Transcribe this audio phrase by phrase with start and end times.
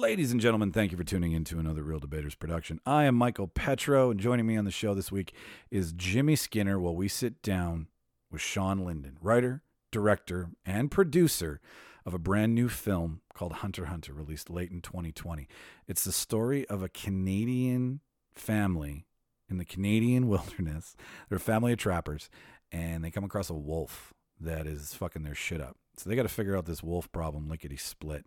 [0.00, 2.80] Ladies and gentlemen, thank you for tuning in to another Reel Debaters production.
[2.86, 5.34] I am Michael Petrow, and joining me on the show this week
[5.70, 7.86] is Jimmy Skinner while we sit down
[8.32, 11.60] with Shawn Linden, writer, director, and producer
[12.06, 15.46] of a brand new film called Hunter Hunter, released late in 2020.
[15.86, 18.00] It's the story of a Canadian
[18.32, 19.04] family
[19.50, 20.96] in the Canadian wilderness.
[21.28, 22.30] They're a family of trappers,
[22.72, 25.76] and they come across a wolf that is fucking their shit up.
[25.98, 28.24] So they got to figure out this wolf problem lickety split.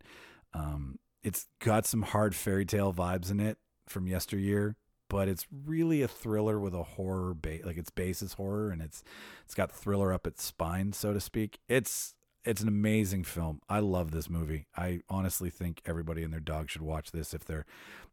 [0.53, 4.75] Um, it's got some hard fairy tale vibes in it from yesteryear,
[5.09, 7.63] but it's really a thriller with a horror base.
[7.63, 9.03] Like its base is horror, and it's
[9.45, 11.59] it's got thriller up its spine, so to speak.
[11.69, 13.61] It's it's an amazing film.
[13.69, 14.67] I love this movie.
[14.75, 17.65] I honestly think everybody and their dog should watch this if they're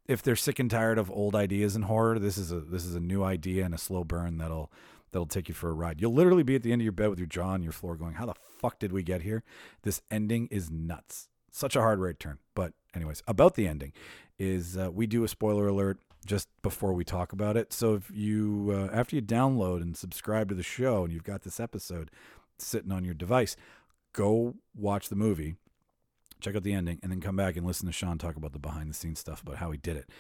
[0.07, 2.19] if they're sick and tired of old ideas in horror.
[2.19, 4.71] This is a this is a new idea and a slow burn that'll
[5.11, 6.01] that'll take you for a ride.
[6.01, 7.97] You'll literally be at the end of your bed with your jaw on your floor
[7.97, 9.43] going, "How the fuck did we get here?"
[9.83, 11.30] This ending is nuts.
[11.51, 12.39] Such a hard right turn.
[12.55, 13.93] But anyways, about the ending
[14.39, 17.73] is uh, we do a spoiler alert just before we talk about it.
[17.73, 21.43] So if you uh, after you download and subscribe to the show and you've got
[21.43, 22.11] this episode
[22.59, 23.57] sitting on your device,
[24.13, 25.57] go watch the movie,
[26.41, 28.59] check out the ending, and then come back and listen to Shawn talk about the
[28.59, 30.11] behind the scenes stuff about how he did it,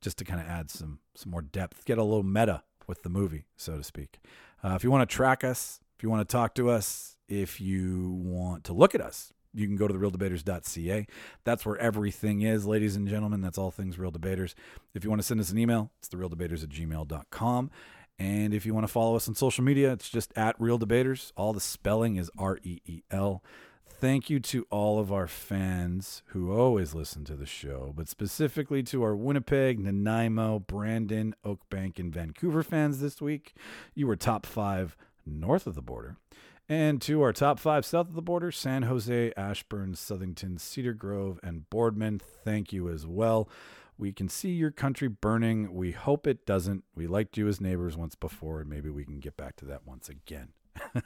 [0.00, 3.10] just to kind of add some some more depth, get a little meta with the
[3.10, 4.18] movie, so to speak.
[4.62, 7.60] Uh, if you want to track us, if you want to talk to us, if
[7.60, 11.06] you want to look at us, you can go to the thereeldebaters.ca.
[11.44, 13.40] That's where everything is, ladies and gentlemen.
[13.40, 14.54] That's all things Reel Debaters.
[14.94, 17.70] If you want to send us an email, it's thereeldebaters at gmail.com.
[18.18, 21.32] And if you want to follow us on social media, it's just at Reel Debaters.
[21.36, 23.42] All the spelling is R E E L.
[24.00, 28.80] Thank you to all of our fans who always listen to the show, but specifically
[28.84, 33.54] to our Winnipeg, Nanaimo, Brandon, Oakbank, and Vancouver fans this week.
[33.96, 36.16] You were top five north of the border.
[36.68, 41.40] And to our top five south of the border San Jose, Ashburn, Southington, Cedar Grove,
[41.42, 42.20] and Boardman.
[42.44, 43.48] Thank you as well.
[43.96, 45.74] We can see your country burning.
[45.74, 46.84] We hope it doesn't.
[46.94, 49.86] We liked you as neighbors once before, and maybe we can get back to that
[49.86, 50.50] once again.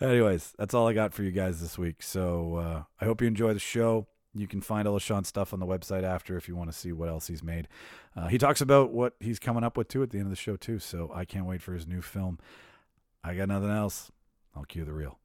[0.00, 2.02] Anyways, that's all I got for you guys this week.
[2.02, 4.06] So uh, I hope you enjoy the show.
[4.34, 6.76] You can find all of Shawn's stuff on the website after if you want to
[6.76, 7.66] see what else he's made.
[8.14, 10.36] Uh, he talks about what he's coming up with too at the end of the
[10.36, 10.78] show too.
[10.78, 12.38] So I can't wait for his new film.
[13.24, 14.12] I got nothing else.
[14.58, 15.20] I'll cue the reel.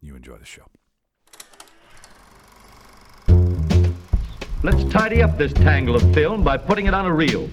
[0.00, 0.64] You enjoy the show.
[4.62, 7.50] Let's tidy up this tangle of film by putting it on a reel.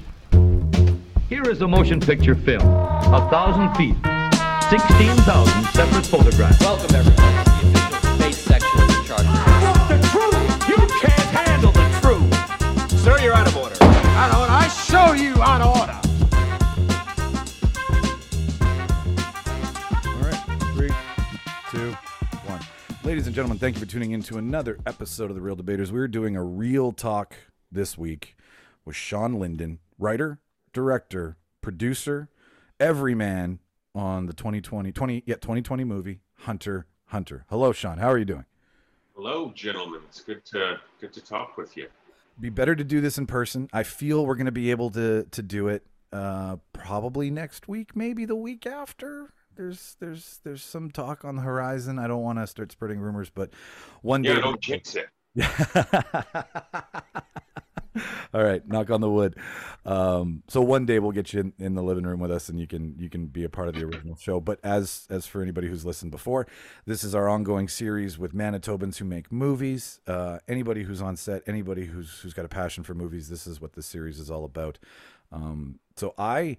[1.27, 3.97] Here is a motion picture film, a thousand feet,
[4.69, 6.61] 16,000 separate photographs.
[6.61, 9.27] Welcome everyone to the official space section of the charter.
[9.91, 10.69] the truth!
[10.69, 13.01] You can't handle the truth!
[13.01, 13.75] Sir, you're out of order.
[13.81, 14.53] Out of order.
[14.53, 16.00] I show you out of order!
[23.11, 25.91] Ladies and gentlemen, thank you for tuning in to another episode of The Reel Debaters.
[25.91, 27.35] We're doing a reel talk
[27.69, 28.37] this week
[28.85, 30.39] with Shawn Linden, writer,
[30.71, 32.29] director, producer,
[32.79, 33.59] everyman
[33.93, 37.43] on the 2020, 20, yeah, 2020 movie, Hunter Hunter.
[37.49, 38.45] Hello, Shawn, How are you doing?
[39.13, 39.99] Hello, gentlemen.
[40.07, 41.89] It's good to good to talk with you.
[42.39, 43.67] Be better to do this in person.
[43.73, 47.93] I feel we're going to be able to to do it uh, probably next week,
[47.93, 49.33] maybe the week after.
[49.55, 51.99] There's there's there's some talk on the horizon.
[51.99, 53.51] I don't want to start spreading rumors, but
[54.01, 55.09] one Yeah, day don't jinx it.
[58.33, 59.35] All right, knock on the wood.
[59.85, 62.57] Um, so one day we'll get you in, in the living room with us, and
[62.59, 64.39] you can you can be a part of the original show.
[64.39, 66.47] But as as for anybody who's listened before,
[66.85, 69.99] this is our ongoing series with Manitobans who make movies.
[70.07, 73.59] Uh, anybody who's on set, anybody who's who's got a passion for movies, this is
[73.59, 74.79] what this series is all about.
[75.33, 76.55] Um, so I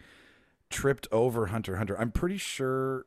[0.72, 1.98] tripped over Hunter Hunter.
[1.98, 3.06] I'm pretty sure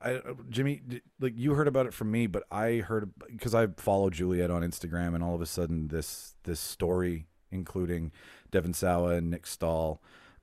[0.00, 0.80] I, Jimmy,
[1.20, 4.62] like you heard about it from me, but I heard because I follow Juliet on
[4.62, 8.12] Instagram, and all of a sudden this this story, including
[8.50, 10.00] Devon Sawa and Nick Stahl,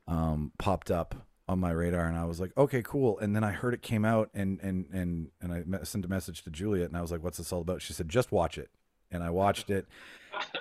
[0.08, 3.18] um, popped up on my radar, and I was like, okay, cool.
[3.20, 6.44] And then I heard it came out, and and and and I sent a message
[6.44, 7.82] to Juliet, and I was like, what's this all about?
[7.82, 8.70] She said, just watch it,
[9.10, 9.88] and I watched it,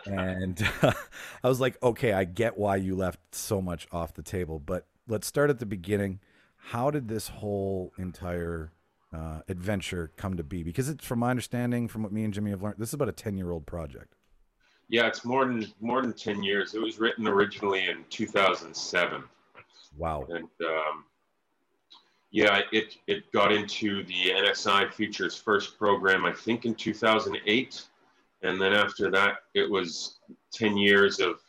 [0.07, 4.61] and I was like, okay, I get why you left so much off the table,
[4.61, 6.21] but let's start at the beginning.
[6.57, 8.73] How did this whole entire
[9.13, 10.63] uh, adventure come to be?
[10.63, 13.09] Because it's from my understanding, from what me and Jimmy have learned, this is about
[13.09, 14.15] a ten-year-old project.
[14.89, 16.75] Yeah, it's more than more than ten years.
[16.75, 19.25] It was written originally in 2007,
[19.97, 20.27] Wow.
[20.29, 21.05] and um,
[22.31, 27.83] yeah, it it got into the NSI Features first program, I think, in 2008,
[28.43, 30.19] and then after that, it was
[30.53, 31.41] ten years of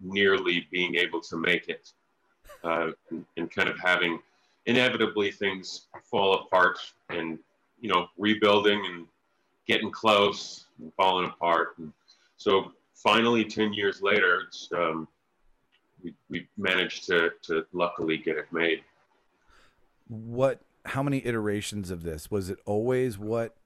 [0.00, 1.90] nearly being able to make it,
[2.64, 2.90] uh,
[3.36, 4.18] and, kind of having
[4.66, 6.78] inevitably things fall apart,
[7.08, 7.38] and
[7.80, 9.06] you know, rebuilding and
[9.66, 11.78] getting close and falling apart.
[11.78, 11.92] And
[12.36, 14.42] so finally, ten years later,
[14.76, 15.08] um,
[16.02, 18.82] we we managed to to luckily get it made.
[20.08, 20.60] What?
[20.84, 22.58] How many iterations of this was it?
[22.66, 23.56] Always what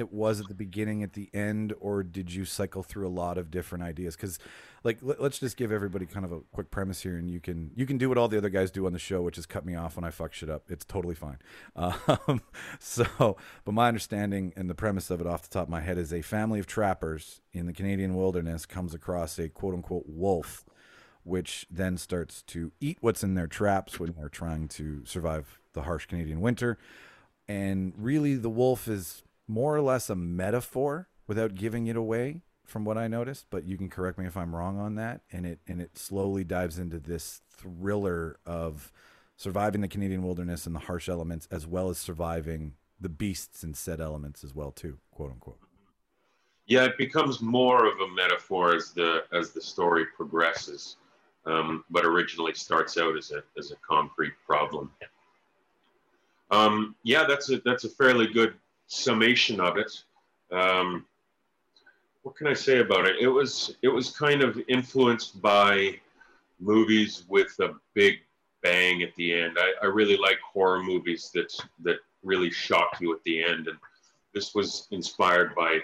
[0.00, 3.36] it was at the beginning, at the end, or did you cycle through a lot
[3.36, 4.16] of different ideas?
[4.16, 4.38] Because,
[4.82, 7.70] like, let, us just give everybody kind of a quick premise here, and you can
[7.74, 9.64] you can do what all the other guys do on the show, which is cut
[9.64, 10.64] me off when I fuck shit up.
[10.68, 11.38] It's totally fine.
[12.26, 12.42] Um,
[12.78, 15.98] so, but my understanding and the premise of it, off the top of my head,
[15.98, 20.64] is a family of trappers in the Canadian wilderness comes across a quote unquote wolf,
[21.22, 25.82] which then starts to eat what's in their traps when they're trying to survive the
[25.82, 26.78] harsh Canadian winter.
[27.48, 32.84] And really, the wolf is more or less a metaphor without giving it away from
[32.84, 35.22] what I noticed, but you can correct me if I'm wrong on that.
[35.32, 38.92] And it and it slowly dives into this thriller of
[39.36, 43.76] surviving the Canadian wilderness and the harsh elements, as well as surviving the beasts and
[43.76, 45.58] said elements as well, too, quote unquote.
[46.66, 50.96] Yeah, it becomes more of a metaphor as the as the story progresses,
[51.46, 54.90] um, but originally starts out as a as a concrete problem.
[56.52, 58.54] Um, yeah, that's a that's a fairly good
[58.86, 60.04] summation of it.
[60.52, 61.06] Um,
[62.22, 63.16] what can I say about it?
[63.20, 65.98] It was it was kind of influenced by
[66.58, 68.18] movies with a big
[68.62, 69.56] bang at the end.
[69.58, 71.52] I, I really like horror movies that
[71.82, 73.78] that really shock you at the end, and
[74.34, 75.80] this was inspired by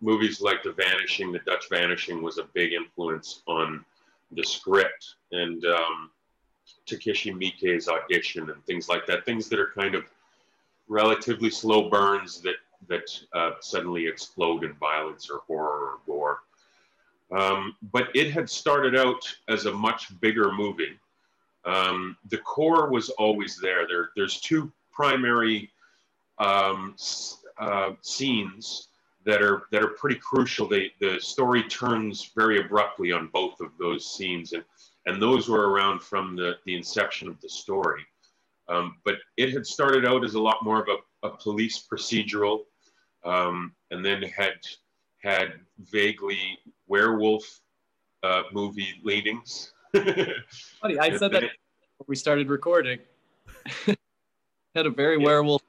[0.00, 1.30] movies like The Vanishing.
[1.32, 3.84] The Dutch Vanishing was a big influence on
[4.32, 6.10] the script and um,
[6.86, 9.24] Takashi Miike's audition and things like that.
[9.24, 10.04] Things that are kind of
[10.88, 12.56] relatively slow burns that
[12.88, 16.40] that uh, suddenly explode in violence or horror or gore.
[17.32, 20.98] Um, but it had started out as a much bigger movie.
[21.64, 23.86] Um, the core was always there.
[23.86, 25.70] There, there's two primary
[26.38, 26.96] um,
[27.58, 28.88] uh, scenes
[29.24, 30.66] that are that are pretty crucial.
[30.66, 34.64] They, the story turns very abruptly on both of those scenes, and
[35.06, 38.04] and those were around from the the inception of the story.
[38.68, 42.60] Um, but it had started out as a lot more of a, a police procedural,
[43.24, 44.54] um, and then had
[45.22, 45.52] had
[45.90, 47.60] vaguely werewolf
[48.22, 49.72] uh, movie leanings.
[49.92, 52.98] Funny, I said that before we started recording.
[54.74, 55.24] had a very yeah.
[55.24, 55.62] werewolf.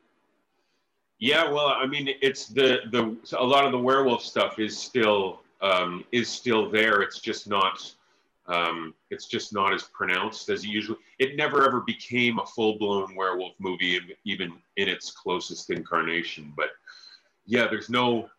[1.19, 5.41] Yeah, well, I mean, it's the the a lot of the werewolf stuff is still
[5.61, 7.01] um, is still there.
[7.01, 7.93] It's just not
[8.47, 10.97] um, it's just not as pronounced as it usually.
[11.19, 16.53] It never ever became a full blown werewolf movie, even in its closest incarnation.
[16.57, 16.69] But
[17.45, 18.29] yeah, there's no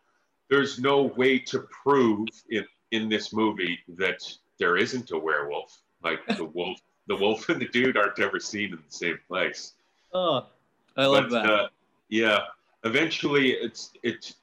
[0.49, 4.21] there's no way to prove in in this movie that
[4.59, 5.79] there isn't a werewolf.
[6.03, 9.73] Like the wolf, the wolf and the dude aren't ever seen in the same place.
[10.13, 10.47] Oh,
[10.95, 11.49] I love but, that.
[11.49, 11.67] Uh,
[12.09, 12.39] yeah,
[12.83, 14.35] eventually it's it's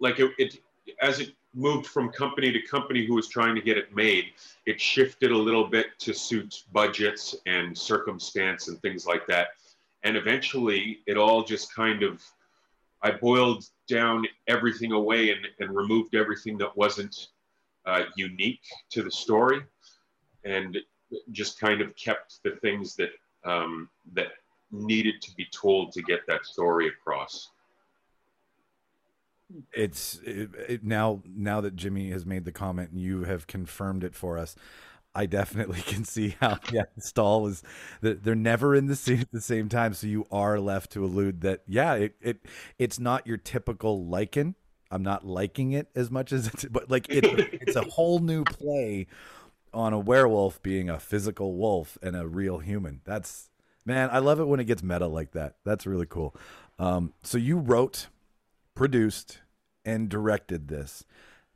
[0.00, 0.60] like it, it
[1.02, 4.26] as it moved from company to company who was trying to get it made.
[4.66, 9.48] It shifted a little bit to suit budgets and circumstance and things like that.
[10.04, 12.22] And eventually, it all just kind of,
[13.02, 17.28] I boiled down everything away and, and removed everything that wasn't
[17.86, 19.60] uh, unique to the story
[20.44, 20.76] and
[21.30, 23.10] just kind of kept the things that
[23.44, 24.28] um, that
[24.70, 27.50] needed to be told to get that story across
[29.72, 34.04] it's it, it, now now that Jimmy has made the comment and you have confirmed
[34.04, 34.54] it for us.
[35.18, 37.62] I definitely can see how yeah Stahl was
[38.00, 41.40] they're never in the scene at the same time, so you are left to allude
[41.42, 42.46] that yeah it, it
[42.78, 44.54] it's not your typical lycan.
[44.90, 48.44] I'm not liking it as much as it's but like it, it's a whole new
[48.44, 49.06] play
[49.74, 53.02] on a werewolf being a physical wolf and a real human.
[53.04, 53.50] That's
[53.84, 55.56] man, I love it when it gets meta like that.
[55.64, 56.34] That's really cool.
[56.78, 58.06] Um, so you wrote
[58.78, 59.40] produced,
[59.84, 61.04] and directed this.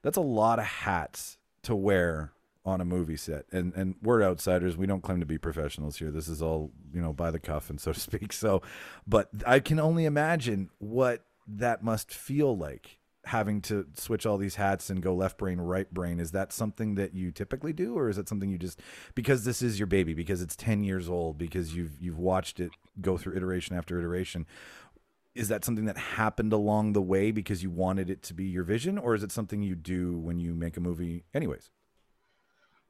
[0.02, 2.33] That's a lot of hats to wear
[2.64, 3.45] on a movie set.
[3.52, 4.76] And and we're outsiders.
[4.76, 6.11] We don't claim to be professionals here.
[6.11, 8.33] This is all, you know, by the cuff and so to speak.
[8.33, 8.62] So,
[9.07, 14.57] but I can only imagine what that must feel like having to switch all these
[14.57, 18.09] hats and go left brain right brain is that something that you typically do or
[18.09, 18.81] is it something you just
[19.14, 22.73] because this is your baby because it's 10 years old because you've you've watched it
[23.00, 24.45] go through iteration after iteration
[25.37, 28.64] is that something that happened along the way because you wanted it to be your
[28.64, 31.71] vision or is it something you do when you make a movie anyways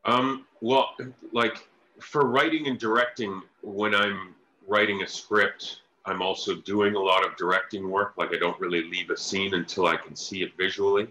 [0.04, 0.94] um, well
[1.32, 1.68] like
[2.00, 4.34] for writing and directing when i'm
[4.66, 8.14] writing a script i'm also doing a lot of directing work.
[8.16, 11.08] Like i don't really leave a scene until i can see it visually.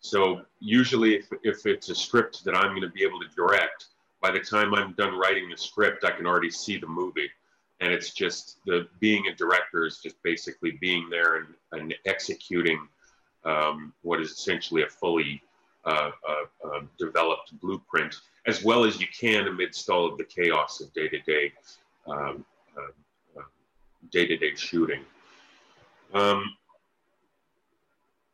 [0.00, 3.86] So usually if, if it's a script that i'm going to be able to direct
[4.20, 7.30] by the time i'm done writing the script i can already see the movie.
[7.80, 12.88] And it's just the being a director is just basically being there and, and executing
[13.44, 15.42] um, what is essentially a fully
[15.86, 18.16] uh, uh, uh, developed blueprint
[18.46, 21.52] as well as you can amidst all of the chaos of day to day
[24.12, 25.00] day to day shooting.
[26.14, 26.44] Um,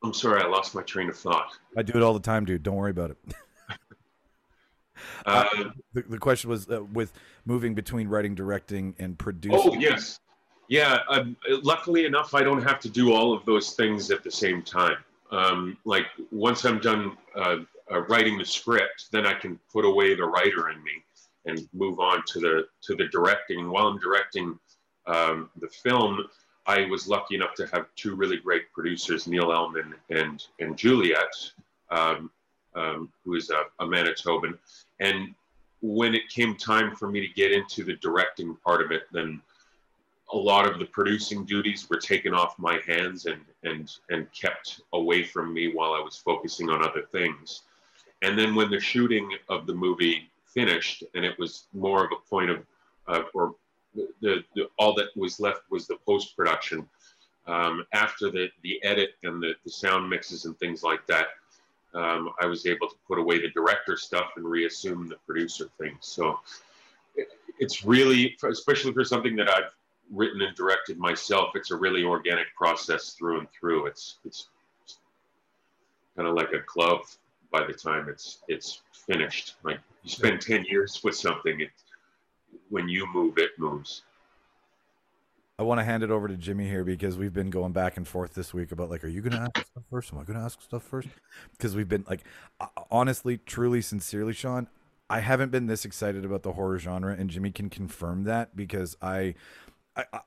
[0.04, 1.56] I'm sorry, I lost my train of thought.
[1.76, 2.62] I do it all the time, dude.
[2.62, 3.18] Don't worry about it.
[5.26, 5.44] Uh,
[5.92, 7.12] the, the question was uh, with
[7.44, 9.59] moving between writing, directing, and producing.
[9.59, 10.18] oh yes,
[10.68, 10.99] yeah.
[11.09, 14.62] Um, luckily enough, I don't have to do all of those things at the same
[14.62, 14.97] time.
[15.32, 17.56] Um, like once I'm done uh,
[17.90, 21.02] uh, writing the script, then I can put away the writer in me
[21.46, 23.70] and move on to the to the directing.
[23.70, 24.58] While I'm directing
[25.06, 26.26] um, the film,
[26.66, 31.34] I was lucky enough to have two really great producers, Neil Elman and and Juliet,
[31.90, 32.30] um,
[32.74, 34.58] um, who is a, a Manitoban.
[35.00, 35.34] And
[35.80, 39.42] when it came time for me to get into the directing part of it, then
[40.32, 44.80] a lot of the producing duties were taken off my hands and and and kept
[44.92, 47.62] away from me while I was focusing on other things.
[48.22, 52.28] And then when the shooting of the movie finished, and it was more of a
[52.28, 52.64] point of,
[53.08, 53.54] uh, or
[53.94, 56.88] the, the, all that was left was the post production.
[57.46, 61.26] Um, after the the edit and the, the sound mixes and things like that,
[61.94, 65.98] um, I was able to put away the director stuff and reassume the producer things.
[66.02, 66.38] So
[67.58, 69.72] it's really, especially for something that I've
[70.12, 73.87] written and directed myself, it's a really organic process through and through.
[73.87, 74.49] It's it's
[76.16, 77.16] kind of like a glove
[77.50, 79.57] by the time it's it's finished.
[79.64, 81.71] Like you spend ten years with something, it
[82.69, 84.02] when you move, it moves.
[85.59, 88.09] I want to hand it over to Jimmy here because we've been going back and
[88.09, 90.12] forth this week about like, are you going to ask stuff first?
[90.12, 91.09] Am I going to ask stuff first?
[91.52, 92.25] Because we've been like,
[92.59, 94.66] uh, honestly, truly, sincerely, Shawn,
[95.11, 98.97] I haven't been this excited about the horror genre, and Jimmy can confirm that because
[99.02, 99.35] I,
[99.96, 100.20] I, I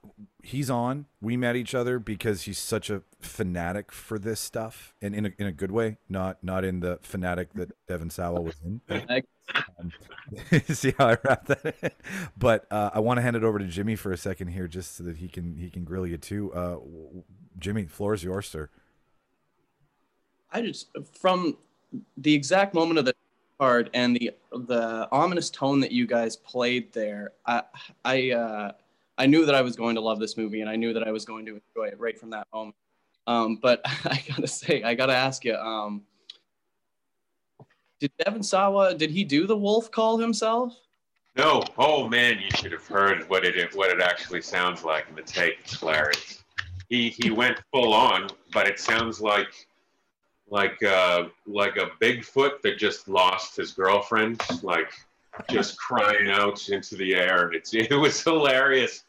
[0.44, 1.06] he's on.
[1.22, 5.32] We met each other because he's such a fanatic for this stuff, and in a
[5.38, 8.82] in a good way, not not in the fanatic that Devon Sawa was in.
[9.80, 9.92] Um,
[10.68, 11.92] see how I wrap that in?
[12.38, 14.96] But uh, I want to hand it over to Jimmy for a second here, just
[14.96, 16.54] so that he can he can grill you too.
[16.54, 16.78] Uh,
[17.58, 18.70] Jimmy, floor is yours, sir.
[20.52, 21.58] I just from
[22.18, 23.16] the exact moment of the
[23.60, 27.64] card and the the ominous tone that you guys played there, I
[28.04, 28.72] I uh,
[29.18, 31.12] I knew that I was going to love this movie and I knew that I
[31.12, 32.76] was going to enjoy it right from that moment.
[33.28, 36.04] Um, but I gotta say, I gotta ask you, um,
[38.00, 40.78] did Devon Sawa did he do the wolf call himself?
[41.36, 41.64] No.
[41.78, 45.22] Oh man, you should have heard what it what it actually sounds like in the
[45.22, 45.56] tape.
[45.62, 46.44] It's hilarious.
[46.90, 49.68] He he went full on, but it sounds like
[50.50, 54.92] like uh like a Bigfoot that just lost his girlfriend, like
[55.50, 57.52] just crying out into the air.
[57.52, 59.04] It's it was hilarious.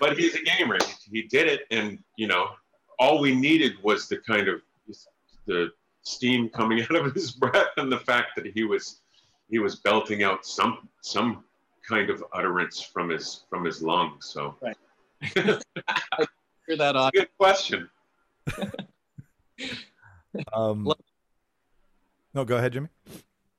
[0.00, 0.78] But he's a gamer.
[1.10, 2.48] He did it, and you know,
[2.98, 4.60] all we needed was the kind of
[5.46, 5.70] the
[6.02, 9.00] steam coming out of his breath and the fact that he was
[9.50, 11.44] he was belting out some some
[11.86, 14.26] kind of utterance from his from his lungs.
[14.26, 14.76] So Right.
[15.34, 17.10] Hear that on.
[17.14, 17.88] good question.
[20.52, 20.88] Um,
[22.32, 22.88] no, go ahead, Jimmy.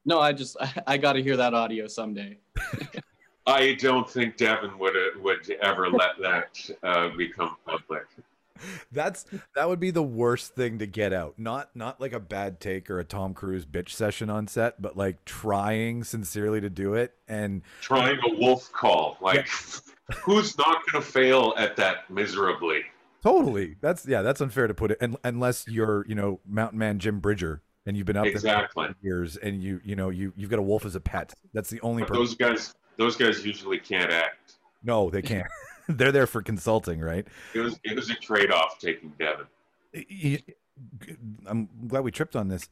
[0.10, 2.40] No, I just I, I got to hear that audio someday.
[3.48, 8.06] I don't think Devon would uh, would ever let that uh, become public.
[8.92, 9.26] That's
[9.56, 11.36] that would be the worst thing to get out.
[11.38, 14.98] Not not like a bad take or a Tom Cruise bitch session on set, but
[14.98, 19.48] like trying sincerely to do it and Trying a wolf call, like
[20.24, 22.82] who's not going to fail at that miserably?
[23.24, 23.76] totally.
[23.82, 24.98] That's yeah, that's unfair to put it.
[25.00, 28.88] And unless you're you know Mountain Man Jim Bridger and you've been up there Exactly.
[28.88, 31.34] for years and you you know you you've got a wolf as a pet.
[31.54, 32.04] That's the only.
[32.04, 34.58] But those guys, those guys usually can't act.
[34.84, 35.48] No, they can't.
[35.90, 37.26] They're there for consulting, right?
[37.56, 39.48] It was it was a trade off taking Devon.
[41.48, 42.70] I'm glad we tripped on this.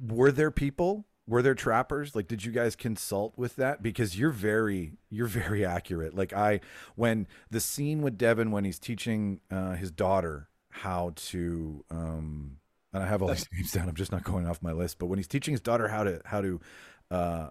[0.00, 1.04] Were there people?
[1.28, 2.16] Were there trappers?
[2.16, 3.82] Like, did you guys consult with that?
[3.82, 6.16] Because you're very, you're very accurate.
[6.16, 6.60] Like, I,
[6.96, 12.56] when the scene with Devon when he's teaching uh, his daughter how to, um,
[12.92, 13.88] and I have all these names down.
[13.88, 14.98] I'm just not going off my list.
[14.98, 16.60] But when he's teaching his daughter how to how to
[17.10, 17.48] uh,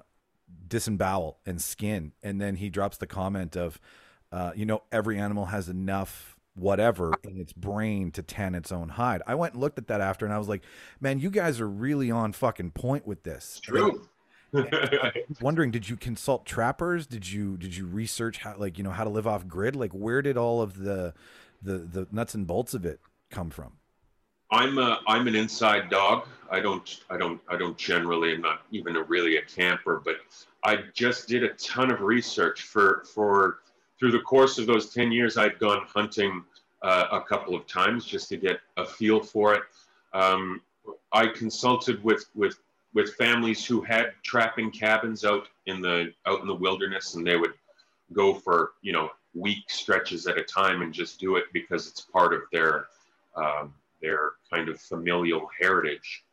[0.67, 3.79] disembowel and skin, and then he drops the comment of,
[4.31, 8.89] uh, you know, every animal has enough whatever in its brain to tan its own
[8.89, 9.21] hide.
[9.25, 10.63] I went and looked at that after, and I was like,
[10.99, 13.59] man, you guys are really on fucking point with this.
[13.63, 14.07] True.
[15.41, 17.07] Wondering, did you consult trappers?
[17.07, 19.75] Did you did you research how like you know how to live off grid?
[19.75, 21.13] Like, where did all of the
[21.61, 23.77] the the nuts and bolts of it come from?
[24.51, 26.27] I'm a, I'm an inside dog.
[26.49, 30.17] I don't I don't I don't generally I'm not even a, really a camper, but
[30.63, 33.59] I just did a ton of research for for
[33.97, 36.43] through the course of those 10 years I'd gone hunting
[36.81, 39.61] uh, a couple of times just to get a feel for it.
[40.13, 40.61] Um,
[41.13, 42.59] I consulted with with
[42.93, 47.37] with families who had trapping cabins out in the out in the wilderness, and they
[47.37, 47.53] would
[48.11, 52.01] go for you know week stretches at a time and just do it because it's
[52.01, 52.87] part of their
[53.37, 56.23] um, their kind of familial heritage.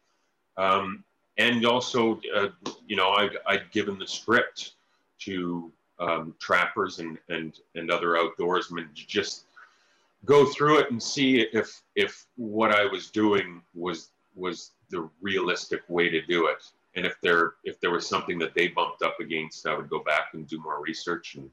[0.57, 1.05] Um,
[1.37, 2.49] and also, uh,
[2.87, 4.73] you know, I'd, I'd given the script
[5.21, 5.71] to
[6.01, 9.45] um, trappers and, and, and other outdoorsmen to just
[10.25, 15.83] go through it and see if if what I was doing was was the realistic
[15.89, 16.63] way to do it.
[16.97, 20.01] And if there if there was something that they bumped up against, I would go
[20.01, 21.51] back and do more research and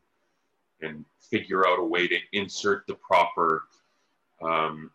[0.81, 3.63] and figure out a way to insert the proper
[4.41, 4.91] um,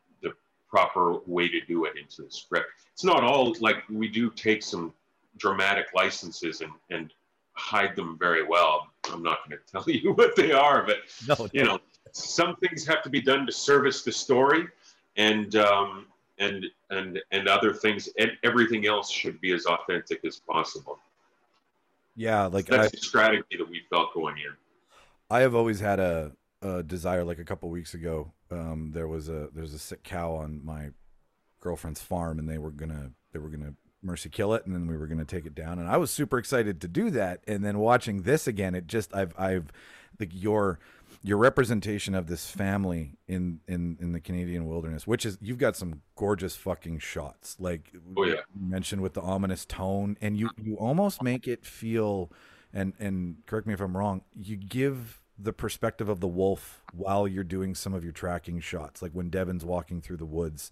[0.70, 2.66] proper way to do it into the script.
[2.92, 4.92] It's not all like we do take some
[5.36, 7.12] dramatic licenses and and
[7.54, 8.88] hide them very well.
[9.12, 11.78] I'm not going to tell you what they are, but No, you know,
[12.12, 14.66] some things have to be done to service the story,
[15.16, 16.06] and um,
[16.38, 20.98] and and and other things, and everything else should be as authentic as possible.
[22.16, 24.54] yeah, like I, That's the strategy that we felt going in.
[25.32, 26.32] I have always had a,
[26.62, 27.24] a desire.
[27.24, 30.90] Like a couple weeks ago, um, there was a there's a sick cow on my
[31.60, 34.96] girlfriend's farm, and they were gonna they were gonna mercy kill it, and then we
[34.96, 35.78] were gonna take it down.
[35.78, 37.42] And I was super excited to do that.
[37.46, 39.70] And then watching this again, it just I've I've
[40.18, 40.78] like your
[41.22, 45.76] your representation of this family in in in the Canadian wilderness, which is you've got
[45.76, 47.56] some gorgeous fucking shots.
[47.58, 48.40] Like Oh, yeah.
[48.58, 52.32] you mentioned with the ominous tone, and you you almost make it feel
[52.72, 57.26] and and correct me if I'm wrong, you give the perspective of the wolf while
[57.26, 59.00] you're doing some of your tracking shots.
[59.02, 60.70] Like when Devon's walking through the woods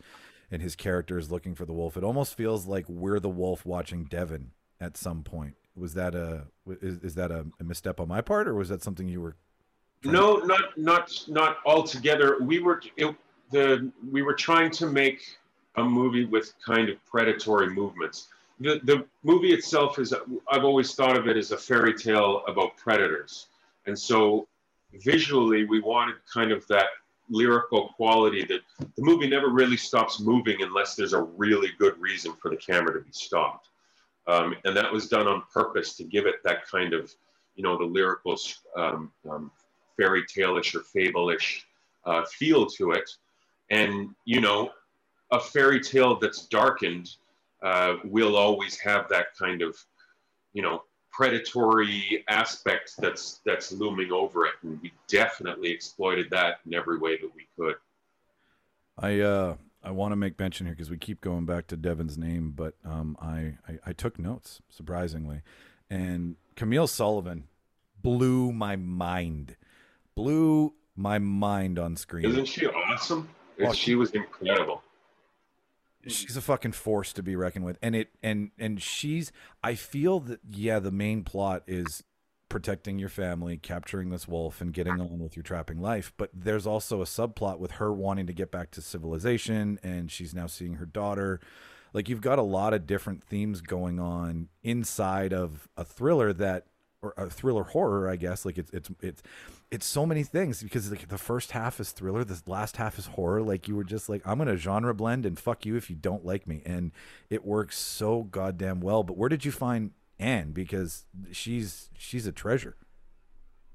[0.50, 3.64] and his character is looking for the wolf, it almost feels like we're the wolf
[3.64, 5.54] watching Devon at some point.
[5.76, 6.46] Was that a
[6.80, 9.36] is, is that a, a misstep on my part, or was that something you were?
[10.04, 12.38] No, not not not altogether.
[12.40, 13.14] We were it,
[13.50, 15.38] the we were trying to make
[15.76, 18.26] a movie with kind of predatory movements.
[18.58, 20.12] The the movie itself is
[20.50, 23.46] I've always thought of it as a fairy tale about predators,
[23.86, 24.47] and so
[24.92, 26.86] visually we wanted kind of that
[27.30, 32.32] lyrical quality that the movie never really stops moving unless there's a really good reason
[32.40, 33.68] for the camera to be stopped.
[34.26, 37.12] Um, and that was done on purpose to give it that kind of,
[37.54, 38.38] you know, the lyrical
[38.76, 39.50] um, um,
[39.96, 41.66] fairy tale-ish or fable-ish
[42.04, 43.10] uh, feel to it.
[43.70, 44.70] And, you know,
[45.30, 47.10] a fairy tale that's darkened
[47.62, 49.76] uh, will always have that kind of,
[50.52, 50.84] you know,
[51.18, 54.52] predatory aspect that's that's looming over it.
[54.62, 57.74] And we definitely exploited that in every way that we could.
[58.96, 62.16] I uh I want to make mention here because we keep going back to Devon's
[62.16, 65.42] name, but um I, I I took notes surprisingly,
[65.90, 67.48] and Camille Sullivan
[68.00, 69.56] blew my mind,
[70.14, 72.26] blew my mind on screen.
[72.26, 73.28] Isn't she awesome?
[73.58, 74.84] Well, she was incredible.
[76.00, 76.10] Mm-hmm.
[76.10, 77.78] she's a fucking force to be reckoned with.
[77.82, 79.32] And it and and she's
[79.62, 82.04] i feel that yeah the main plot is
[82.48, 85.04] protecting your family capturing this wolf and getting ah.
[85.04, 86.12] on with your trapping life.
[86.16, 90.34] But there's also a subplot with her wanting to get back to civilization and she's
[90.34, 91.40] now seeing her daughter.
[91.92, 96.66] Like you've got a lot of different themes going on inside of a thriller that
[97.00, 99.22] or a thriller horror i guess like it's it's it's
[99.70, 103.06] it's so many things because like the first half is thriller the last half is
[103.06, 103.42] horror.
[103.42, 106.24] Like you were just like i'm gonna genre blend and fuck you if you don't
[106.24, 106.62] like me.
[106.64, 106.92] And
[107.28, 109.02] it works so goddamn well.
[109.02, 110.52] But where did you find anne?
[110.52, 112.76] Because she's she's a treasure.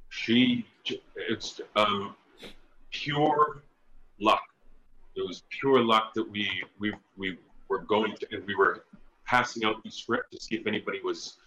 [0.09, 0.65] She,
[1.15, 2.15] it's um,
[2.91, 3.63] pure
[4.19, 4.43] luck.
[5.15, 8.85] It was pure luck that we we we were going to, and we were
[9.25, 11.37] passing out the script to see if anybody was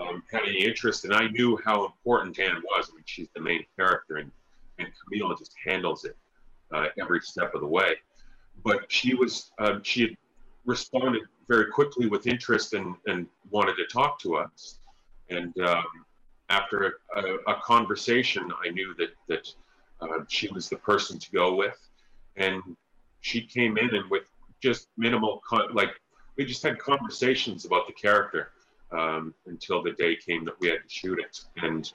[0.00, 1.04] um, had any interest.
[1.04, 2.88] And I knew how important Anne was.
[2.90, 4.30] I mean, she's the main character, and
[4.78, 6.16] and Camille just handles it
[6.72, 7.96] uh, every step of the way.
[8.64, 10.16] But she was um, she had
[10.64, 14.78] responded very quickly with interest and and wanted to talk to us.
[15.30, 15.84] And um,
[16.48, 19.52] after a, a, conversation, I knew that that
[20.00, 21.78] uh, she was the person to go with,
[22.36, 22.62] and
[23.20, 24.24] she came in and with
[24.60, 25.90] just minimal con- like
[26.36, 28.52] we just had conversations about the character
[28.92, 31.92] um, until the day came that we had to shoot it, and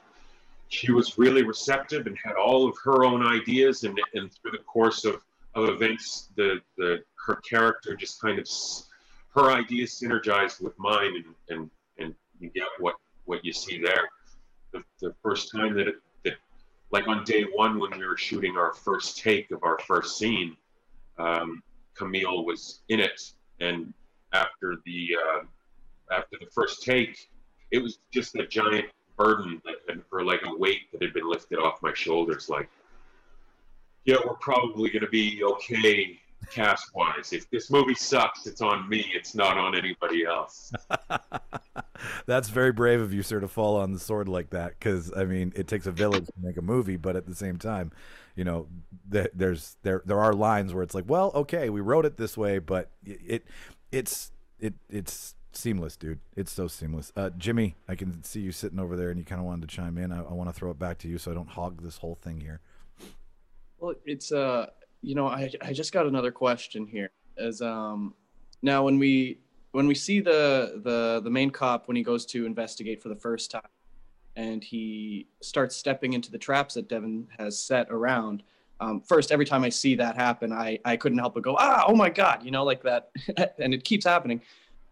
[0.68, 4.64] she was really receptive and had all of her own ideas, and and through the
[4.66, 5.24] course of
[5.56, 8.48] of events, the the her character just kind of
[9.36, 14.10] her ideas synergized with mine, and and and you get what what you see there.
[14.72, 16.34] The, the first time that it that
[16.92, 20.58] like on day one when we were shooting our first take of our first scene
[21.18, 21.62] um,
[21.96, 23.22] camille was in it.
[23.60, 23.94] And
[24.34, 25.40] after the uh,
[26.14, 27.30] after the first take
[27.72, 28.86] it was just a giant
[29.18, 32.70] burden that had, or like a weight that had been lifted off my shoulders like
[34.06, 37.34] yeah we're probably going to be okay cast wise.
[37.34, 39.06] If this movie sucks, it's on me.
[39.14, 40.72] It's not on anybody else.
[42.26, 44.78] That's very brave of you, sir, to fall on the sword like that.
[44.78, 47.58] Because I mean, it takes a village to make a movie, but at the same
[47.58, 47.92] time,
[48.36, 48.68] you know,
[49.12, 52.38] th- there's there there are lines where it's like, well, okay, we wrote it this
[52.38, 53.48] way, but it, it
[53.92, 56.20] it's it it's seamless, dude.
[56.36, 57.12] It's so seamless.
[57.16, 59.76] Uh, Jimmy, I can see you sitting over there, and you kind of wanted to
[59.76, 60.12] chime in.
[60.12, 62.16] I, I want to throw it back to you, so I don't hog this whole
[62.16, 62.62] thing here.
[63.80, 64.68] Well, it's uh,
[65.02, 67.12] you know, I I just got another question here.
[67.38, 68.14] As um,
[68.62, 69.40] now when we
[69.72, 73.16] when we see the the the main cop when he goes to investigate for the
[73.16, 73.62] first time,
[74.36, 78.44] and he starts stepping into the traps that Devon has set around.
[78.80, 81.84] Um, first, every time I see that happen, I I couldn't help but go, ah,
[81.88, 83.12] oh my god, you know, like that,
[83.60, 84.42] and it keeps happening.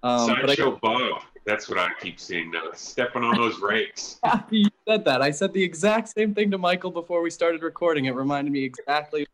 [0.03, 1.21] Um, but I, Bob.
[1.45, 2.69] That's what I keep seeing now.
[2.73, 4.19] Stepping on those rakes.
[4.23, 5.21] happy you said that.
[5.21, 8.05] I said the exact same thing to Michael before we started recording.
[8.05, 9.27] It reminded me exactly of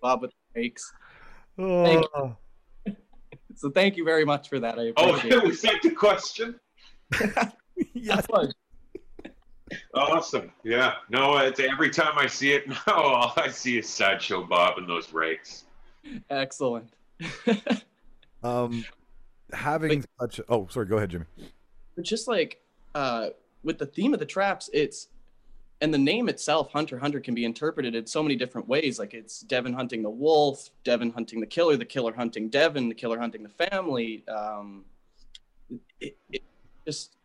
[0.00, 0.92] Bob with the rakes.
[1.56, 2.36] Thank Oh,
[3.54, 4.78] So thank you very much for that.
[4.78, 6.58] I appreciate Oh, appreciate was that the question?
[7.94, 8.26] yes.
[8.32, 8.54] it.
[9.94, 10.50] Awesome.
[10.64, 10.94] Yeah.
[11.10, 14.88] No, it's every time I see it now, all I see is Sideshow Bob and
[14.88, 15.64] those rakes.
[16.30, 16.90] Excellent.
[18.42, 18.84] Um,
[19.52, 20.40] having such.
[20.48, 20.86] Oh, sorry.
[20.86, 21.24] Go ahead, Jimmy.
[21.96, 22.60] but just like
[22.94, 23.28] uh,
[23.62, 25.08] with the theme of the traps, it's
[25.80, 28.98] and the name itself, Hunter Hunter, can be interpreted in so many different ways.
[28.98, 32.94] Like it's Devon hunting the wolf, Devon hunting the killer, the killer hunting Devon, the
[32.94, 34.24] killer hunting the family.
[34.28, 34.84] Um,
[36.00, 36.42] it, it
[36.86, 37.16] just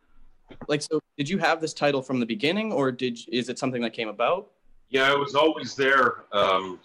[0.68, 1.00] like so.
[1.18, 4.08] Did you have this title from the beginning, or did is it something that came
[4.08, 4.52] about?
[4.90, 6.80] Yeah, it was always there, um,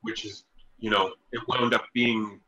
[0.00, 0.44] which is,
[0.78, 2.40] you know, it wound up being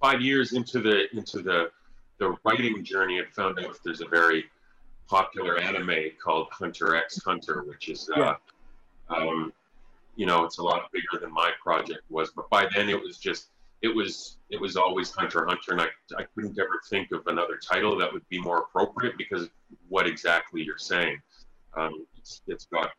[0.00, 1.70] five years into the into the
[2.18, 3.20] the writing journey.
[3.20, 4.44] I found out there's a very
[5.08, 8.36] popular anime called Hunter X Hunter, which is, uh, Yeah.
[9.08, 9.52] um,
[10.16, 12.30] you know, it's a lot bigger than my project was.
[12.30, 13.48] But by then, it was just
[13.82, 17.56] it was it was always Hunter Hunter, and I I couldn't ever think of another
[17.56, 19.48] title that would be more appropriate because
[19.88, 21.20] what exactly you're saying.
[21.76, 22.90] Um, it's, it's got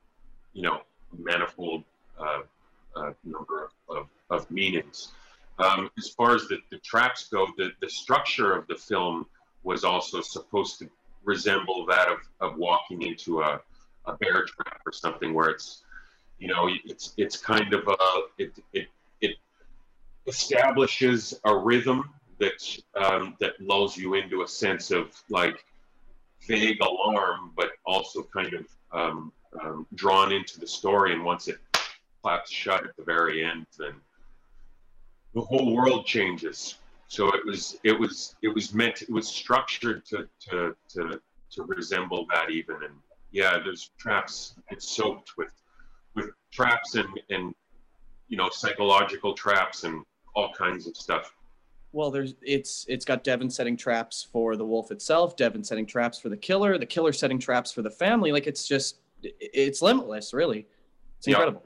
[0.54, 0.82] you know
[1.18, 1.84] manifold
[2.18, 2.42] uh,
[2.96, 5.12] uh, number of, of, of meanings.
[5.60, 9.26] Um, as far as the, the traps go, the, the structure of the film
[9.64, 10.90] was also supposed to
[11.24, 13.60] resemble that of, of walking into a,
[14.06, 15.84] a bear trap or something where it's
[16.40, 17.98] you know it's it's kind of a
[18.38, 18.88] it it,
[19.20, 19.36] it
[20.26, 25.64] establishes a rhythm that um, that lulls you into a sense of like
[26.48, 31.14] vague alarm, but also kind of um, um, drawn into the story.
[31.14, 31.58] And once it
[32.22, 33.94] claps shut at the very end, then
[35.34, 36.76] the whole world changes.
[37.08, 41.64] So it was it was it was meant it was structured to to to, to
[41.64, 42.76] resemble that even.
[42.84, 42.94] And
[43.32, 44.56] yeah, there's traps.
[44.70, 45.52] It's soaked with
[46.16, 47.54] with traps and and
[48.28, 50.04] you know psychological traps and
[50.36, 51.34] all kinds of stuff.
[51.92, 56.20] Well, there's it's it's got Devon setting traps for the wolf itself, Devon setting traps
[56.20, 58.32] for the killer, the killer setting traps for the family.
[58.32, 60.68] Like it's just it's limitless, really.
[61.18, 61.34] It's Yeah.
[61.34, 61.64] incredible.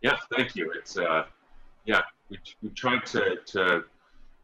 [0.00, 0.72] Yeah, thank you.
[0.72, 1.24] It's uh,
[1.84, 3.84] yeah, we, we tried to to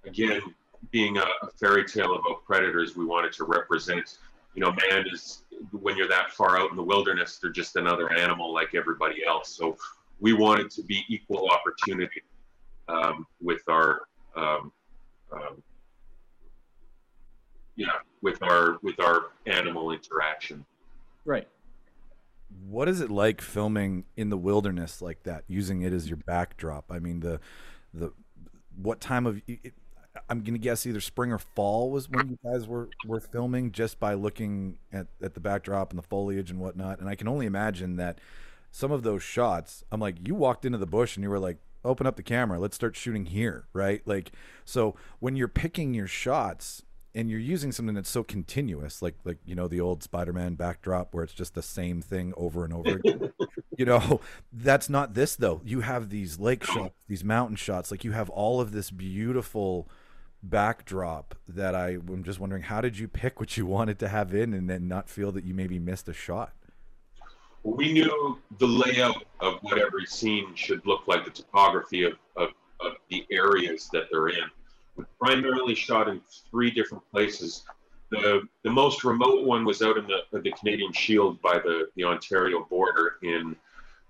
[0.04, 0.42] again
[0.90, 4.18] being a, a fairy tale about predators, we wanted to represent.
[4.54, 8.12] You know, man is when you're that far out in the wilderness, they're just another
[8.12, 9.50] animal like everybody else.
[9.50, 9.76] So
[10.20, 12.22] we wanted to be equal opportunity
[12.88, 14.02] um, with our
[14.36, 14.72] um,
[15.32, 15.62] um,
[17.76, 17.86] yeah
[18.22, 20.64] with our with our animal interaction.
[21.24, 21.46] Right.
[22.48, 26.86] What is it like filming in the wilderness like that, using it as your backdrop?
[26.90, 27.40] I mean, the
[27.92, 28.12] the
[28.76, 29.74] what time of it,
[30.28, 34.00] I'm gonna guess either spring or fall was when you guys were were filming, just
[34.00, 37.00] by looking at at the backdrop and the foliage and whatnot.
[37.00, 38.18] And I can only imagine that
[38.70, 41.58] some of those shots, I'm like, you walked into the bush and you were like,
[41.84, 44.02] open up the camera, let's start shooting here, right?
[44.04, 44.32] Like,
[44.64, 46.82] so when you're picking your shots
[47.14, 51.14] and you're using something that's so continuous, like like you know the old Spider-Man backdrop
[51.14, 53.32] where it's just the same thing over and over again.
[53.78, 54.20] you know,
[54.52, 55.60] that's not this though.
[55.64, 59.88] You have these lake shots, these mountain shots, like you have all of this beautiful
[60.42, 64.32] backdrop that I am just wondering how did you pick what you wanted to have
[64.34, 66.52] in and then not feel that you maybe missed a shot?
[67.62, 72.50] we knew the layout of what every scene should look like, the topography of, of,
[72.80, 74.44] of the areas that they're in.
[75.20, 77.64] Primarily shot in three different places.
[78.10, 82.04] The, the most remote one was out in the, the Canadian Shield by the, the
[82.04, 83.54] Ontario border in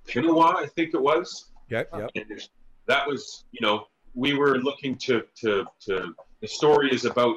[0.06, 1.46] Pinawa, I think it was.
[1.68, 2.10] Yep, yep.
[2.14, 2.48] And
[2.86, 7.36] that was, you know, we were looking to, to, to the story is about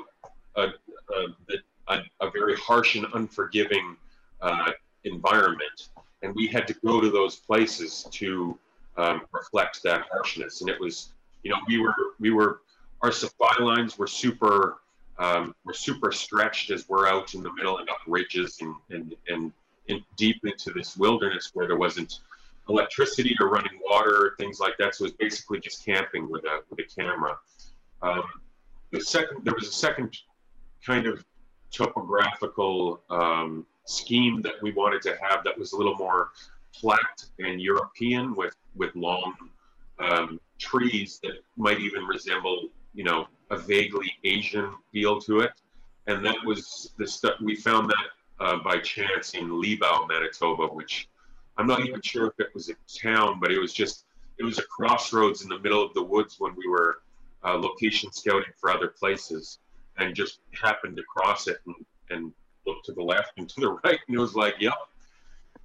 [0.56, 0.68] a,
[1.14, 1.54] a,
[1.88, 3.98] a, a very harsh and unforgiving
[4.42, 4.72] uh,
[5.04, 5.90] environment.
[6.22, 8.58] And we had to go to those places to
[8.98, 10.62] um, reflect that harshness.
[10.62, 12.62] And it was, you know, we were we were
[13.02, 14.78] our supply lines were super
[15.20, 18.76] um, were super stretched as we're out in the middle and up ridges and
[19.28, 19.52] and
[19.90, 22.20] and deep into this wilderness where there wasn't
[22.70, 24.96] electricity or running water or things like that.
[24.96, 27.38] So it was basically just camping with a with a camera.
[28.02, 28.24] Um,
[28.92, 30.18] the second there was a second
[30.86, 31.24] kind of
[31.72, 36.30] topographical um, scheme that we wanted to have that was a little more
[36.80, 39.34] flat and European with with long
[40.00, 45.52] um, trees that might even resemble you know a vaguely Asian feel to it.
[46.08, 48.08] And that was the stuff we found that
[48.40, 51.10] uh, by chance in Libau, Manitoba, which
[51.58, 54.06] I'm not even sure if it was a town, but it was just
[54.40, 57.02] it was a crossroads in the middle of the woods when we were
[57.44, 59.60] uh, location scouting for other places,
[59.98, 61.76] and just happened to cross it and,
[62.10, 62.34] and
[62.66, 64.74] look to the left and to the right, and it was like, yep,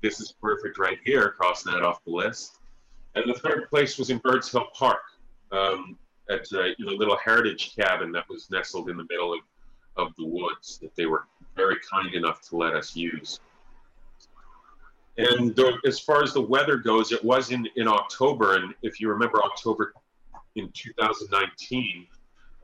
[0.03, 1.31] this is perfect right here.
[1.31, 2.59] Crossing that off the list.
[3.15, 5.01] And the third place was in Birds Hill Park,
[5.51, 5.97] um,
[6.31, 9.41] at a know, little heritage cabin that was nestled in the middle of,
[9.97, 13.41] of the woods that they were very kind enough to let us use.
[15.19, 18.57] And the, as far as the weather goes, it was in, in October.
[18.57, 19.95] And if you remember October
[20.57, 22.07] in 2019,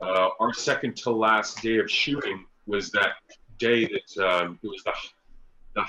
[0.01, 3.13] uh, our second to last day of shooting was that
[3.57, 4.93] day that um, it was the,
[5.75, 5.81] the,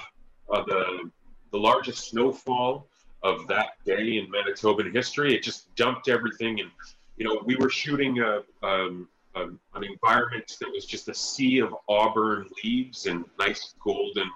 [0.53, 1.11] uh, the,
[1.53, 2.87] the largest snowfall
[3.23, 5.35] of that day in Manitoban history.
[5.35, 6.61] It just dumped everything.
[6.61, 6.71] And,
[7.17, 11.61] you know, we were shooting a, um, um, an environment that was just a sea
[11.61, 14.31] of auburn leaves and nice golden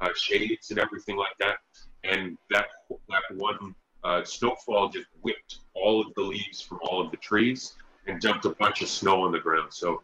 [0.00, 1.58] uh, shades and everything like that.
[2.04, 2.66] And that
[3.08, 7.74] that one uh, snowfall just whipped all of the leaves from all of the trees
[8.06, 9.72] and dumped a bunch of snow on the ground.
[9.72, 10.02] So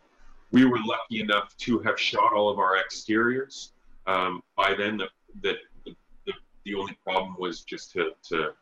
[0.52, 3.72] we were lucky enough to have shot all of our exteriors.
[4.06, 5.08] Um, by then, the,
[5.42, 5.56] the,
[6.26, 6.32] the,
[6.64, 8.52] the only problem was just to, to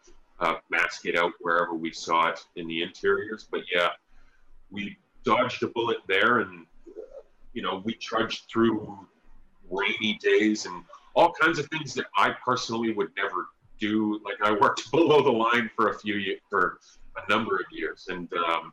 [0.41, 3.47] uh, mask it out wherever we saw it in the interiors.
[3.51, 3.91] But yeah,
[4.71, 6.67] we dodged a bullet there, and
[7.53, 9.07] you know we trudged through
[9.71, 13.49] rainy days and all kinds of things that I personally would never
[13.81, 14.21] do.
[14.25, 16.79] Like I worked below the line for a few years, for
[17.17, 18.73] a number of years, and um,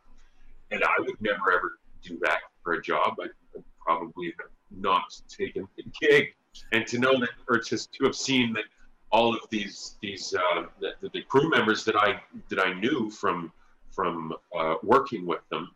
[0.70, 3.14] and I would never ever do that for a job.
[3.20, 6.34] I would probably have not taken the gig,
[6.72, 8.64] and to know that, or to to have seen that
[9.10, 10.64] all of these these uh,
[11.04, 13.52] the, the crew members that I that I knew from
[13.90, 15.70] from uh, working with them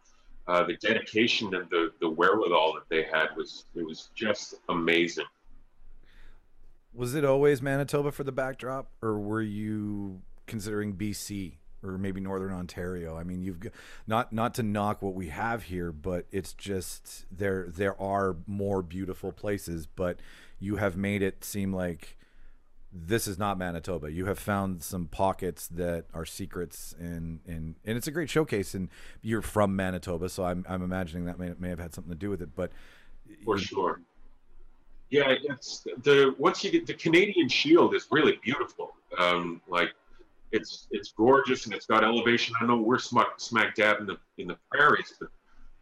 [0.48, 5.26] uh, the dedication and the, the wherewithal that they had was it was just amazing.
[6.94, 12.52] Was it always Manitoba for the backdrop, or were you considering BC or maybe Northern
[12.52, 13.16] Ontario?
[13.16, 13.72] I mean, you've got,
[14.06, 18.82] not not to knock what we have here, but it's just there there are more
[18.82, 20.18] beautiful places, but
[20.58, 22.17] you have made it seem like
[23.06, 24.10] this is not Manitoba.
[24.10, 28.74] You have found some pockets that are secrets, and and and it's a great showcase.
[28.74, 28.88] And
[29.22, 32.30] you're from Manitoba, so I'm I'm imagining that may may have had something to do
[32.30, 32.54] with it.
[32.54, 32.72] But
[33.44, 34.00] for sure,
[35.10, 38.94] yeah, it's the once you get the Canadian Shield is really beautiful.
[39.18, 39.90] Um, like
[40.52, 42.54] it's it's gorgeous and it's got elevation.
[42.60, 45.28] I know we're smack smack dab in the in the prairies, but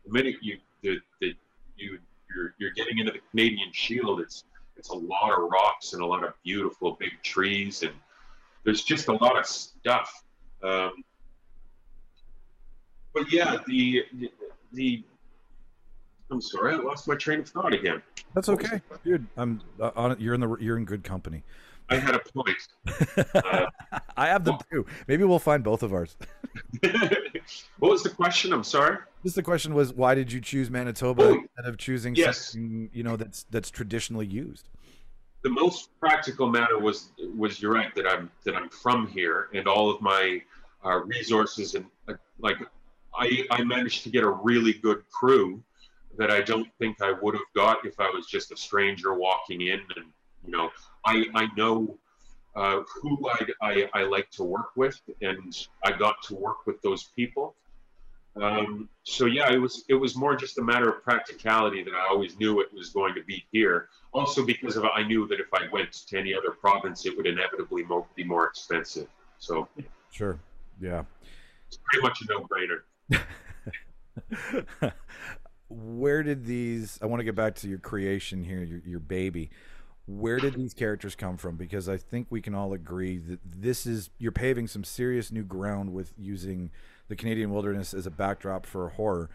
[0.04, 1.34] the minute you the, the
[1.76, 1.98] you
[2.34, 4.44] you're you're getting into the Canadian Shield, it's
[4.76, 7.92] it's a lot of rocks and a lot of beautiful big trees, and
[8.64, 10.24] there's just a lot of stuff.
[10.62, 11.04] Um,
[13.14, 14.30] but yeah, the, the,
[14.72, 15.04] the
[16.30, 18.02] I'm sorry, I lost my train of thought again.
[18.34, 19.26] That's okay, dude.
[19.36, 20.16] I'm uh, on.
[20.18, 20.56] You're in the.
[20.60, 21.42] You're in good company.
[21.88, 22.56] I had a point.
[23.34, 23.66] Uh,
[24.16, 24.86] I have them too.
[25.06, 26.16] Maybe we'll find both of ours.
[27.78, 28.52] what was the question?
[28.52, 28.98] I'm sorry.
[29.22, 32.52] Just the question was, why did you choose Manitoba Oh, instead of choosing yes.
[32.52, 34.68] something you know that's that's traditionally used?
[35.42, 39.68] the most practical matter was was you're right that I'm that I'm from here and
[39.68, 40.42] all of my
[40.84, 42.56] uh, resources and uh, like
[43.16, 45.62] I I managed to get a really good crew
[46.18, 49.60] that I don't think I would have got if I was just a stranger walking
[49.60, 50.06] in and
[50.46, 50.70] you know
[51.04, 51.98] I I know
[52.54, 56.80] uh, who I, I I like to work with and I got to work with
[56.82, 57.54] those people.
[58.40, 62.06] Um, so yeah, it was it was more just a matter of practicality that I
[62.08, 63.88] always knew it was going to be here.
[64.12, 67.26] Also because of I knew that if I went to any other province, it would
[67.26, 69.08] inevitably mo- be more expensive.
[69.38, 69.68] So
[70.10, 70.38] Sure.
[70.80, 71.04] Yeah.
[71.68, 72.82] it's pretty much a no-brainer.
[75.68, 76.98] Where did these?
[77.02, 79.50] I want to get back to your creation here, your your baby.
[80.06, 81.56] Where did these characters come from?
[81.56, 85.42] Because I think we can all agree that this is you're paving some serious new
[85.42, 86.70] ground with using
[87.08, 89.30] the Canadian wilderness as a backdrop for horror,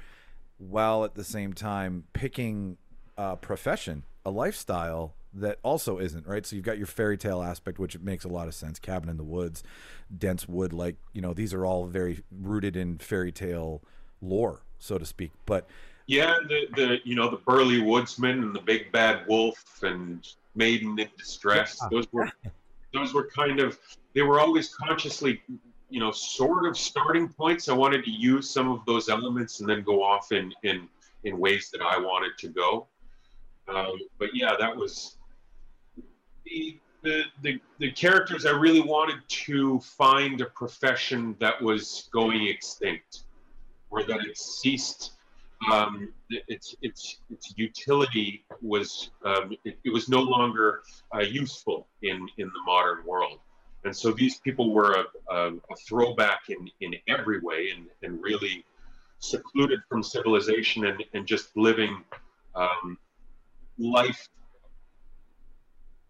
[0.57, 2.77] while at the same time picking
[3.17, 6.45] a profession, a lifestyle that also isn't right.
[6.45, 8.79] So you've got your fairy tale aspect, which makes a lot of sense.
[8.79, 9.63] Cabin in the woods,
[10.15, 13.81] dense wood, like you know, these are all very rooted in fairy tale
[14.21, 15.31] lore, so to speak.
[15.45, 15.67] But
[16.07, 20.99] Yeah, the, the you know the burly woodsman and the big bad wolf and maiden
[20.99, 21.79] in distress.
[21.81, 21.87] Yeah.
[21.91, 22.31] Those were
[22.93, 23.79] those were kind of
[24.13, 25.41] they were always consciously
[25.89, 27.69] you know sort of starting points.
[27.69, 30.87] I wanted to use some of those elements and then go off in in
[31.23, 32.87] in ways that I wanted to go.
[33.67, 35.17] Um, but yeah, that was
[36.45, 38.45] the, the the the characters.
[38.45, 43.23] I really wanted to find a profession that was going extinct,
[43.89, 45.11] or that it ceased
[45.69, 46.11] um,
[46.47, 50.81] its its its utility was um, it, it was no longer
[51.13, 53.39] uh, useful in in the modern world,
[53.83, 58.21] and so these people were a, a, a throwback in in every way, and and
[58.23, 58.65] really
[59.19, 62.03] secluded from civilization and and just living
[62.55, 62.97] um,
[63.77, 64.27] life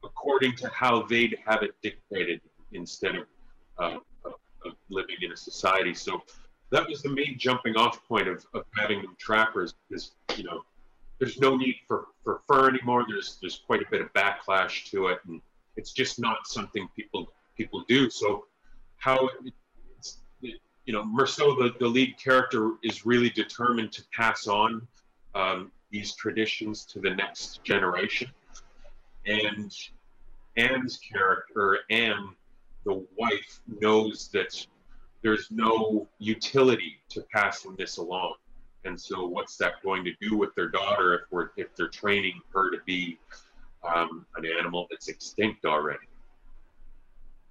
[0.04, 2.42] according to how they'd have it dictated
[2.74, 3.26] instead of,
[3.78, 4.34] uh, of,
[4.66, 5.94] of living in a society.
[5.94, 6.24] So
[6.72, 10.64] that was the main jumping off point of, of having them trappers is you know
[11.20, 13.06] there's no need for, for fur anymore.
[13.08, 15.40] There's there's quite a bit of backlash to it and
[15.78, 18.10] it's just not something people people do.
[18.10, 18.46] So
[18.98, 19.30] how
[20.02, 24.88] it's, you know Mersault the, the lead character is really determined to pass on
[25.36, 28.30] um, these traditions to the next generation.
[29.28, 29.72] And
[30.58, 32.30] Anne's character Anne
[32.84, 34.66] the wife knows that
[35.24, 38.36] there's no utility to passing this along.
[38.84, 42.42] And so, what's that going to do with their daughter if we're if they're training
[42.54, 43.20] her to be
[43.84, 46.08] um, an animal that's extinct already?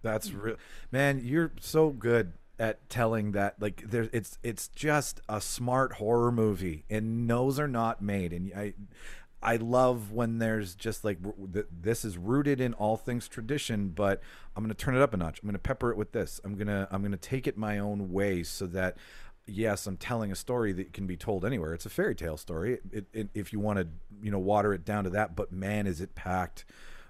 [0.03, 0.57] That's real,
[0.91, 1.21] man.
[1.23, 3.61] You're so good at telling that.
[3.61, 8.33] Like, there, it's it's just a smart horror movie, and those are not made.
[8.33, 8.75] And I,
[9.43, 11.19] I love when there's just like
[11.71, 14.21] this is rooted in all things tradition, but
[14.55, 15.41] I'm gonna turn it up a notch.
[15.43, 16.41] I'm gonna pepper it with this.
[16.45, 18.99] I'm gonna I'm gonna take it my own way so that
[19.47, 21.73] yes, I'm telling a story that can be told anywhere.
[21.73, 22.81] It's a fairy tale story.
[22.93, 23.89] It, it, if you want to
[24.23, 26.67] you know water it down to that, but man, is it packed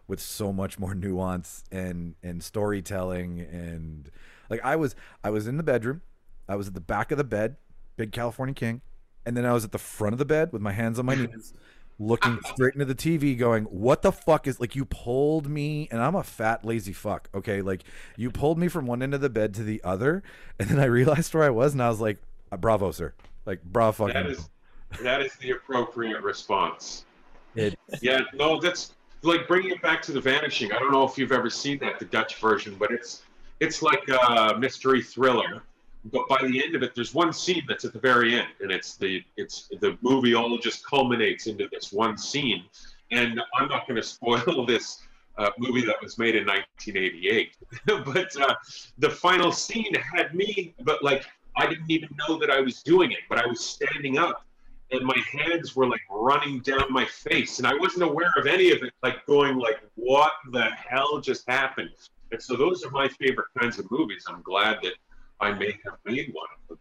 [0.06, 4.10] with so much more nuance and and storytelling and
[4.48, 6.02] like I was I was in the bedroom,
[6.48, 7.56] I was at the back of the bed,
[7.96, 8.82] big California king,
[9.26, 11.14] and then I was at the front of the bed with my hands on my
[11.16, 11.54] knees
[12.00, 16.02] looking straight into the TV, going, "What the fuck is like?" You pulled me, and
[16.02, 17.28] I'm a fat, lazy fuck.
[17.34, 17.84] Okay, like
[18.16, 20.22] you pulled me from one end of the bed to the other,
[20.58, 22.18] and then I realized where I was, and I was like,
[22.50, 23.14] uh, "Bravo, sir!"
[23.46, 24.22] Like, bravo, fucking.
[24.22, 24.48] That is
[25.02, 27.04] that is the appropriate response.
[27.54, 30.72] It- Yeah, no, that's like bringing it back to the Vanishing.
[30.72, 33.22] I don't know if you've ever seen that, the Dutch version, but it's
[33.60, 35.62] it's like a mystery thriller.
[36.04, 38.70] But by the end of it, there's one scene that's at the very end, and
[38.70, 42.64] it's the it's the movie all just culminates into this one scene.
[43.10, 45.02] And I'm not going to spoil this
[45.36, 47.56] uh, movie that was made in 1988,
[48.04, 48.54] but uh,
[48.98, 53.12] the final scene had me, but like I didn't even know that I was doing
[53.12, 54.44] it, but I was standing up
[54.92, 58.70] and my hands were like running down my face and i wasn't aware of any
[58.70, 61.90] of it like going like what the hell just happened
[62.32, 64.94] and so those are my favorite kinds of movies i'm glad that
[65.40, 66.78] i may have made one of them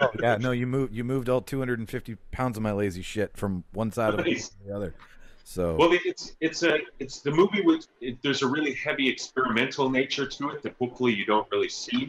[0.00, 3.64] oh, yeah, no, you moved you moved all 250 pounds of my lazy shit from
[3.72, 4.50] one side of Nice.
[4.66, 4.94] the other.
[5.44, 9.88] So well it's it's a it's the movie with it, there's a really heavy experimental
[9.88, 12.08] nature to it that hopefully you don't really see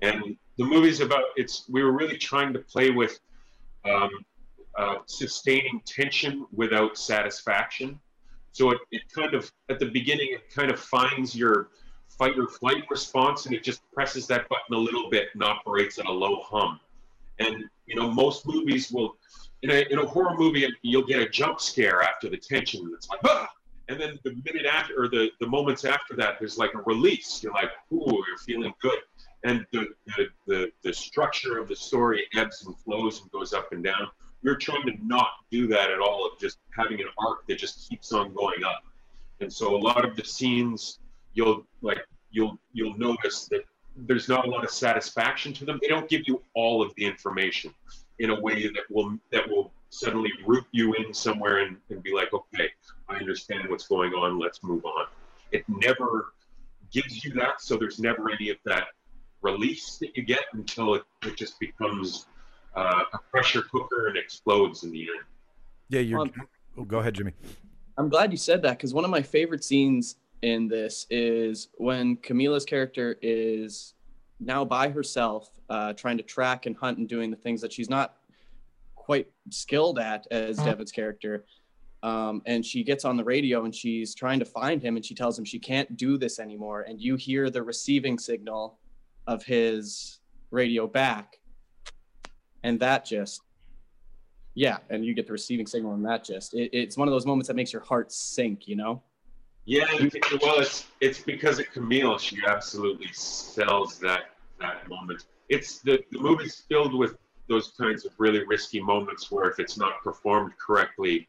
[0.00, 3.18] and the movie's about it's we were really trying to play with
[3.84, 4.10] um,
[4.78, 7.98] uh, sustaining tension without satisfaction.
[8.52, 11.68] So it, it kind of at the beginning it kind of finds your
[12.22, 15.98] fight or flight response and it just presses that button a little bit and operates
[15.98, 16.78] at a low hum.
[17.40, 19.16] And you know most movies will
[19.62, 22.94] in a in a horror movie you'll get a jump scare after the tension and
[22.94, 23.48] it's like ah!
[23.88, 27.42] and then the minute after or the, the moments after that there's like a release.
[27.42, 29.00] You're like, ooh, you're feeling good.
[29.42, 33.72] And the, the, the, the structure of the story ebbs and flows and goes up
[33.72, 34.06] and down
[34.44, 37.88] we're trying to not do that at all of just having an arc that just
[37.88, 38.82] keeps on going up
[39.40, 40.98] and so a lot of the scenes
[41.34, 41.98] you'll like
[42.30, 43.62] you'll you'll notice that
[43.96, 47.04] there's not a lot of satisfaction to them they don't give you all of the
[47.04, 47.72] information
[48.18, 52.14] in a way that will that will suddenly root you in somewhere and, and be
[52.14, 52.68] like okay
[53.08, 55.06] i understand what's going on let's move on
[55.50, 56.32] it never
[56.90, 58.88] gives you that so there's never any of that
[59.42, 62.26] release that you get until it, it just becomes
[62.74, 65.24] uh, a pressure cooker and explodes in the end.
[65.88, 66.20] yeah, you're.
[66.20, 66.32] Um,
[66.78, 67.32] oh, go ahead, Jimmy.
[67.98, 72.16] I'm glad you said that because one of my favorite scenes in this is when
[72.16, 73.94] Camille's character is
[74.40, 77.88] now by herself, uh, trying to track and hunt and doing the things that she's
[77.88, 78.16] not
[78.96, 81.44] quite skilled at as Devon's character.
[82.02, 85.14] Um, and she gets on the radio and she's trying to find him and she
[85.14, 86.82] tells him she can't do this anymore.
[86.82, 88.78] And you hear the receiving signal
[89.28, 90.18] of his
[90.50, 91.38] radio back.
[92.64, 93.42] And that just,
[94.54, 97.26] yeah, and you get the receiving signal and that just, it, it's one of those
[97.26, 99.02] moments that makes your heart sink, you know?
[99.64, 99.84] Yeah,
[100.42, 102.18] well, it's it's because of Camille.
[102.18, 105.24] She absolutely sells that that moment.
[105.48, 107.16] It's the the movie's filled with
[107.48, 111.28] those kinds of really risky moments where if it's not performed correctly,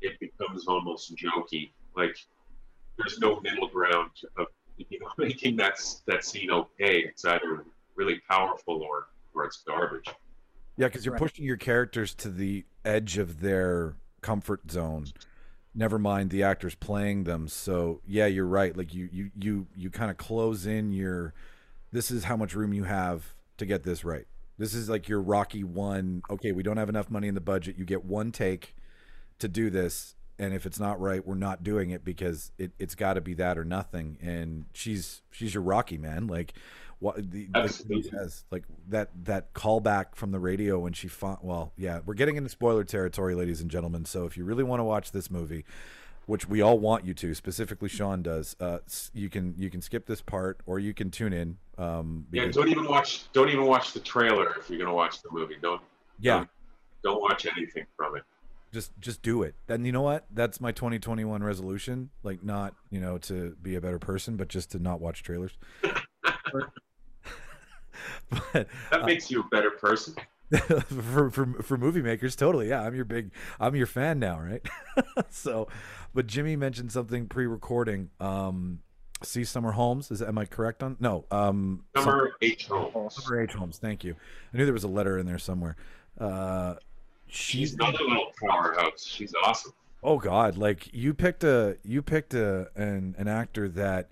[0.00, 1.70] it becomes almost jokey.
[1.96, 2.16] Like
[2.96, 4.46] there's no middle ground of
[4.76, 6.98] you know making that that scene okay.
[7.00, 7.64] It's either
[7.96, 10.06] really powerful or or it's garbage.
[10.76, 11.22] Yeah, because you're Right.
[11.22, 15.06] pushing your characters to the edge of their comfort zone.
[15.74, 17.48] Never mind the actors playing them.
[17.48, 18.76] So yeah, you're right.
[18.76, 21.34] Like you you you you kind of close in your.
[21.92, 24.26] This is how much room you have to get this right.
[24.58, 26.22] This is like your Rocky one.
[26.30, 27.76] Okay, we don't have enough money in the budget.
[27.76, 28.76] You get one take
[29.40, 32.94] to do this, and if it's not right, we're not doing it because it it's
[32.94, 34.16] got to be that or nothing.
[34.22, 36.28] And she's she's your Rocky man.
[36.28, 36.54] Like
[37.04, 38.10] what the like he Absolutely.
[38.50, 41.44] like that that callback from the radio when she fought.
[41.44, 44.06] Well, yeah, we're getting into spoiler territory, ladies and gentlemen.
[44.06, 45.64] So if you really want to watch this movie.
[46.26, 48.56] Which we all want you to, specifically Sean does.
[48.58, 48.78] Uh,
[49.12, 51.58] you can you can skip this part, or you can tune in.
[51.76, 55.28] Um, Yeah, don't even watch don't even watch the trailer if you're gonna watch the
[55.30, 55.56] movie.
[55.60, 55.82] Don't
[56.18, 56.48] yeah, don't,
[57.02, 58.22] don't watch anything from it.
[58.72, 62.98] just just do it and you know what that's my 2021 resolution like not you
[63.00, 65.52] know to be a better person but just to not watch trailers
[68.30, 70.14] but That Uh, makes you a better person.
[71.10, 74.62] for, for for movie makers totally yeah i'm your big i'm your fan now right
[75.30, 75.66] so
[76.14, 78.78] but jimmy mentioned something pre-recording um
[79.22, 82.68] see summer Howell is am i correct on no um Summer H.
[82.68, 83.08] Howell.
[83.10, 84.14] summer h Howell thank you
[84.52, 85.76] i knew there was a letter in there somewhere
[86.20, 86.74] uh
[87.26, 89.04] She's she's another little powerhouse.
[89.04, 89.72] She's awesome.
[90.04, 90.56] Oh God!
[90.56, 94.10] Like you picked a you picked a an an actor that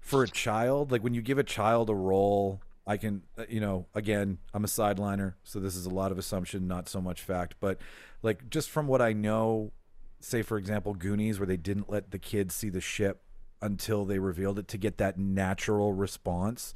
[0.00, 3.60] for a child, like when you give a child a role, I can uh, you
[3.60, 7.20] know again I'm a sideliner, so this is a lot of assumption, not so much
[7.20, 7.78] fact, but
[8.22, 9.72] like just from what I know,
[10.20, 13.22] say for example Goonies, where they didn't let the kids see the ship
[13.62, 16.74] until they revealed it to get that natural response.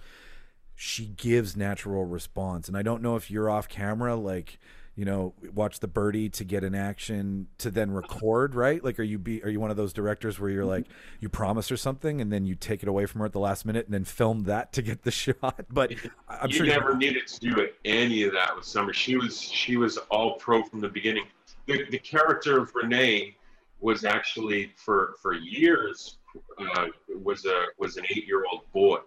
[0.75, 4.59] She gives natural response, and I don't know if you're off camera, like
[4.99, 9.05] you know watch the birdie to get an action to then record right like are
[9.05, 10.87] you be are you one of those directors where you're like
[11.21, 13.65] you promise her something and then you take it away from her at the last
[13.65, 15.93] minute and then film that to get the shot but
[16.29, 18.93] i'm you sure never needed to do any of that with Summer.
[18.93, 21.25] She was she was all pro from the beginning.
[21.67, 23.37] The, the character of Renee
[23.81, 26.19] was actually for for years
[26.59, 26.87] uh,
[27.23, 28.99] was a was an eight year old boy,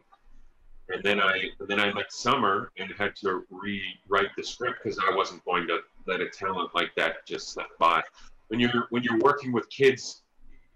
[0.89, 5.15] and then I then I met Summer and had to rewrite the script because I
[5.15, 8.01] wasn't going to let a talent like that just slip by.
[8.47, 10.23] When you're when you're working with kids,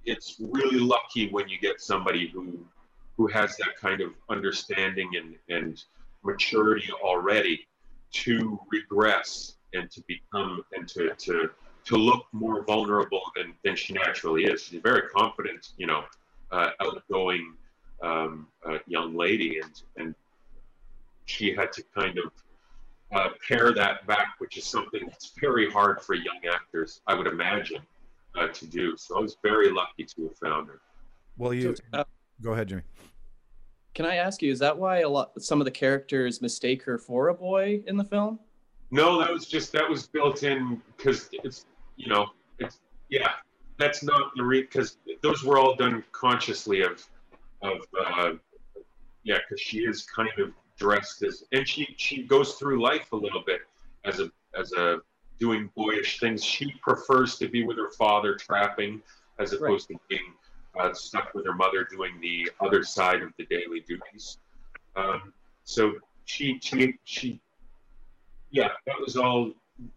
[0.06, 2.66] it's really lucky when you get somebody who
[3.18, 5.84] who has that kind of understanding and and
[6.24, 7.68] maturity already
[8.12, 11.50] to regress and to become and to to
[11.86, 14.64] to look more vulnerable than, than she naturally is.
[14.64, 16.04] She's a very confident, you know,
[16.52, 17.54] uh, outgoing
[18.06, 20.16] um, uh, young lady, and and
[21.26, 22.32] she had to kind of
[23.14, 27.28] uh, pare that back, which is something that's very hard for young actors, I would
[27.28, 27.82] imagine,
[28.36, 28.96] uh, to do.
[28.98, 30.82] So I was very lucky to have found her.
[31.38, 32.04] well you So, uh,
[32.42, 32.84] go ahead jimmy
[33.94, 36.98] Can I ask you, is that why a lot some of the characters mistake her
[36.98, 38.40] for a boy in the film?
[38.92, 42.28] No, that was just that was built in because it's you know
[42.60, 42.80] it's
[43.10, 43.32] yeah
[43.78, 47.04] that's not the re because those were all done consciously of
[47.66, 48.32] of uh,
[49.24, 53.16] yeah because she is kind of dressed as and she she goes through life a
[53.16, 53.62] little bit
[54.04, 55.00] as a as a
[55.40, 56.44] doing boyish things.
[56.44, 59.02] She prefers to be with her father trapping
[59.40, 60.34] as opposed to being
[60.80, 64.38] uh, stuck with her mother doing the other side of the daily duties.
[64.96, 65.94] Um, so
[66.26, 67.42] she she she
[68.52, 69.52] yeah, that was all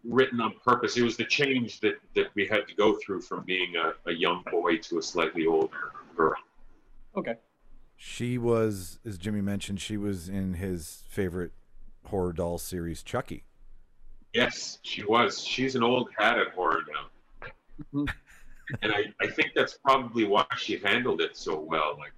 [0.05, 0.97] written on purpose.
[0.97, 4.13] It was the change that, that we had to go through from being a, a
[4.13, 6.35] young boy to a slightly older girl.
[7.17, 7.37] Okay.
[7.99, 11.53] She was as jimmy mentioned she was in his favorite
[12.07, 13.45] horror doll series chucky
[14.35, 15.43] Yes, she was.
[15.43, 17.49] She's an old hat at horror now.
[17.95, 18.13] Mhm.
[18.83, 21.97] and I, I think that's probably why she handled it so well.
[21.99, 22.13] Like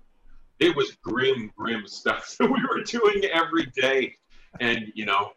[0.59, 4.17] it was grim, grim stuff that we were doing every day.
[4.59, 5.33] And you know,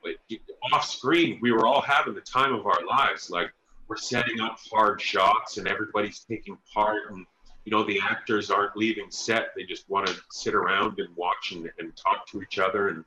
[0.73, 3.29] off screen, we were all having the time of our lives.
[3.29, 3.53] Like
[3.87, 7.11] we're setting up hard shots, and everybody's taking part.
[7.11, 7.27] And
[7.65, 11.53] you know, the actors aren't leaving set; they just want to sit around and watch
[11.53, 12.89] and, and talk to each other.
[12.89, 13.05] And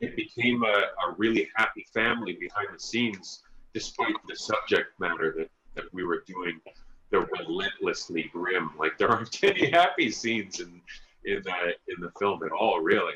[0.00, 0.66] it became a,
[1.08, 3.42] a really happy family behind the scenes,
[3.74, 6.60] despite the subject matter that that we were doing.
[7.10, 8.70] they're relentlessly grim.
[8.78, 10.80] Like there aren't any happy scenes in
[11.24, 13.14] in that in the film at all, really.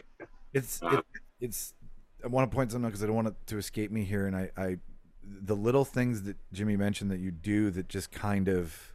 [0.53, 1.05] It's Uh, it,
[1.41, 1.75] it's.
[2.25, 4.27] I want to point something out because I don't want it to escape me here,
[4.27, 4.79] and I, I,
[5.25, 8.92] the little things that Jimmy mentioned that you do that just kind of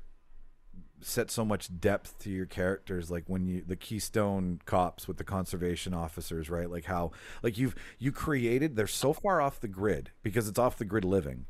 [1.02, 5.24] set so much depth to your characters like when you the keystone cops with the
[5.24, 6.70] conservation officers right?
[6.70, 7.12] Like how
[7.43, 11.06] like you've you created they're so far off the grid because it's off the grid
[11.06, 11.45] living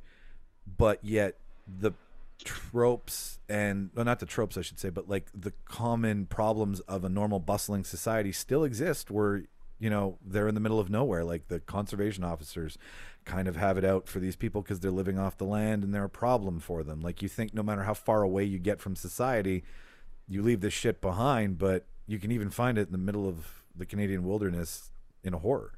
[0.77, 1.37] but yet
[1.67, 1.93] the
[2.43, 7.03] tropes and well, not the tropes I should say, but like the common problems of
[7.03, 9.43] a normal bustling society still exist where
[9.79, 11.23] you know they're in the middle of nowhere.
[11.23, 12.77] Like the conservation officers
[13.25, 15.93] kind of have it out for these people because they're living off the land and
[15.93, 17.01] they're a problem for them.
[17.01, 19.63] Like you think no matter how far away you get from society
[20.27, 23.63] you leave this shit behind but you can even find it in the middle of
[23.75, 24.91] the canadian wilderness
[25.23, 25.73] in a horror.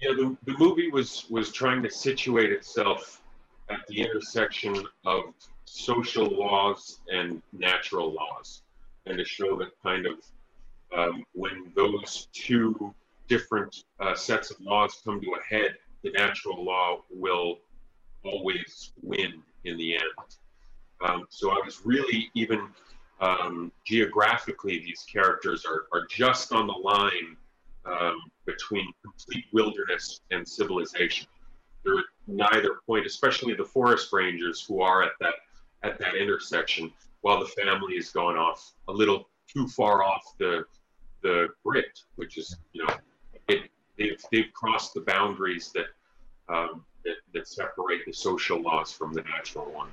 [0.00, 3.22] Yeah, the, the movie was was trying to situate itself
[3.70, 8.62] at the intersection of social laws and natural laws,
[9.06, 10.18] and to show that kind of
[10.96, 12.94] um, when those two
[13.28, 17.58] different uh, sets of laws come to a head, the natural law will
[18.24, 20.02] always win in the end.
[21.06, 22.68] Um, so I was really even
[23.20, 27.36] um, geographically, these characters are, are just on the line
[27.86, 31.26] um, between complete wilderness and civilization.
[31.84, 35.34] They're at neither point, especially the forest rangers who are at that
[35.82, 40.64] at that intersection, while the family is gone off a little too far off the
[41.22, 41.84] the grid,
[42.16, 42.94] which is you know
[43.98, 45.86] they've they've crossed the boundaries that
[46.54, 49.88] um, that, that separate the social laws from the natural one.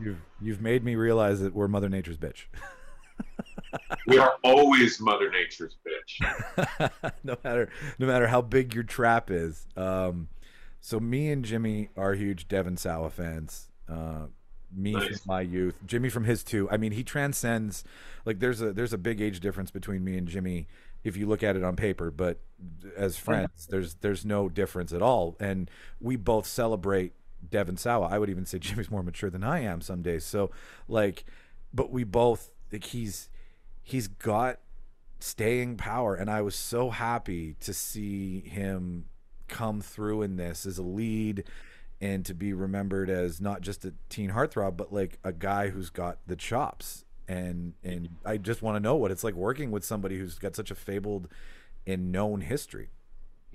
[0.00, 2.44] you've you've made me realize that we're mother nature's bitch
[4.06, 6.90] We are always Mother Nature's bitch.
[7.24, 7.68] no matter
[7.98, 9.66] no matter how big your trap is.
[9.76, 10.28] Um,
[10.80, 13.68] so me and Jimmy are huge Devon Sawa fans.
[13.88, 14.26] Uh,
[14.74, 15.06] me Nice.
[15.08, 16.68] from my youth, Jimmy from his too.
[16.70, 17.84] I mean, he transcends.
[18.24, 20.68] Like there's a there's a big age difference between me and Jimmy
[21.06, 22.40] if you look at it on paper, but
[22.96, 25.36] as friends, there's there's no difference at all.
[25.38, 27.12] And we both celebrate
[27.48, 28.08] Devon Sawa.
[28.10, 30.24] I would even say Jimmy's more mature than I am some days.
[30.24, 30.50] So
[30.88, 31.24] like,
[31.72, 33.28] but we both like he's
[33.82, 34.58] he's got
[35.18, 39.06] staying power and i was so happy to see him
[39.48, 41.42] come through in this as a lead
[42.00, 45.88] and to be remembered as not just a teen heartthrob but like a guy who's
[45.88, 49.84] got the chops and and i just want to know what it's like working with
[49.84, 51.28] somebody who's got such a fabled
[51.86, 52.90] and known history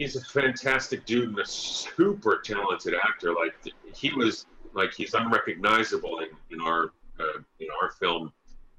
[0.01, 3.33] he's a fantastic dude and a super talented actor.
[3.33, 3.53] Like
[3.93, 8.31] he was, like he's unrecognizable in, in our uh, in our film.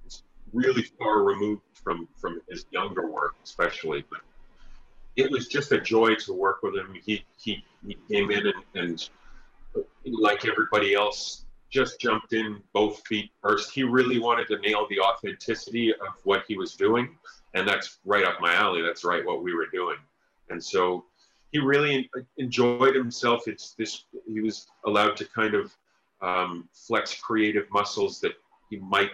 [0.04, 4.04] It's really far removed from from his younger work, especially.
[4.10, 4.20] But
[5.16, 6.94] it was just a joy to work with him.
[7.04, 9.08] He he, he came in and, and
[10.04, 11.41] like everybody else,
[11.72, 13.72] just jumped in both feet first.
[13.72, 17.16] He really wanted to nail the authenticity of what he was doing,
[17.54, 18.82] and that's right up my alley.
[18.82, 19.96] That's right what we were doing
[20.52, 21.04] and so
[21.50, 22.08] he really
[22.38, 23.48] enjoyed himself.
[23.48, 25.74] It's this he was allowed to kind of
[26.20, 28.32] um, flex creative muscles that
[28.70, 29.10] he might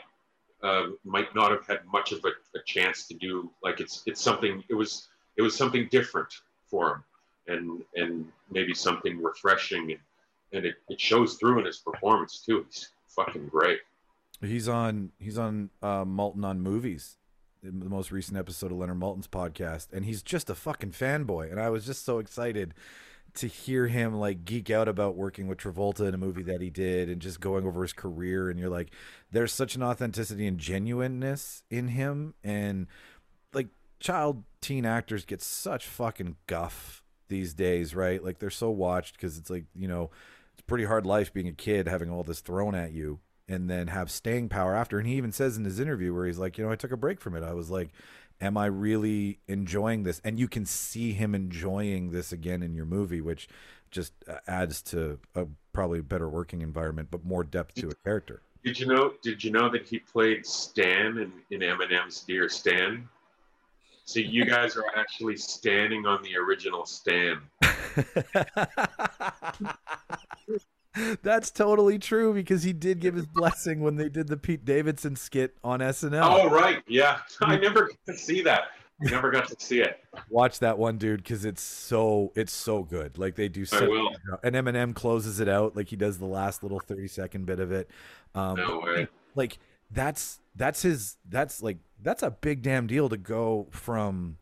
[0.62, 3.50] uh, might not have had much of a, a chance to do.
[3.62, 6.32] Like it's it's something it was it was something different
[6.70, 7.04] for him,
[7.56, 9.98] and and maybe something refreshing,
[10.52, 12.64] and, it, it shows through in his performance too.
[12.68, 13.80] He's fucking great.
[14.40, 17.16] he's on he's on uh Maltin on movies
[17.62, 21.60] the most recent episode of Leonard Maltin's podcast and he's just a fucking fanboy and
[21.60, 22.72] I was just so excited
[23.34, 26.70] to hear him like geek out about working with Travolta in a movie that he
[26.70, 28.90] did and just going over his career and you're like
[29.32, 32.86] there's such an authenticity and genuineness in him and
[33.52, 33.68] like
[33.98, 39.36] child teen actors get such fucking guff these days right like they're so watched because
[39.36, 40.10] it's like you know
[40.68, 44.10] pretty hard life being a kid having all this thrown at you and then have
[44.10, 44.98] staying power after.
[44.98, 46.96] And he even says in his interview where he's like, you know, I took a
[46.96, 47.42] break from it.
[47.42, 47.88] I was like,
[48.40, 50.20] am I really enjoying this?
[50.22, 53.48] And you can see him enjoying this again in your movie, which
[53.90, 58.42] just uh, adds to a probably better working environment, but more depth to a character.
[58.64, 59.14] Did you know?
[59.22, 63.08] Did you know that he played Stan in, in Eminem's Dear Stan?
[64.08, 67.40] So you guys are actually standing on the original stand.
[71.22, 75.14] That's totally true because he did give his blessing when they did the Pete Davidson
[75.14, 76.22] skit on SNL.
[76.22, 77.18] Oh right, yeah.
[77.42, 78.68] I never got to see that.
[79.06, 80.02] I never got to see it.
[80.30, 83.18] Watch that one, dude, because it's so it's so good.
[83.18, 83.66] Like they do.
[83.70, 84.16] I will.
[84.42, 87.72] and Eminem closes it out like he does the last little thirty second bit of
[87.72, 87.90] it.
[88.34, 89.06] Um, No way.
[89.34, 89.58] like
[89.90, 94.38] that's that's his that's like that's a big damn deal to go from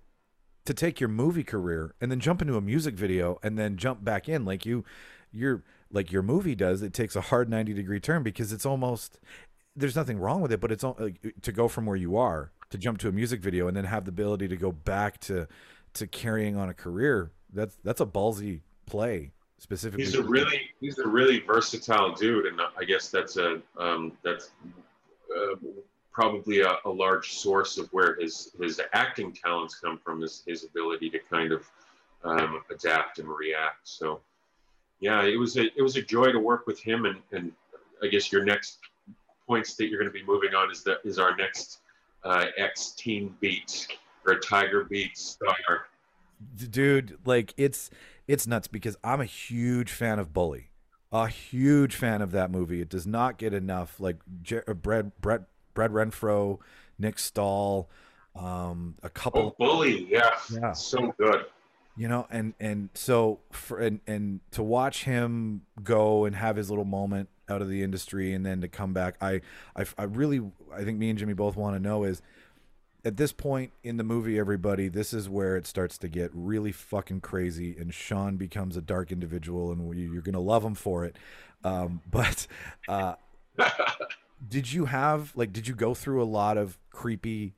[0.64, 4.04] to take your movie career and then jump into a music video and then jump
[4.04, 4.84] back in like you
[5.32, 9.20] you're like your movie does it takes a hard 90 degree turn because it's almost
[9.76, 12.50] there's nothing wrong with it, but it's all, like, to go from where you are
[12.70, 15.46] to jump to a music video and then have the ability to go back to
[15.94, 17.30] to carrying on a career.
[17.52, 20.04] That's that's a ballsy play specifically.
[20.04, 24.50] He's a really he's a really versatile dude, and I guess that's a um, that's
[25.34, 25.54] uh,
[26.16, 30.22] probably a, a large source of where his his acting talents come from.
[30.22, 31.68] Is his ability to kind of
[32.24, 33.86] um, adapt and react.
[33.86, 34.20] So
[34.98, 37.52] yeah, it was a it was a joy to work with him, and and
[38.02, 38.78] I guess your next
[39.46, 41.80] points that you're going to be moving on is that is our next
[42.24, 43.86] uh, X Teen Beat
[44.26, 45.86] or Tiger Beat star.
[46.70, 47.90] Dude like it's
[48.28, 50.68] it's nuts because i'm a huge fan of bully
[51.10, 54.18] a huge fan of that movie it does not get enough like
[54.68, 55.44] uh, brett brett
[55.76, 56.58] brett renfro
[56.98, 57.88] nick stahl
[58.34, 60.72] um a Oh, couple Bully, yeah, Yeah.
[60.72, 61.44] so good.
[61.96, 66.68] you know and and so for and and to watch him go and have his
[66.68, 69.40] little moment out of the industry and then to come back i
[69.76, 70.40] i, I really
[70.74, 72.20] i think me and jimmy both want to know is
[73.04, 76.72] at this point in the movie everybody this is where it starts to get really
[76.72, 81.16] fucking crazy and sean becomes a dark individual and you're gonna love him for it
[81.64, 82.46] um, but
[82.88, 83.14] uh,
[84.46, 87.54] did you have like did you go through a lot of creepy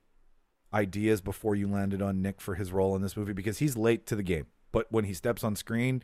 [0.72, 4.06] ideas before you landed on Nick for his role in this movie because he's late
[4.06, 4.46] to the game.
[4.70, 6.02] But when he steps on screen,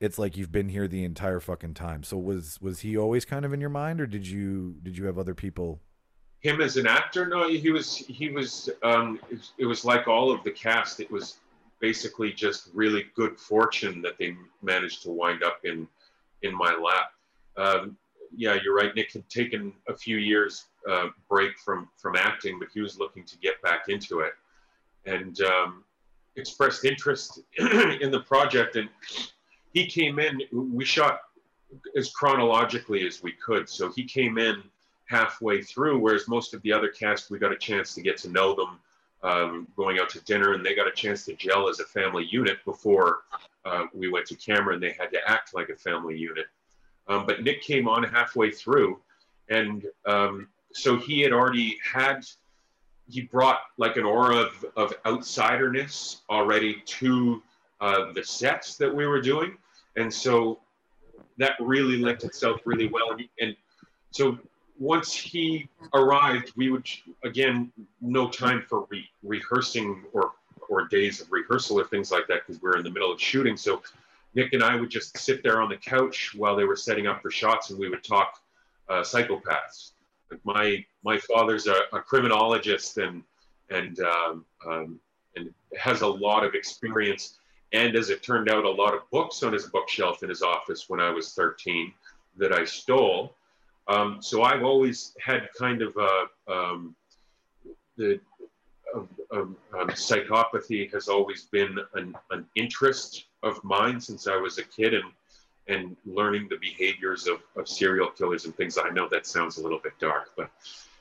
[0.00, 2.02] it's like you've been here the entire fucking time.
[2.02, 5.06] So was was he always kind of in your mind or did you did you
[5.06, 5.80] have other people
[6.40, 9.18] him as an actor no he was he was um
[9.58, 11.38] it, was like all of the cast it was
[11.80, 15.88] basically just really good fortune that they managed to wind up in
[16.42, 17.10] in my lap
[17.56, 17.96] um
[18.34, 22.68] yeah you're right nick had taken a few years uh, break from from acting but
[22.72, 24.32] he was looking to get back into it
[25.04, 25.84] and um
[26.36, 28.88] expressed interest in the project and
[29.72, 31.20] he came in we shot
[31.96, 34.62] as chronologically as we could so he came in
[35.06, 38.28] halfway through, whereas most of the other cast, we got a chance to get to
[38.28, 38.78] know them
[39.22, 42.26] um, going out to dinner, and they got a chance to gel as a family
[42.30, 43.20] unit before
[43.64, 46.46] uh, we went to camera, and they had to act like a family unit.
[47.08, 49.00] Um, but Nick came on halfway through,
[49.48, 52.26] and um, so he had already had,
[53.08, 57.42] he brought like an aura of, of outsiderness already to
[57.80, 59.56] uh, the sets that we were doing,
[59.96, 60.58] and so
[61.38, 63.56] that really lent itself really well, and,
[64.10, 64.38] so
[64.78, 66.88] once he arrived, we would
[67.24, 70.32] again no time for re- rehearsing or
[70.68, 73.20] or days of rehearsal or things like that because we are in the middle of
[73.20, 73.56] shooting.
[73.56, 73.82] So
[74.36, 77.22] Nick and I would just sit there on the couch while they were setting up
[77.22, 78.38] for shots, and we would talk
[78.90, 79.92] uh, psychopaths.
[80.30, 83.22] Like my my father's a, a criminologist and
[83.70, 85.00] and um, um,
[85.36, 87.38] and has a lot of experience,
[87.72, 90.84] and as it turned out, a lot of books on his bookshelf in his office
[90.88, 91.92] when I was 13
[92.36, 93.34] that I stole.
[93.88, 96.94] Um, so I've always had kind of a um,
[97.96, 98.20] the
[99.34, 104.94] um, psychopathy has always been an, an interest of mine since I was a kid,
[104.94, 105.04] and
[105.68, 108.78] and learning the behaviors of, of serial killers and things.
[108.78, 110.48] I know that sounds a little bit dark, but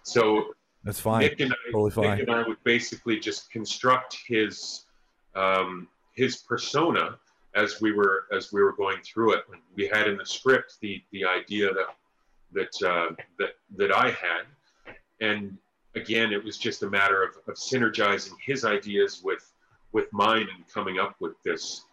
[0.03, 1.21] so That's fine.
[1.21, 2.17] Nick and I, Totally fine.
[2.17, 4.85] Nick and I would basically just construct his
[5.35, 7.17] um, his persona
[7.53, 9.43] as we were as we were going through it.
[9.75, 11.95] We had in the script the the idea that
[12.53, 15.57] that uh, that that I had, and
[15.95, 19.51] again, it was just a matter of, of synergizing his ideas with
[19.91, 21.85] with mine and coming up with this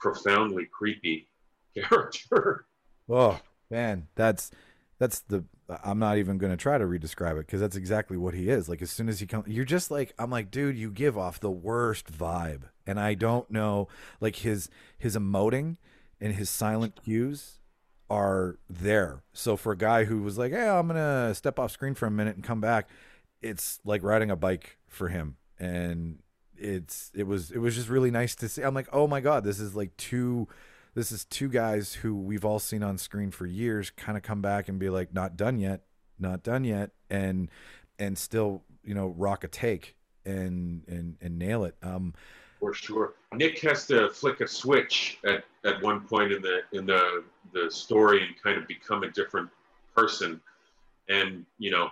[0.00, 1.28] profoundly creepy
[1.74, 2.66] character.
[3.08, 3.40] Oh
[3.70, 4.50] man, that's
[4.98, 5.44] that's the.
[5.84, 8.68] I'm not even going to try to redescribe it because that's exactly what he is.
[8.68, 11.38] Like as soon as he comes, you're just like I'm like, dude, you give off
[11.38, 13.88] the worst vibe, and I don't know,
[14.20, 15.76] like his his emoting
[16.20, 17.60] and his silent cues
[18.10, 19.22] are there.
[19.32, 22.10] So for a guy who was like, hey, I'm gonna step off screen for a
[22.10, 22.88] minute and come back,
[23.40, 26.18] it's like riding a bike for him, and
[26.60, 28.62] it's it was it was just really nice to see.
[28.62, 30.48] I'm like, oh my god, this is like two
[30.94, 34.42] this is two guys who we've all seen on screen for years kind of come
[34.42, 35.82] back and be like not done yet
[36.18, 37.48] not done yet and
[37.98, 42.12] and still you know rock a take and and and nail it um
[42.58, 43.14] For sure.
[43.34, 47.70] Nick has to flick a switch at, at one point in the in the the
[47.70, 49.48] story and kind of become a different
[49.96, 50.40] person.
[51.08, 51.88] And, you know,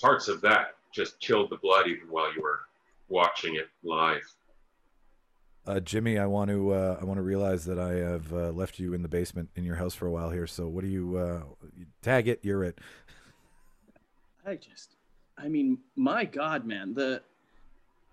[0.00, 2.60] parts of that just chilled the blood even while you were
[3.10, 4.22] watching it live.
[5.66, 8.78] uh jimmy i want to uh i want to realize that i have uh, left
[8.78, 11.16] you in the basement in your house for a while here so what do you
[11.16, 11.42] uh
[12.02, 12.78] tag it you're it
[14.46, 14.96] I just,
[15.36, 17.22] I mean, my God, man, the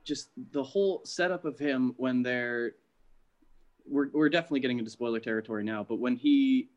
[0.04, 2.74] just the whole setup of him when they're,
[3.90, 6.68] we're we're definitely getting into spoiler territory now, but when he,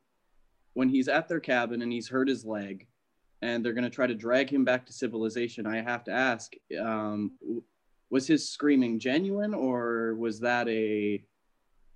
[0.74, 2.86] when he's at their cabin and he's hurt his leg,
[3.42, 5.66] and they're going to try to drag him back to civilization.
[5.66, 7.62] I have to ask, um, w-
[8.11, 11.22] was his screaming genuine, or was that a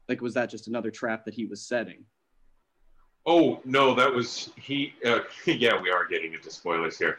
[0.09, 2.05] like was that just another trap that he was setting?
[3.27, 4.95] Oh no, that was he.
[5.05, 7.19] Uh, yeah, we are getting into spoilers here.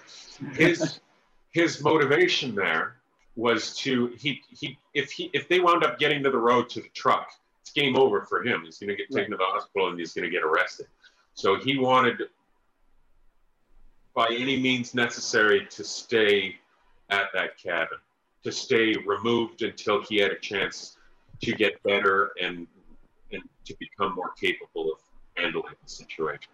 [0.54, 1.00] His
[1.52, 2.98] his motivation there
[3.36, 6.82] was to he he if he if they wound up getting to the road to
[6.82, 7.28] the truck,
[7.62, 8.62] it's game over for him.
[8.64, 10.88] He's going to get taken to the hospital and he's going to get arrested.
[11.34, 12.22] So he wanted,
[14.16, 16.56] by any means necessary, to stay
[17.10, 17.98] at that cabin,
[18.46, 20.98] to stay removed until he had a chance
[21.42, 22.68] to get better and
[23.32, 25.00] and to become more capable of
[25.36, 26.52] handling the situation.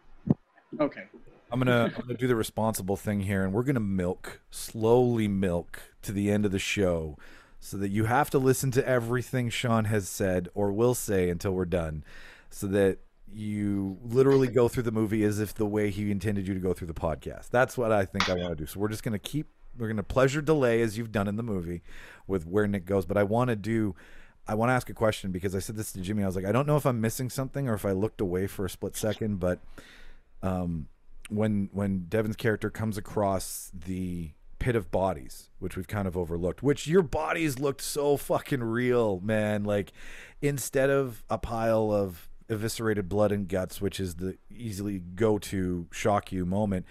[0.79, 1.03] Okay.
[1.51, 5.81] I'm gonna I'm gonna do the responsible thing here, and we're gonna milk slowly milk
[6.03, 7.17] to the end of the show,
[7.59, 11.51] so that you have to listen to everything Sean has said or will say until
[11.51, 12.05] we're done,
[12.49, 16.53] so that you literally go through the movie as if the way he intended you
[16.53, 17.49] to go through the podcast.
[17.49, 18.65] That's what I think I want to do.
[18.65, 21.81] So we're just gonna keep we're gonna pleasure delay as you've done in the movie
[22.27, 23.95] with where Nick goes, but I want to do.
[24.47, 26.23] I want to ask a question because I said this to Jimmy.
[26.23, 28.47] I was like, I don't know if I'm missing something or if I looked away
[28.47, 29.59] for a split second, but
[30.41, 30.87] um,
[31.29, 36.61] when when Devon's character comes across the pit of bodies, which we've kind of overlooked,
[36.61, 39.63] which your bodies looked so fucking real, man.
[39.63, 39.91] Like
[40.41, 45.87] instead of a pile of eviscerated blood and guts, which is the easily go to
[45.91, 46.85] shock you moment,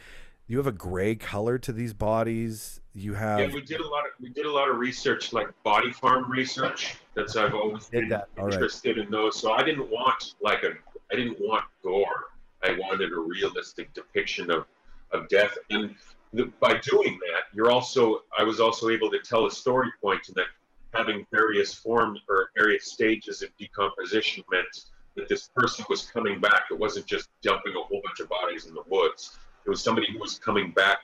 [0.50, 2.80] you have a gray color to these bodies.
[2.92, 5.48] You have Yeah, we did a lot of we did a lot of research, like
[5.62, 6.96] body farm research.
[7.14, 8.54] That's I've always Did been that, all right.
[8.54, 9.38] interested in those.
[9.40, 10.72] So I didn't want like a
[11.12, 12.30] I didn't want gore.
[12.64, 14.66] I wanted a realistic depiction of
[15.12, 15.56] of death.
[15.70, 15.94] And
[16.32, 20.28] the, by doing that, you're also I was also able to tell a story point
[20.30, 20.46] in that
[20.92, 26.64] having various forms or various stages of decomposition meant that this person was coming back.
[26.72, 29.38] It wasn't just dumping a whole bunch of bodies in the woods.
[29.66, 30.98] It was somebody who was coming back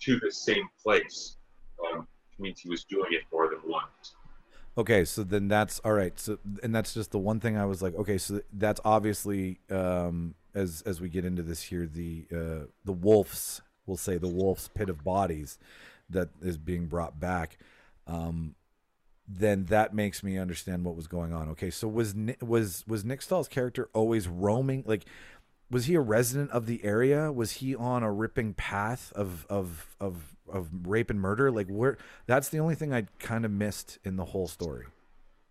[0.00, 1.36] to the same place.
[1.92, 2.06] Um,
[2.42, 4.16] means he was doing it more than once.
[4.76, 6.18] Okay, so then that's all right.
[6.18, 10.34] So and that's just the one thing I was like, okay, so that's obviously um
[10.54, 14.68] as as we get into this here the uh the wolves, we'll say the wolf's
[14.68, 15.58] pit of bodies
[16.10, 17.58] that is being brought back.
[18.06, 18.54] Um
[19.28, 21.50] then that makes me understand what was going on.
[21.50, 25.04] Okay, so was was was Nick Stahl's character always roaming like
[25.72, 27.32] was he a resident of the area?
[27.32, 31.50] Was he on a ripping path of of of of rape and murder?
[31.50, 31.96] Like where
[32.26, 34.84] that's the only thing I kind of missed in the whole story.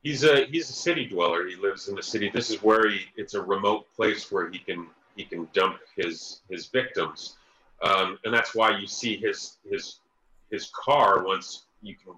[0.03, 1.47] He's a he's a city dweller.
[1.47, 2.29] He lives in the city.
[2.29, 6.41] This is where he it's a remote place where he can he can dump his
[6.49, 7.37] his victims,
[7.81, 9.99] um, and that's why you see his his
[10.51, 12.13] his car once you can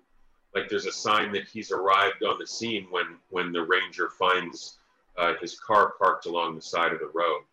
[0.53, 4.77] like there's a sign that he's arrived on the scene when when the ranger finds
[5.17, 7.43] uh, his car parked along the side of the road.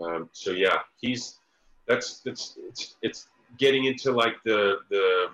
[0.00, 1.38] Um, so yeah, he's
[1.86, 3.28] that's that's it's it's
[3.58, 5.28] getting into like the the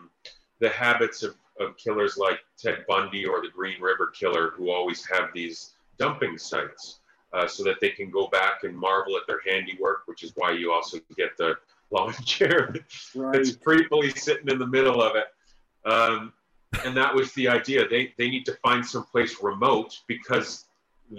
[0.61, 5.07] the habits of, of killers like Ted Bundy or the Green River Killer, who always
[5.07, 7.01] have these dumping sites,
[7.33, 10.03] uh, so that they can go back and marvel at their handiwork.
[10.07, 11.57] Which is why you also get the
[11.91, 12.73] lawn chair
[13.15, 15.27] that's creepily sitting in the middle of it.
[15.91, 16.33] Um,
[16.85, 17.89] and that was the idea.
[17.89, 20.67] They they need to find some place remote because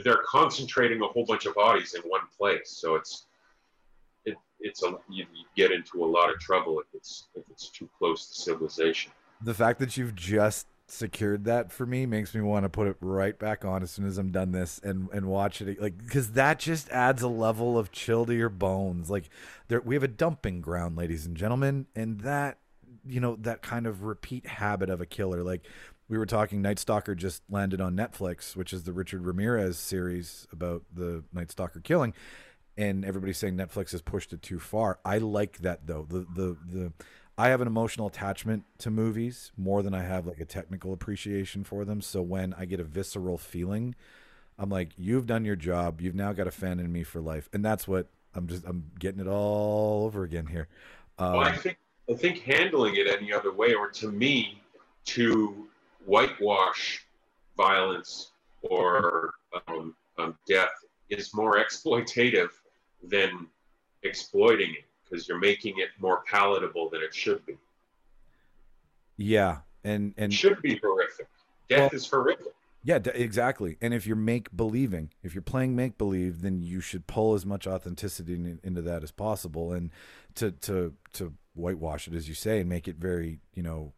[0.03, 2.69] they're concentrating a whole bunch of bodies in one place.
[2.69, 3.30] So it's it,
[4.61, 7.89] it's a you, you get into a lot of trouble if it's if it's too
[7.97, 9.11] close to civilization.
[9.41, 12.97] The fact that you've just secured that for me makes me want to put it
[12.99, 16.33] right back on as soon as I'm done this and and watch it like because
[16.33, 19.09] that just adds a level of chill to your bones.
[19.09, 19.29] Like
[19.67, 22.57] there we have a dumping ground, ladies and gentlemen, and that
[23.05, 25.43] you know that kind of repeat habit of a killer.
[25.43, 25.61] Like
[26.11, 30.45] we were talking, Night Stalker just landed on Netflix, which is the Richard Ramirez series
[30.51, 32.13] about the Night Stalker killing.
[32.81, 34.99] And everybody's saying Netflix has pushed it too far.
[35.05, 36.07] I like that though.
[36.09, 36.93] The the the
[37.37, 41.63] I have an emotional attachment to movies more than I have like a technical appreciation
[41.63, 42.01] for them.
[42.01, 43.95] So when I get a visceral feeling,
[44.57, 46.01] I'm like, you've done your job.
[46.01, 48.91] You've now got a fan in me for life, and that's what I'm just I'm
[48.99, 50.67] getting it all over again here.
[51.19, 51.77] Um, Well, I think
[52.09, 54.61] I think handling it any other way, or to me,
[55.05, 55.67] to
[56.05, 57.05] whitewash
[57.57, 58.31] violence
[58.63, 59.33] or
[59.67, 60.71] um, um, death
[61.09, 62.49] is more exploitative
[63.03, 63.47] than
[64.03, 67.57] exploiting it because you're making it more palatable than it should be.
[69.17, 71.27] yeah, and It and should be horrific.
[71.69, 72.47] Death Well- is horrific.
[72.83, 73.77] Yeah, d- exactly.
[73.79, 77.45] And if you're make believing, if you're playing make believe, then you should pull as
[77.45, 79.91] much authenticity in, into that as possible, and
[80.35, 83.93] to to to whitewash it, as you say, and make it very, you know,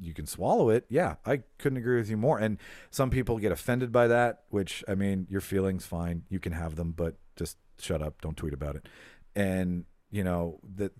[0.00, 0.84] you can swallow it.
[0.88, 2.38] Yeah, I couldn't agree with you more.
[2.40, 2.58] And
[2.90, 6.74] some people get offended by that, which I mean, your feelings fine, you can have
[6.74, 8.86] them, but just shut up, don't tweet about it.
[9.34, 10.92] And you know that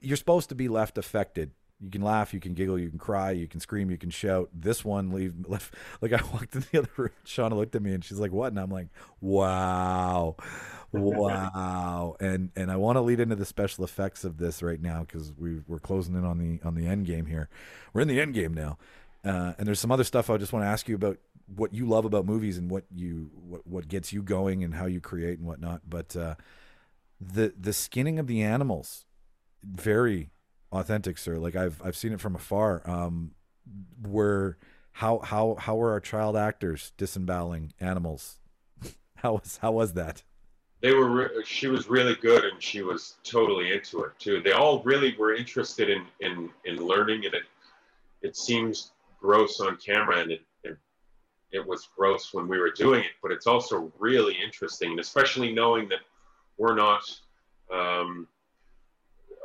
[0.00, 1.52] you're supposed to be left affected.
[1.80, 4.50] You can laugh, you can giggle, you can cry, you can scream, you can shout.
[4.52, 7.10] This one leave left like I walked in the other room.
[7.24, 8.88] Shauna looked at me and she's like, "What?" And I'm like,
[9.20, 10.36] "Wow,
[10.92, 15.00] wow." and and I want to lead into the special effects of this right now
[15.00, 17.48] because we we're closing in on the on the end game here.
[17.92, 18.78] We're in the end game now,
[19.24, 21.18] uh, and there's some other stuff I just want to ask you about
[21.54, 24.86] what you love about movies and what you what what gets you going and how
[24.86, 25.82] you create and whatnot.
[25.88, 26.34] But uh,
[27.20, 29.06] the the skinning of the animals,
[29.62, 30.30] very
[30.72, 31.36] authentic, sir.
[31.36, 32.82] Like I've I've seen it from afar.
[32.88, 33.32] Um,
[34.00, 34.58] where
[34.92, 38.38] how how how were our child actors disemboweling animals?
[39.16, 40.22] how was how was that?
[40.80, 41.08] They were.
[41.08, 44.40] Re- she was really good, and she was totally into it too.
[44.40, 47.44] They all really were interested in in in learning, and it
[48.22, 50.42] it seems gross on camera, and it,
[51.52, 55.52] it was gross when we were doing it, but it's also really interesting, and especially
[55.52, 56.00] knowing that
[56.58, 57.02] we're not
[57.72, 58.26] um,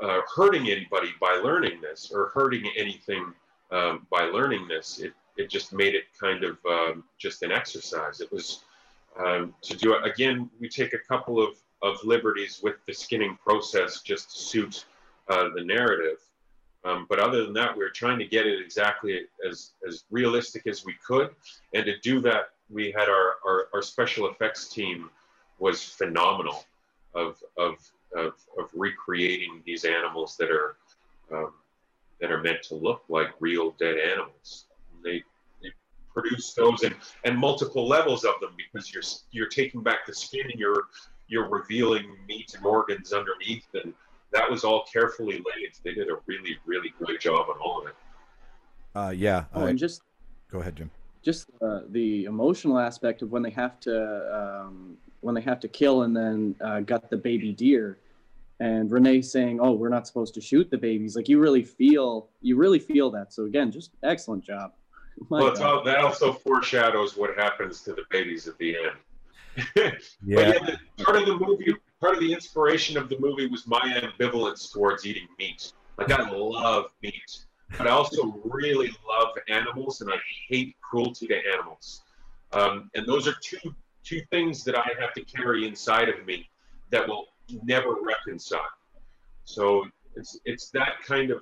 [0.02, 3.34] uh, hurting anybody by learning this or hurting anything
[3.72, 5.00] um, by learning this.
[5.00, 8.20] It, it just made it kind of um, just an exercise.
[8.20, 8.64] It was
[9.18, 10.50] um, to do it again.
[10.60, 14.86] We take a couple of, of liberties with the skinning process just to suit
[15.30, 16.18] uh, the narrative.
[16.86, 20.68] Um, but other than that, we were trying to get it exactly as, as realistic
[20.68, 21.30] as we could.
[21.74, 25.10] And to do that, we had our, our, our special effects team
[25.60, 26.66] was phenomenal
[27.16, 27.76] of, of,
[28.16, 30.76] of, of recreating these animals that are
[31.32, 31.54] um,
[32.24, 34.66] that are meant to look like real dead animals.
[35.04, 35.24] They,
[35.62, 35.70] they
[36.14, 40.50] produce those and, and multiple levels of them because you're you're taking back the skin
[40.50, 40.84] and you're
[41.28, 43.94] you're revealing meat and organs underneath and
[44.34, 45.72] that was all carefully laid.
[45.84, 47.96] They did a really really good job on all of it.
[48.96, 49.46] Uh, yeah.
[49.54, 50.02] Oh, I- and just
[50.52, 50.92] go ahead, Jim.
[51.24, 55.68] just uh, the emotional aspect of when they have to um, when they have to
[55.68, 57.98] kill and then uh, gut the baby deer
[58.60, 62.28] and renee saying oh we're not supposed to shoot the babies like you really feel
[62.42, 64.74] you really feel that so again just excellent job
[65.30, 68.98] My Well, it's all, that also foreshadows what happens to the babies at the end.
[70.26, 70.54] Yeah.
[70.54, 73.66] But yeah, the, part of the movie, part of the inspiration of the movie was
[73.66, 75.72] my ambivalence towards eating meat.
[75.98, 77.46] Like I love meat,
[77.78, 80.18] but I also really love animals, and I
[80.50, 82.02] hate cruelty to animals.
[82.52, 83.74] Um, and those are two
[84.04, 86.50] two things that I have to carry inside of me
[86.90, 87.28] that will
[87.64, 88.74] never reconcile.
[89.46, 89.86] So
[90.18, 91.42] it's it's that kind of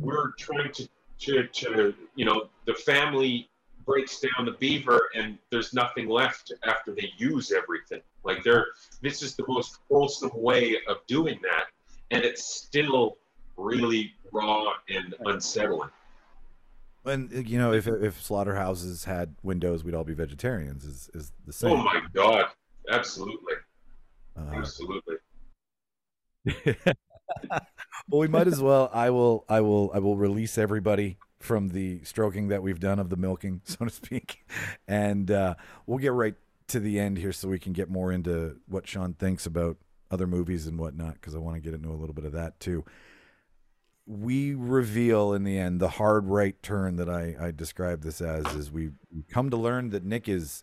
[0.00, 0.88] we're trying to
[1.20, 3.48] to, to you know the family
[3.84, 8.66] breaks down the beaver and there's nothing left after they use everything like they're
[9.02, 11.66] this is the most wholesome way of doing that
[12.10, 13.18] and it's still
[13.56, 15.90] really raw and unsettling
[17.04, 20.84] And you know, if if slaughterhouses had windows, we'd all be vegetarians.
[20.84, 21.72] Is is the same?
[21.72, 22.46] oh my god
[22.90, 23.54] absolutely
[24.36, 25.16] Uh, absolutely
[28.08, 28.90] well, we might as well.
[28.92, 29.44] I will.
[29.48, 29.90] I will.
[29.94, 33.90] I will release everybody from the stroking that we've done of the milking, so to
[33.90, 34.46] speak,
[34.88, 35.54] and uh,
[35.86, 36.34] we'll get right
[36.68, 39.76] to the end here, so we can get more into what Sean thinks about
[40.10, 42.58] other movies and whatnot, because I want to get into a little bit of that
[42.60, 42.84] too.
[44.06, 48.46] We reveal in the end the hard right turn that I, I described this as
[48.54, 48.90] is we
[49.30, 50.62] come to learn that Nick is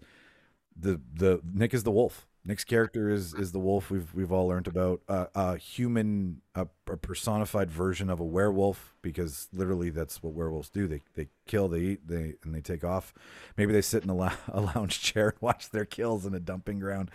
[0.76, 2.28] the the Nick is the wolf.
[2.44, 5.02] Nick's character is is the wolf we've we've all learned about.
[5.08, 10.70] Uh, a human a, a personified version of a werewolf because literally that's what werewolves
[10.70, 10.88] do.
[10.88, 13.14] They they kill they eat they and they take off.
[13.58, 16.39] Maybe they sit in a, lou- a lounge chair and watch their kills in a
[16.39, 17.12] dumping ground.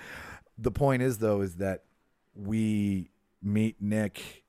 [0.56, 1.82] The point is though is that
[2.34, 3.10] we
[3.42, 4.44] meet Nick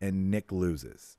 [0.00, 1.16] and Nick loses.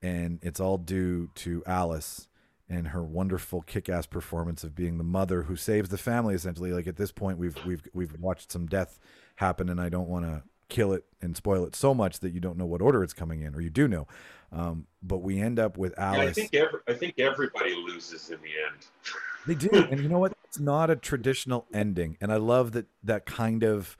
[0.00, 2.27] And it's all due to Alice
[2.68, 6.72] and her wonderful kick-ass performance of being the mother who saves the family essentially.
[6.72, 8.98] Like at this point we've we've we've watched some death
[9.36, 12.40] happen and I don't want to kill it and spoil it so much that you
[12.40, 14.06] don't know what order it's coming in or you do know.
[14.52, 18.38] Um, but we end up with yeah, i think every, i think everybody loses in
[18.40, 18.86] the end.
[19.46, 20.34] They do and you know what?
[20.44, 23.96] It's not a traditional ending and I love that that kind of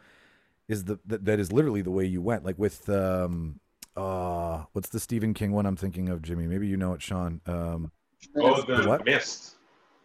[0.66, 2.44] is the that, that is literally the way you went.
[2.44, 3.60] Like with um
[3.96, 6.46] uh what's the Stephen King one I'm thinking of Jimmy?
[6.46, 7.40] Maybe you know it Sean.
[7.46, 7.92] Um
[8.36, 9.04] oh the What?
[9.04, 9.56] mist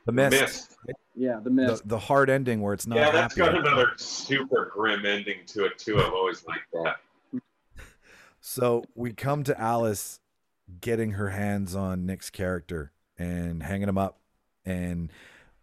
[0.06, 0.78] the The mist, Mist.
[1.16, 3.52] yeah the The, mist the hard ending where it's not yeah that's happy.
[3.52, 6.98] got another super grim ending to it too i've always liked that
[8.46, 10.20] So we come to Alice
[10.82, 14.20] getting her hands on Nick's character and hanging him up.
[14.66, 15.12] And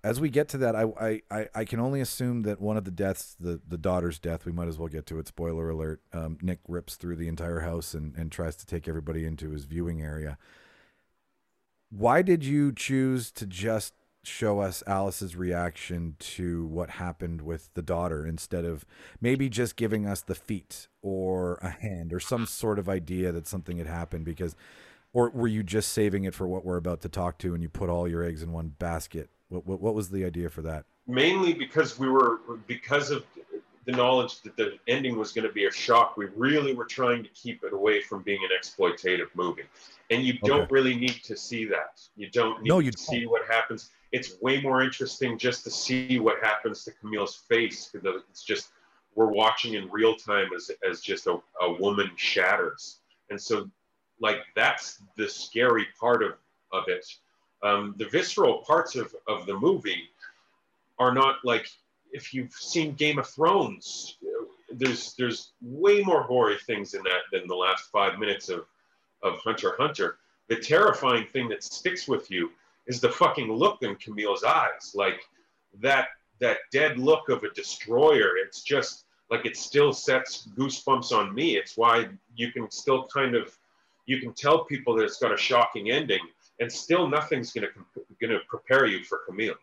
[0.03, 2.85] as we get to that, I, I, I, I can only assume that one of
[2.87, 5.29] the deaths, the, the daughter's death, we might as well get to it.
[5.29, 6.01] Spoiler alert.
[6.15, 9.67] Um, Nick rips through the entire house and, and tries to take everybody into his
[9.67, 10.39] viewing area.
[11.91, 17.83] Why did you choose to just show us Alice's reaction to what happened with the
[17.83, 18.85] daughter instead of
[19.21, 23.47] maybe just giving us the feet or a hand or some sort of idea that
[23.47, 24.55] something had happened because
[25.13, 27.69] or were you just saving it for what we're about to talk to and you
[27.69, 29.29] put all your eggs in one basket?
[29.49, 30.85] What, what, what was the idea for that?
[31.09, 32.39] Mainly because we were
[32.69, 33.25] because of
[33.91, 37.23] the knowledge that the ending was going to be a shock we really were trying
[37.23, 39.65] to keep it away from being an exploitative movie.
[40.11, 42.01] And you don't really need to see that.
[42.17, 43.91] You don't need No, you to see what happens.
[44.13, 48.71] It's way more interesting just to see what happens to camille's face because it's just
[49.15, 52.99] we're watching in real time as, as just a, a woman shatters.
[53.31, 53.71] And so
[54.21, 56.35] like that's the scary part of,
[56.73, 57.07] of it.
[57.63, 60.09] Um, the visceral parts of, of the movie
[60.99, 61.69] are not like
[62.13, 64.19] if you've seen Game of Thrones,
[64.73, 68.67] there's there's way more gory things in that than the last five minutes of
[69.23, 70.19] of Hunter Hunter.
[70.49, 72.51] The terrifying thing that sticks with you
[72.87, 75.21] is the fucking look in Camille's eyes, like
[75.81, 76.09] that
[76.41, 78.37] that dead look of a destroyer.
[78.37, 81.57] It's just like it still sets goosebumps on me.
[81.57, 83.57] It's why you can still kind of
[84.07, 86.21] you can tell people that it's got a shocking ending,
[86.59, 87.69] and still nothing's gonna
[88.21, 89.55] gonna prepare you for Camille.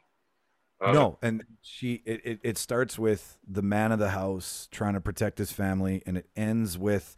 [0.80, 4.94] Uh, no and she it, it, it starts with the man of the house trying
[4.94, 7.16] to protect his family and it ends with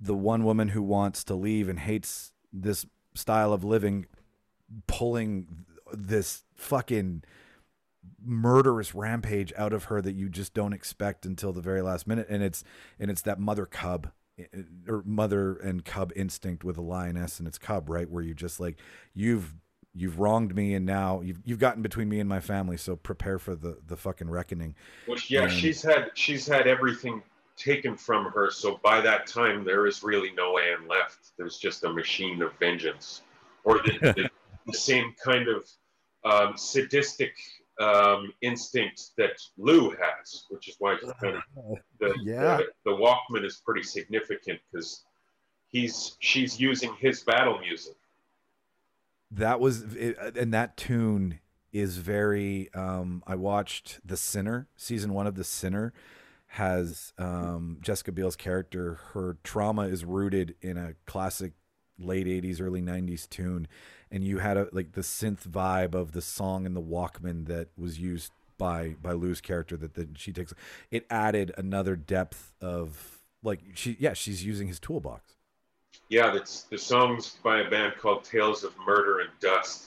[0.00, 4.06] the one woman who wants to leave and hates this style of living
[4.86, 7.24] pulling this fucking
[8.24, 12.26] murderous rampage out of her that you just don't expect until the very last minute
[12.28, 12.64] and it's
[12.98, 14.44] and it's that mother cub eh,
[14.88, 18.08] or mother and cub instinct with a lioness and its cub right?
[18.08, 18.78] Where you just like
[19.14, 19.54] you've
[19.94, 23.38] you've wronged me and now you've you've gotten between me and my family so prepare
[23.38, 24.74] for the the fucking reckoning
[25.06, 27.22] Well, yeah, And- she's had she's had everything
[27.56, 28.50] taken from her.
[28.50, 31.32] So by that time, there is really no Anne left.
[31.36, 33.20] There's just a machine of vengeance,
[33.64, 34.30] or the, the,
[34.66, 35.68] the same kind of
[36.24, 37.34] um, sadistic
[37.78, 41.42] um, instinct that Lou has, which is why kind of
[42.00, 42.56] the, Yeah.
[42.56, 45.04] the the Walkman is pretty significant because
[45.68, 47.94] he's she's using his battle music.
[49.32, 51.40] That was it, and that tune
[51.72, 55.92] is very um i watched the sinner season one of the sinner
[56.48, 61.52] has um jessica biel's character her trauma is rooted in a classic
[61.98, 63.68] late 80s early 90s tune.
[64.10, 67.68] And you had a like the synth vibe of the song in the walkman that
[67.76, 70.52] was used by by lou's character that, that she takes
[70.90, 75.36] it added another depth of like she yeah she's using his toolbox
[76.12, 79.86] Yeah, that's the songs by a band called Tales of Murder and Dust.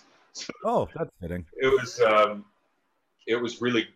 [0.63, 2.43] oh that's fitting it was um,
[3.27, 3.87] it was really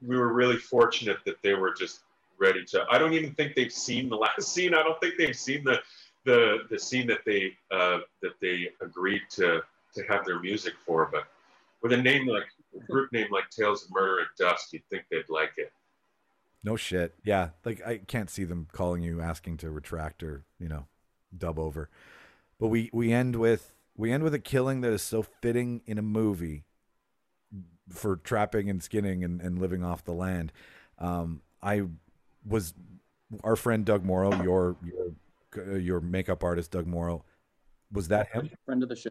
[0.00, 2.02] we were really fortunate that they were just
[2.38, 5.36] ready to i don't even think they've seen the last scene i don't think they've
[5.36, 5.80] seen the
[6.24, 9.60] the the scene that they uh, that they agreed to
[9.94, 11.24] to have their music for but
[11.82, 12.46] with a name like
[12.80, 15.72] a group name like tales of murder and dust you'd think they'd like it
[16.62, 17.14] No shit.
[17.24, 20.86] Yeah, like I can't see them calling you asking to retract or you know
[21.38, 21.88] dub over.
[22.58, 25.98] But we we end with we end with a killing that is so fitting in
[25.98, 26.64] a movie
[27.90, 30.52] for trapping and skinning and, and living off the land.
[30.98, 31.82] Um, I
[32.46, 32.74] was
[33.42, 34.76] our friend Doug Morrow, your
[35.54, 37.24] your your makeup artist Doug Morrow.
[37.92, 38.50] Was that him?
[38.64, 39.10] Friend of the show.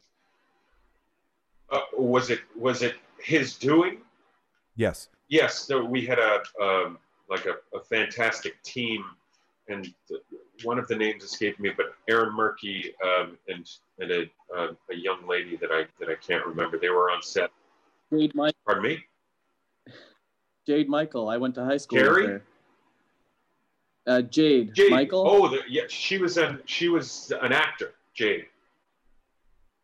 [1.69, 3.99] uh, was it was it his doing
[4.75, 5.07] Yes.
[5.29, 6.97] yes so we had a um,
[7.29, 9.05] like a, a fantastic team
[9.69, 10.21] and th-
[10.63, 14.21] one of the names escaped me but aaron murky um, and and a,
[14.55, 17.49] uh, a young lady that i that i can't remember they were on set
[18.11, 19.03] Jade, Mike, pardon me
[20.67, 21.27] Jade Michael.
[21.29, 22.25] I went to high school Gary?
[22.27, 22.43] her.
[24.07, 25.23] Uh, Jade, jade Michael.
[25.27, 28.45] oh the, yeah she was an she was an actor jade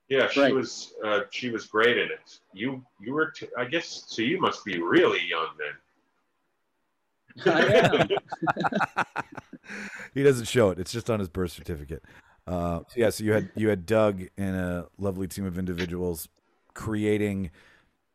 [0.09, 0.53] yeah she Right.
[0.53, 4.39] was uh, she was great in it you you were t- i guess so you
[4.39, 5.73] must be really young then
[7.45, 8.07] I am.
[10.13, 10.79] he doesn't show it.
[10.79, 12.03] It's just on his birth certificate.
[12.47, 16.27] Uh, so yeah, so you had you had Doug and a lovely team of individuals
[16.73, 17.51] creating.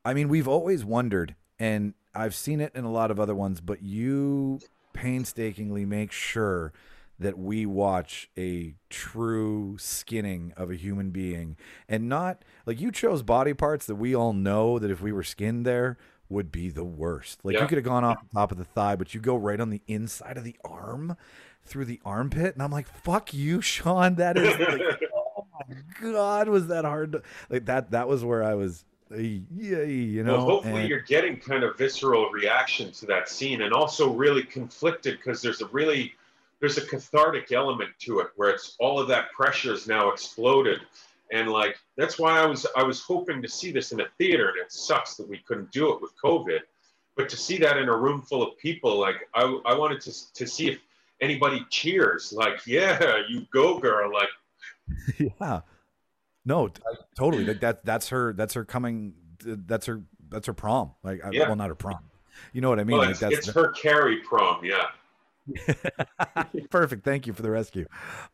[0.05, 3.61] I mean, we've always wondered, and I've seen it in a lot of other ones,
[3.61, 4.61] but you
[4.93, 6.73] painstakingly make sure
[7.19, 11.57] that we watch a true skinning of a human being
[11.89, 15.23] and not like you chose body parts that we all know that if we were
[15.23, 15.97] skinned there
[16.35, 17.41] would be the worst.
[17.43, 19.59] Like you could have gone off the top of the thigh, but you go right
[19.61, 21.17] on the inside of the arm
[21.65, 24.17] through the armpit and I'm like, "Fuck you, Shawn.
[24.17, 28.43] That is like, oh my god, was that hard to like that that was where
[28.43, 30.39] I was yay, you know.
[30.39, 34.43] well, hopefully and- you're getting kind of visceral reaction to that scene, and also really
[34.43, 36.15] conflicted because there's a really
[36.61, 40.81] there's a cathartic element to it where it's all of that pressure is now exploded,
[41.33, 44.49] and like that's why I was I was hoping to see this in a theater,
[44.49, 46.61] and it sucks that we couldn't do it with COVID.
[47.17, 50.33] But to see that in a room full of people, like I, I wanted to
[50.35, 50.79] to see if
[51.21, 54.29] anybody cheers, like yeah, you go girl, like
[55.41, 55.61] yeah.
[56.47, 56.83] No, t-
[57.17, 57.45] totally.
[57.45, 60.93] Like that that's her that's her coming that's her that's her prom.
[61.03, 61.47] Like Yeah.
[61.47, 62.01] well not her prom.
[62.53, 62.99] You know what I mean?
[62.99, 64.85] well, like it's, that's it's her Carrie prom, yeah.
[66.71, 67.05] Perfect.
[67.05, 67.87] Thank you for the rescue.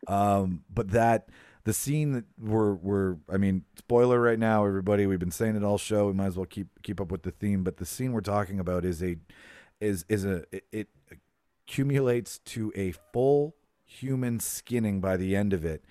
[0.07, 1.28] Um, but that
[1.70, 5.06] the scene that we're we're I mean, spoiler right now, everybody.
[5.06, 6.08] We've been saying it all show.
[6.08, 7.62] We might as well keep keep up with the theme.
[7.62, 9.14] But the scene we're talking about is a
[9.80, 10.88] is is a it, it
[11.68, 13.54] accumulates to a full
[13.84, 15.84] human skinning by the end of it.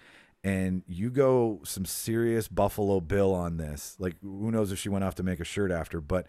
[0.43, 3.95] And you go some serious Buffalo Bill on this.
[3.99, 6.27] Like who knows if she went off to make a shirt after, but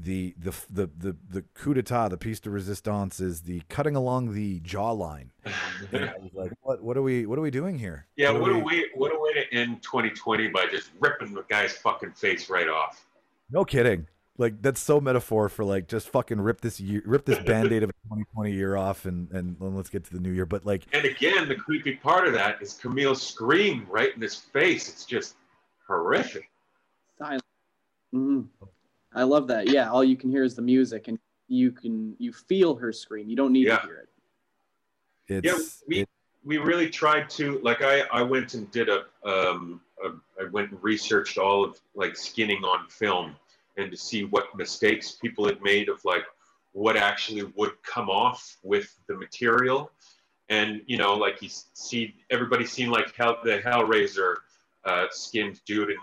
[0.00, 4.32] the the the the the coup d'état, the piece de resistance is the cutting along
[4.32, 5.30] the jawline.
[5.92, 8.06] I was like, what what are we what are we doing here?
[8.16, 11.44] Yeah, are what a way what a way to end 2020 by just ripping the
[11.48, 13.04] guy's fucking face right off.
[13.50, 14.06] No kidding.
[14.36, 17.90] Like that's so metaphor for like just fucking rip this year, rip this band-aid of
[17.90, 20.46] a 2020 year off, and and then let's get to the new year.
[20.46, 24.36] But like, And again, the creepy part of that is Camille's scream right in his
[24.36, 24.88] face.
[24.88, 25.34] It's just
[25.88, 26.48] horrific.
[27.18, 27.42] Silent.
[28.14, 28.46] Mhm.
[29.14, 29.68] I love that.
[29.70, 33.28] Yeah, all you can hear is the music, and you can you feel her scream.
[33.28, 33.78] You don't need Yeah.
[33.78, 35.44] to hear it.
[35.44, 36.08] it's we it-
[36.44, 40.70] we really tried to like I I went and did a um a, I went
[40.70, 43.36] and researched all of like skinning on film
[43.76, 46.24] and to see what mistakes people had made of like
[46.72, 49.90] what actually would come off with the material
[50.48, 54.36] and you know like you see everybody seen like hell the Hellraiser
[54.84, 55.98] uh, skinned dude and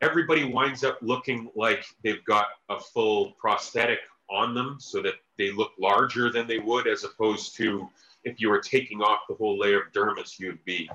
[0.00, 5.50] everybody winds up looking like they've got a full prosthetic on them so that they
[5.50, 7.88] look larger than they would as opposed to
[8.24, 10.90] if you were taking off the whole layer of dermis, you'd be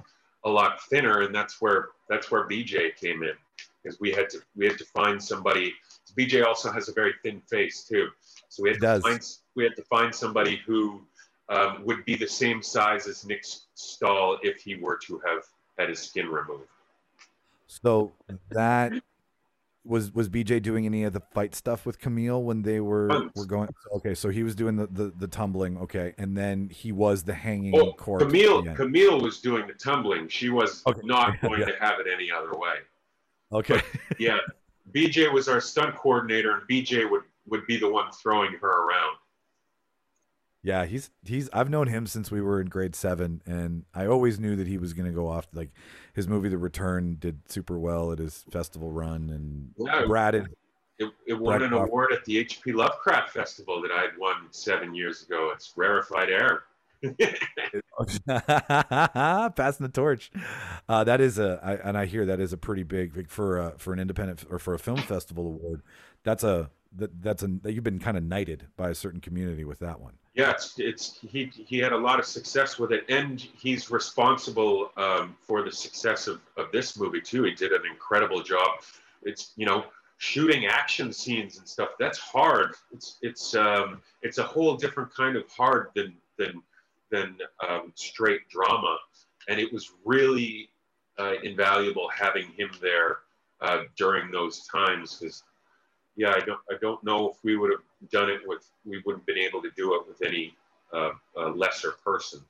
[0.46, 3.34] a lot thinner, and that's where that's where BJ came in,
[3.84, 5.74] because we had to we had to find somebody.
[6.18, 8.08] BJ also has a very thin face too,
[8.48, 9.22] so we had to find
[9.56, 11.02] we had to find somebody who
[11.50, 13.44] um, would be the same size as Nick
[13.76, 15.44] Stahl if he were to have
[15.78, 16.68] had his skin removed.
[17.70, 18.14] So
[18.50, 18.92] that
[19.86, 23.46] was was BJ doing any of the fight stuff with Camille when they were were
[23.46, 23.70] going?
[23.96, 25.78] Okay, so he was doing the the, the tumbling.
[25.78, 28.26] Okay, and then he was the hanging Oh, corpse.
[28.26, 30.28] Camille Camille was doing the tumbling.
[30.28, 31.02] She was Okay.
[31.04, 31.68] not going Yeah.
[31.68, 32.76] to have it any other way.
[33.52, 33.82] Okay,
[34.20, 34.38] yeah,
[34.92, 39.16] BJ was our stunt coordinator, and BJ would would be the one throwing her around.
[40.62, 44.40] Yeah, he's he's I've known him since we were in grade seven, and I always
[44.40, 45.48] knew that he was going to go off.
[45.54, 45.70] Like
[46.14, 50.06] his movie, The Return, did super well at his festival run, and Yeah.
[50.06, 51.84] Brad It, it won an Right.
[51.88, 55.52] award at the HP Lovecraft Festival that I had won seven years ago.
[55.54, 56.64] It's rarefied air.
[59.56, 60.32] passing the torch.
[60.88, 63.58] Uh, that is a, I, and I hear that is a pretty big, big for
[63.60, 65.82] a, for an independent or for a film festival award.
[66.24, 69.64] That's a that, that's a that you've been kind of knighted by a certain community
[69.64, 70.14] with that one.
[70.40, 74.90] Yeah, it's, it's he he had a lot of success with it, and he's responsible
[74.96, 77.44] um, for the success of, of this movie too.
[77.44, 78.70] He did an incredible job.
[79.22, 79.84] It's you know
[80.16, 81.90] shooting action scenes and stuff.
[82.00, 82.76] That's hard.
[82.94, 86.64] It's it's um, it's a whole different kind of hard than than
[87.12, 87.36] than
[87.68, 88.98] um, straight drama,
[89.50, 90.70] and it was really
[91.18, 93.18] uh, invaluable having him there
[93.60, 95.44] uh, during those times because
[96.20, 99.22] yeah, I don't I don't know if we would have done it with we wouldn't
[99.22, 100.54] have been able to do it with any
[100.94, 102.42] uh, uh, lesser person.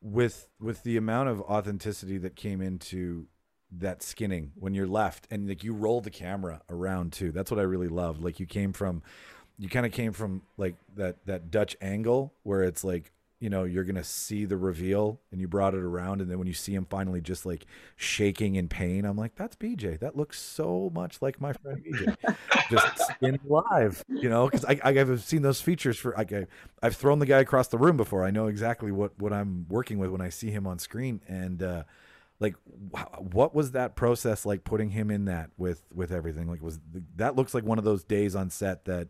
[0.00, 3.26] with with the amount of authenticity that came into
[3.72, 7.58] that skinning when you're left and like you roll the camera around too that's what
[7.58, 9.02] i really loved like you came from
[9.58, 13.10] you kind of came from like that that dutch angle where it's like
[13.44, 16.46] you know you're gonna see the reveal and you brought it around and then when
[16.46, 20.40] you see him finally just like shaking in pain i'm like that's bj that looks
[20.40, 22.36] so much like my friend bj
[22.70, 26.46] just in live you know because I, I i've seen those features for I,
[26.82, 28.24] i've thrown the guy across the room before.
[28.24, 31.62] I know exactly what what i'm working with when i see him on screen and
[31.62, 31.82] uh
[32.40, 32.54] like
[33.18, 36.48] what was that process like putting him in that with with everything?
[36.48, 36.80] Like was
[37.14, 39.08] that looks like one of those days on set that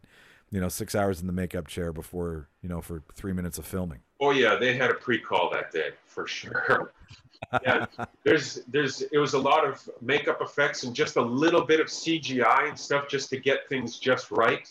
[0.51, 3.67] you know six hours in the makeup chair before you know for three minutes of
[3.67, 6.95] filming Oh yeah, they had a pre-call that day for sure.
[7.63, 7.85] yeah,
[8.23, 11.89] there's there's it was a lot of makeup effects and just a little bit of
[11.89, 14.67] CGI and stuff just to get things just right.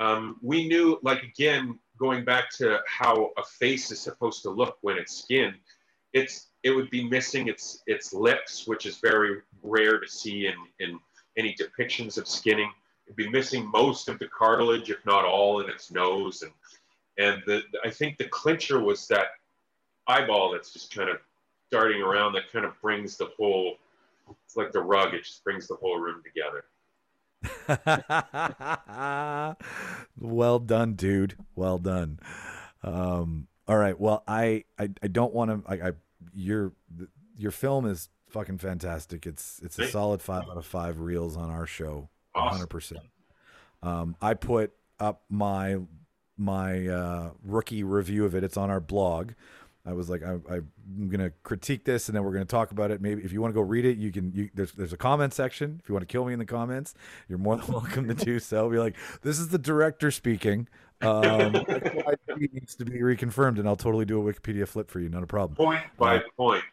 [0.00, 4.78] Um, we knew, like again, going back to how a face is supposed to look
[4.80, 5.56] when it's skinned,
[6.14, 10.54] it's it would be missing its its lips, which is very rare to see in
[10.80, 10.98] in
[11.36, 12.72] any depictions of skinning.
[13.06, 16.52] It'd be missing most of the cartilage, if not all, in its nose, and
[17.18, 19.26] and the I think the clincher was that
[20.06, 21.18] eyeball that's just kind of
[21.70, 23.78] darting around that kind of brings the whole
[24.46, 26.64] it's like the rug; it just brings the whole room together.
[30.18, 31.36] well done, dude.
[31.54, 32.20] Well done.
[32.82, 33.98] Um, all right.
[33.98, 35.70] Well, I I, I don't want to.
[35.70, 35.92] I, I
[36.34, 36.72] your
[37.36, 39.26] your film is fucking fantastic.
[39.26, 42.08] It's it's a solid five out of five reels on our show.
[42.34, 42.56] Awesome.
[42.56, 43.02] hundred percent.
[43.82, 45.78] Um, I put up my
[46.36, 48.44] my uh, rookie review of it.
[48.44, 49.32] It's on our blog.
[49.86, 53.02] I was like, I, I'm gonna critique this, and then we're gonna talk about it.
[53.02, 54.32] Maybe if you want to go read it, you can.
[54.34, 55.78] You, there's there's a comment section.
[55.82, 56.94] If you want to kill me in the comments,
[57.28, 58.70] you're more than welcome to do so.
[58.70, 60.68] Be like, this is the director speaking.
[61.02, 61.52] Um,
[62.38, 65.10] needs to be reconfirmed, and I'll totally do a Wikipedia flip for you.
[65.10, 65.56] Not a problem.
[65.56, 66.64] Point by point.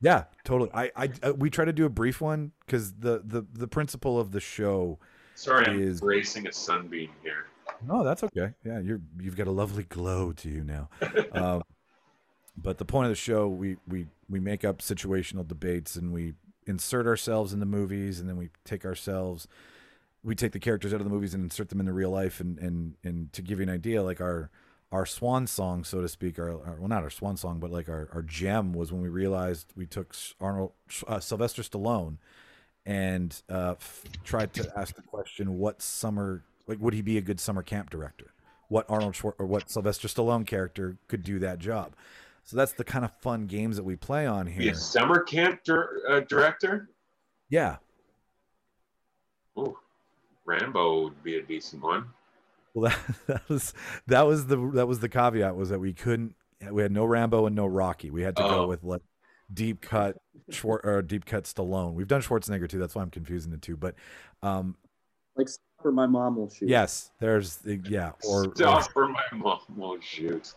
[0.00, 0.70] Yeah, totally.
[0.72, 4.18] I, I, uh, we try to do a brief one because the, the the principle
[4.18, 4.98] of the show.
[5.36, 7.46] Sorry, I'm Is- embracing a sunbeam here.
[7.86, 8.52] No, that's okay.
[8.64, 10.88] Yeah, you're you've got a lovely glow to you now.
[11.32, 11.62] um,
[12.56, 16.34] but the point of the show, we we we make up situational debates and we
[16.66, 19.48] insert ourselves in the movies, and then we take ourselves,
[20.22, 22.58] we take the characters out of the movies and insert them into real life, and
[22.58, 24.50] and and to give you an idea, like our
[24.92, 27.88] our swan song, so to speak, our, our well, not our swan song, but like
[27.88, 30.72] our our gem was when we realized we took Arnold
[31.06, 32.18] uh, Sylvester Stallone
[32.86, 37.20] and uh, f- tried to ask the question, what summer, like, would he be a
[37.20, 38.32] good summer camp director?
[38.68, 41.94] What Arnold Schwar- or what Sylvester Stallone character could do that job?
[42.44, 44.72] So that's the kind of fun games that we play on Be here.
[44.72, 46.88] a summer camp dir- uh, director.
[47.50, 47.76] Yeah.
[49.58, 49.76] Ooh,
[50.44, 52.06] Rambo would be a decent one.
[52.74, 52.90] Well,
[53.26, 53.74] that, that was
[54.06, 56.34] that was the that was the caveat was that we couldn't
[56.70, 58.10] we had no Rambo and no Rocky.
[58.10, 58.66] We had to go Oh.
[58.68, 59.02] with like
[59.52, 60.16] deep cut
[60.50, 61.94] Schwar- or deep cut Stallone.
[61.94, 62.78] We've done Schwarzenegger too.
[62.78, 63.76] That's why I'm confusing the two.
[63.76, 63.96] But
[64.42, 64.76] um,
[65.36, 65.48] Like
[65.82, 66.68] for my mom will shoot.
[66.68, 69.60] yes, there's the yeah or, or Stop for my mom.
[69.80, 70.54] Oh shoot.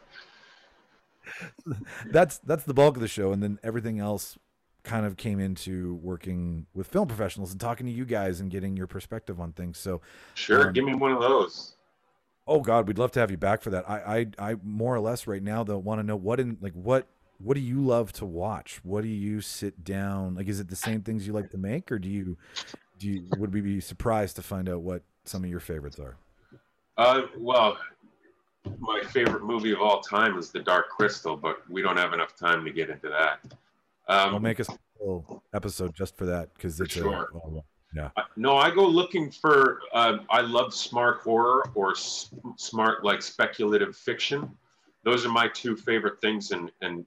[2.12, 4.38] that's that's the bulk of the show and then everything else
[4.84, 8.76] kind of came into working with film professionals and talking to you guys and getting
[8.76, 10.02] your perspective on things so
[10.34, 11.76] Sure, Um, give me one of those.
[12.46, 15.00] oh god we'd love to have you back for that i i, I more or
[15.00, 18.12] less right now though want to know what in like what what do you love
[18.14, 21.50] to watch what do you sit down like is it the same things you like
[21.52, 22.38] to make or do you
[23.04, 26.18] do you would we be surprised to find out what some of your favorites are
[26.98, 27.78] Uh, well,
[28.80, 32.36] my favorite movie of all time is The Dark Crystal, but we don't have enough
[32.36, 33.40] time to get into that.
[34.08, 37.30] Um, make a special episode just for that because it's sure.
[37.34, 37.66] a, well,
[37.96, 39.82] yeah no, I go looking for.
[39.94, 44.50] Uh, I love smart horror or s- smart like speculative fiction.
[45.04, 47.06] Those are my two favorite things, and and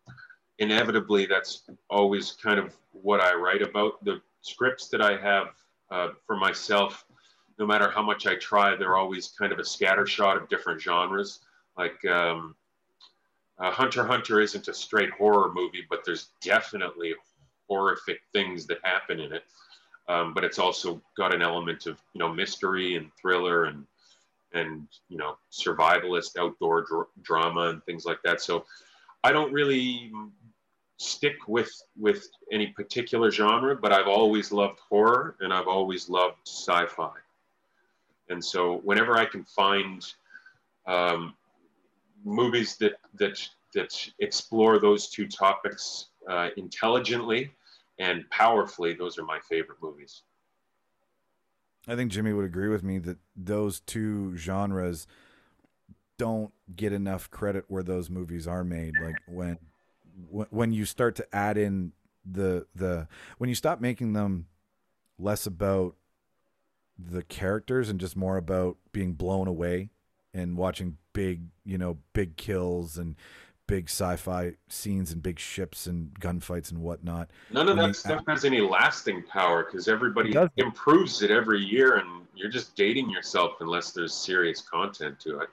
[0.58, 4.04] inevitably that's always kind of what I write about.
[4.04, 5.48] The scripts that I have
[5.90, 7.04] uh, for myself,
[7.58, 11.40] no matter how much I try, they're always kind of a scattershot of different genres.
[11.76, 12.54] Like um,
[13.58, 17.14] uh, Hunter Hunter isn't a straight horror movie, but there's definitely
[17.68, 19.44] horrific things that happen in it
[20.08, 23.86] um, but it's also got an element of you know mystery and thriller and
[24.52, 28.40] and you know survivalist outdoor dr- drama and things like that.
[28.40, 28.64] So
[29.24, 30.12] I don't really
[30.98, 36.36] stick with with any particular genre, but I've always loved horror and I've always loved
[36.46, 37.12] sci-fi.
[38.28, 40.04] And so whenever I can find
[40.86, 41.34] um,
[42.24, 47.50] movies that that that explore those two topics uh, intelligently
[47.98, 50.22] and powerfully, those are my favorite movies.
[51.88, 55.06] I think Jimmy would agree with me that those two genres
[56.18, 58.94] don't get enough credit where those movies are made.
[59.00, 59.58] Like when
[60.30, 61.92] when- when you start to add in
[62.24, 63.06] the the
[63.38, 64.46] when you stop making them
[65.18, 65.94] less about
[66.98, 69.90] the characters and just more about being blown away
[70.32, 73.16] and watching big, you know, big kills and
[73.66, 77.30] big sci-fi scenes and big ships and gunfights and whatnot.
[77.50, 81.96] None of that stuff has any lasting power because everybody It improves it every year,
[81.96, 85.50] and you're just dating yourself unless there's serious content to it.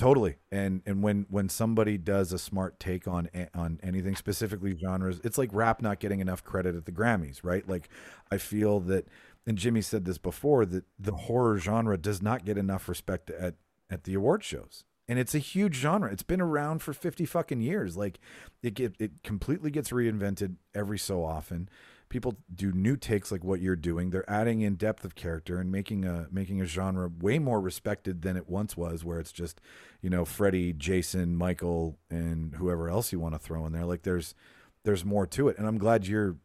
[0.00, 0.36] Totally.
[0.50, 5.36] And and when when somebody does a smart take on on anything specifically genres, it's
[5.36, 7.68] like rap not getting enough credit at the Grammys, right?
[7.68, 7.90] Like
[8.32, 9.08] I feel that
[9.46, 13.56] and Jimmy said this before that the horror genre does not get enough respect at
[13.90, 14.84] at the award shows.
[15.06, 16.10] And it's a huge genre.
[16.10, 17.98] It's been around for 50 fucking years.
[17.98, 18.20] Like
[18.62, 21.68] it get it completely gets reinvented every so often.
[22.10, 24.10] People do new takes like what you're doing.
[24.10, 28.20] They're adding in depth of character and making a making a genre way more respected
[28.20, 29.60] than it once was where it's just,
[30.02, 33.86] you know, Freddy, Jason, Michael and whoever else you want to throw in there.
[33.86, 34.34] Like there's
[34.82, 35.56] there's more to it.
[35.56, 36.36] And I'm glad you're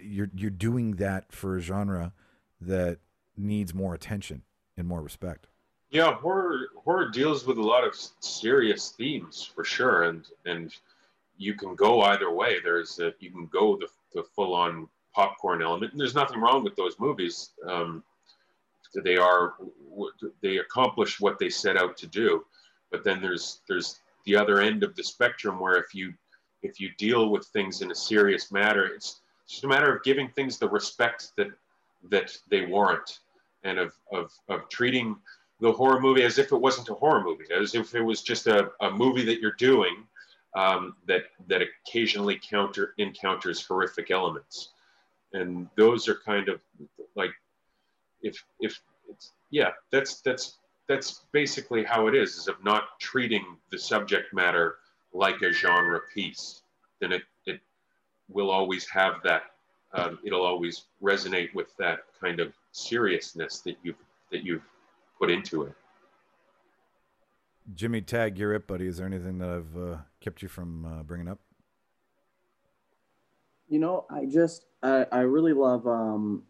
[0.00, 2.12] you're you're doing that for a genre
[2.60, 2.98] that
[3.36, 4.42] needs more attention
[4.76, 5.46] and more respect.
[5.90, 10.74] Yeah, horror horror deals with a lot of serious themes for sure, and and
[11.36, 12.58] you can go either way.
[12.62, 15.92] There's a, you can go the, the full on popcorn element.
[15.92, 17.50] And there's nothing wrong with those movies.
[17.66, 18.02] Um,
[19.02, 19.54] they are
[20.40, 22.44] they accomplish what they set out to do.
[22.90, 26.14] But then there's there's the other end of the spectrum where if you
[26.62, 30.28] if you deal with things in a serious matter, it's just a matter of giving
[30.30, 31.48] things the respect that
[32.10, 33.20] that they warrant,
[33.64, 35.16] and of of of treating
[35.60, 38.46] the horror movie as if it wasn't a horror movie, as if it was just
[38.46, 40.04] a, a movie that you're doing
[40.54, 44.70] um, that that occasionally counter encounters horrific elements,
[45.34, 46.60] and those are kind of
[47.14, 47.32] like
[48.22, 48.80] if if
[49.10, 50.58] it's yeah that's that's
[50.88, 54.76] that's basically how it is is of not treating the subject matter
[55.12, 56.62] like a genre piece
[57.00, 57.60] then it it
[58.28, 59.42] will always have that
[59.92, 64.02] um, it'll always resonate with that kind of seriousness that you've
[64.32, 64.64] that you've
[65.18, 65.72] put into it
[67.74, 68.86] Jimmy, tag, you're it, buddy.
[68.86, 71.38] Is there anything that I've uh, kept you from uh, bringing up?
[73.68, 76.42] You know, I just I, I really love um,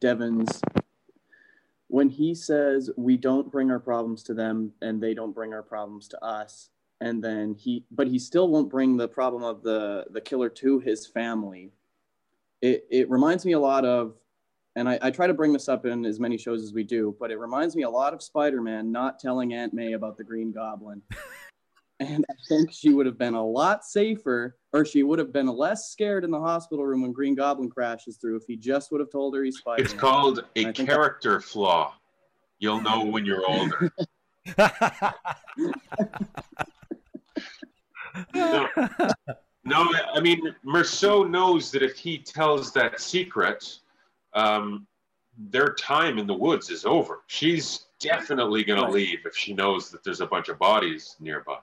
[0.00, 0.60] Devon's
[1.88, 5.62] when he says we don't bring our problems to them and they don't bring our
[5.62, 6.68] problems to us
[7.00, 10.78] and then he but he still won't bring the problem of the the killer to
[10.80, 11.72] his family
[12.60, 14.14] it, it reminds me a lot of
[14.76, 17.16] and I, I try to bring this up in as many shows as we do,
[17.18, 20.52] but it reminds me a lot of Spider-Man not telling Aunt May about the Green
[20.52, 21.02] Goblin.
[22.00, 25.46] and I think she would have been a lot safer, or she would have been
[25.48, 29.00] less scared in the hospital room when Green Goblin crashes through if he just would
[29.00, 29.84] have told her he's Spider-Man.
[29.84, 31.94] It's called a character flaw.
[32.60, 33.92] You'll know when you're older.
[38.34, 38.68] no,
[39.64, 43.78] no, I mean Mersault knows that if he tells that secret,
[44.34, 44.86] um,
[45.36, 47.22] their time in the woods is over.
[47.26, 51.58] She's definitely going to leave if she knows that there's a bunch of bodies nearby,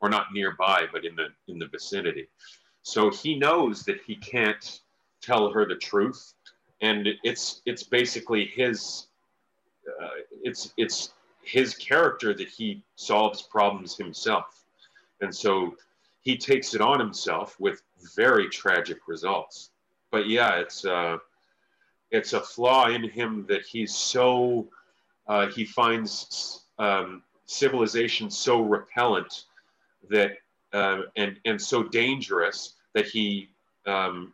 [0.00, 2.28] or not nearby, but in the in the vicinity.
[2.82, 4.80] So he knows that he can't
[5.20, 6.34] tell her the truth,
[6.80, 9.06] and it's it's basically his
[10.00, 11.12] uh, it's it's
[11.42, 14.64] his character that he solves problems himself,
[15.20, 15.74] and so
[16.20, 17.82] he takes it on himself with
[18.14, 19.70] very tragic results.
[20.10, 20.84] But yeah, it's.
[20.84, 21.18] Uh,
[22.10, 24.68] it's a flaw in him that he's so
[25.26, 29.44] uh, he finds um, civilization so repellent
[30.10, 30.38] that
[30.72, 33.50] uh, and and so dangerous that he
[33.86, 34.32] um,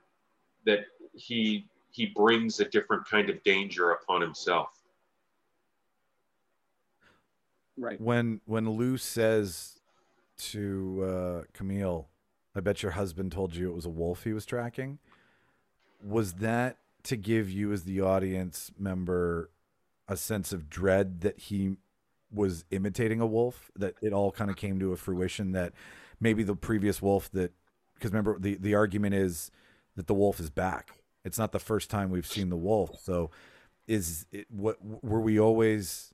[0.66, 4.68] that he he brings a different kind of danger upon himself.
[7.76, 8.00] Right.
[8.00, 9.80] When when Lou says
[10.36, 12.08] to uh, Camille,
[12.54, 14.98] "I bet your husband told you it was a wolf he was tracking,"
[16.02, 19.50] was that to give you as the audience member
[20.08, 21.76] a sense of dread that he
[22.35, 25.73] was imitating a wolf that it all kind of came to a fruition that
[26.20, 27.52] maybe the previous wolf that
[27.94, 29.51] because remember the the argument is
[29.97, 30.98] that the wolf is back.
[31.24, 33.01] It's not the first time we've seen the wolf.
[33.01, 33.31] So
[33.86, 36.12] is it what were we always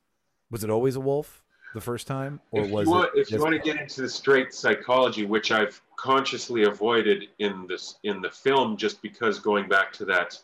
[0.49, 1.43] was it always a wolf
[1.73, 4.01] the first time or if was you want, it if you want to get into
[4.01, 9.69] the straight psychology which i've consciously avoided in this in the film just because going
[9.69, 10.37] back to that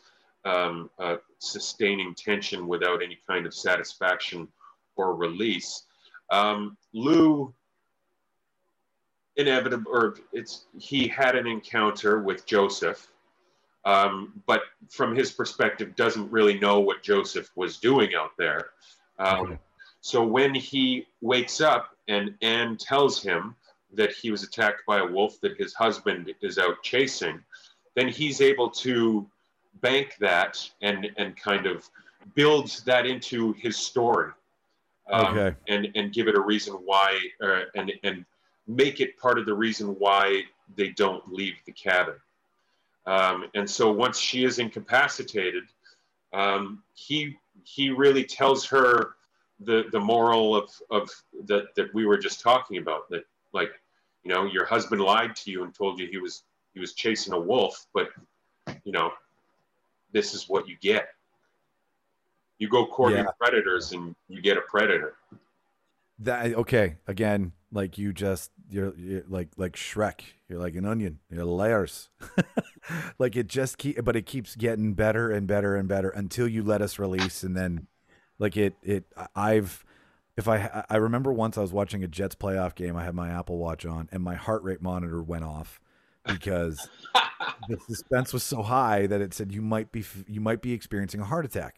[0.44, 4.48] um, uh, sustaining tension without any kind of satisfaction
[4.98, 5.84] or release.
[6.30, 7.54] Um, Lou,
[9.36, 13.08] inevitable, or it's he had an encounter with Joseph,
[13.84, 18.70] um, but from his perspective, doesn't really know what Joseph was doing out there.
[19.18, 19.58] Um,
[20.00, 23.54] so when he wakes up and Anne tells him
[23.94, 27.42] that he was attacked by a wolf that his husband is out chasing,
[27.94, 29.26] then he's able to
[29.80, 31.88] bank that and and kind of
[32.34, 34.32] builds that into his story
[35.10, 35.56] um, okay.
[35.68, 38.24] and and give it a reason why uh, and and
[38.66, 40.42] make it part of the reason why
[40.76, 42.14] they don't leave the cabin
[43.06, 45.64] um, and so once she is incapacitated
[46.32, 49.14] um, he he really tells her
[49.60, 51.10] the the moral of of
[51.44, 53.70] that that we were just talking about that like
[54.24, 56.42] you know your husband lied to you and told you he was
[56.74, 58.10] he was chasing a wolf but
[58.84, 59.10] you know
[60.12, 61.08] this is what you get.
[62.58, 63.30] You go courting yeah.
[63.38, 65.14] predators and you get a predator.
[66.20, 66.96] That okay.
[67.06, 70.20] Again, like you just you're, you're like like Shrek.
[70.48, 71.20] You're like an onion.
[71.30, 72.08] You're layers.
[73.18, 76.62] like it just keep, but it keeps getting better and better and better until you
[76.62, 77.86] let us release, and then
[78.38, 79.04] like it it
[79.36, 79.84] I've
[80.36, 82.96] if I I remember once I was watching a Jets playoff game.
[82.96, 85.80] I had my Apple Watch on, and my heart rate monitor went off
[86.26, 86.88] because
[87.68, 91.20] the suspense was so high that it said you might be you might be experiencing
[91.20, 91.76] a heart attack.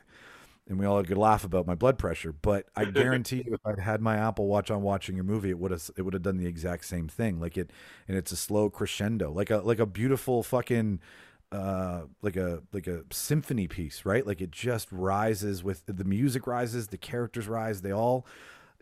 [0.70, 3.54] And we all had a good laugh about my blood pressure, but I guarantee you,
[3.54, 6.14] if I'd had my Apple Watch on watching your movie, it would have it would
[6.14, 7.40] have done the exact same thing.
[7.40, 7.72] Like it,
[8.06, 11.00] and it's a slow crescendo, like a like a beautiful fucking
[11.50, 14.24] uh, like a like a symphony piece, right?
[14.24, 17.82] Like it just rises with the music rises, the characters rise.
[17.82, 18.24] They all,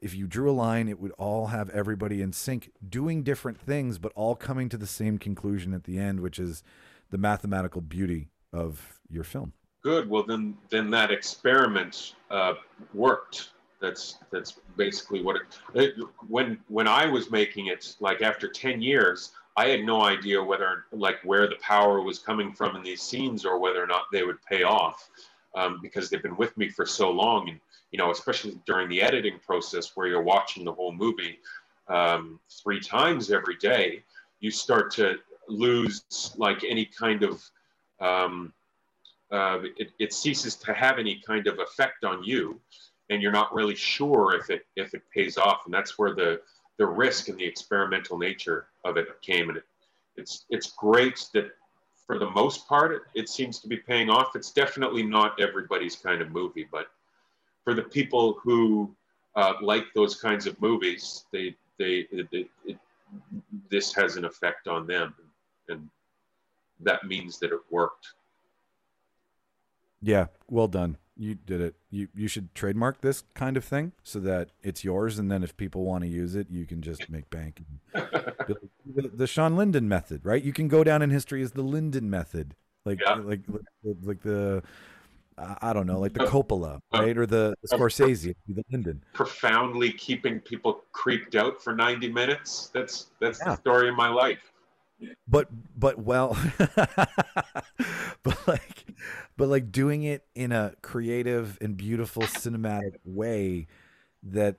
[0.03, 3.99] if you drew a line, it would all have everybody in sync, doing different things,
[3.99, 6.63] but all coming to the same conclusion at the end, which is
[7.11, 9.55] the mathematical beauty of your film.
[9.89, 10.11] Good.
[10.11, 12.53] Well, then, then that experiment uh,
[12.93, 13.53] worked.
[13.81, 15.43] That's that's basically what it,
[15.73, 15.95] it.
[16.29, 20.85] When when I was making it, like after ten years, I had no idea whether
[20.93, 24.25] like where the power was coming from in these scenes or whether or not they
[24.25, 25.09] would pay off,
[25.55, 27.59] um, because they've been with me for so long, and
[27.91, 31.39] you know, especially during the editing process where you're watching the whole movie
[31.89, 34.03] um, three times every day,
[34.41, 35.17] you start to
[35.49, 36.05] lose
[36.37, 37.43] like any kind of
[38.01, 38.53] um,
[39.31, 42.61] uh, it, it ceases to have any kind of effect on you
[43.11, 45.63] and you're not really sure if it if it pays off.
[45.65, 46.41] And that's where the
[46.79, 49.49] the risk and the experimental nature of it came.
[49.49, 49.65] And it,
[50.17, 51.51] it's it's great that
[52.07, 54.37] for the most part it, it seems to be paying off.
[54.37, 56.89] It's definitely not everybody's kind of movie but
[57.65, 58.95] for the people who
[59.37, 62.79] uh, like those kinds of movies they they it, it,
[63.71, 65.15] this has an effect on them.
[65.69, 65.89] And
[66.81, 68.09] that means that it worked
[70.01, 70.97] Yeah, well done.
[71.17, 71.75] You did it.
[71.91, 75.57] You you should trademark this kind of thing so that it's yours, and then if
[75.57, 77.61] people want to use it, you can just make bank.
[77.93, 78.57] the,
[79.13, 80.43] the Shawn Linden method, right?
[80.43, 82.55] You can go down in history as the Linden method,
[82.85, 83.15] like Yeah.
[83.15, 84.63] like like, like the
[85.37, 89.05] I don't know, like the Coppola, right, or the, the Scorsese, the Linden.
[89.13, 93.55] profoundly keeping people creeped out for 90 minutes that's that's Yeah.
[93.55, 94.53] the story of my life
[95.27, 95.49] but
[95.79, 96.37] but well
[98.23, 98.85] but like
[99.37, 103.67] but like doing it in a creative and beautiful cinematic way
[104.23, 104.57] that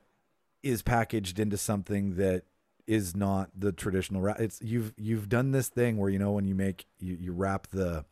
[0.64, 2.44] is packaged into something that
[2.88, 6.46] is not the traditional wrap it's you've you've done this thing where you know when
[6.46, 8.06] you make you, you wrap the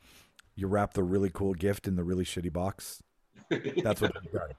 [0.55, 3.03] you wrap the really cool gift in the really shitty box?
[3.49, 4.49] That's what you've done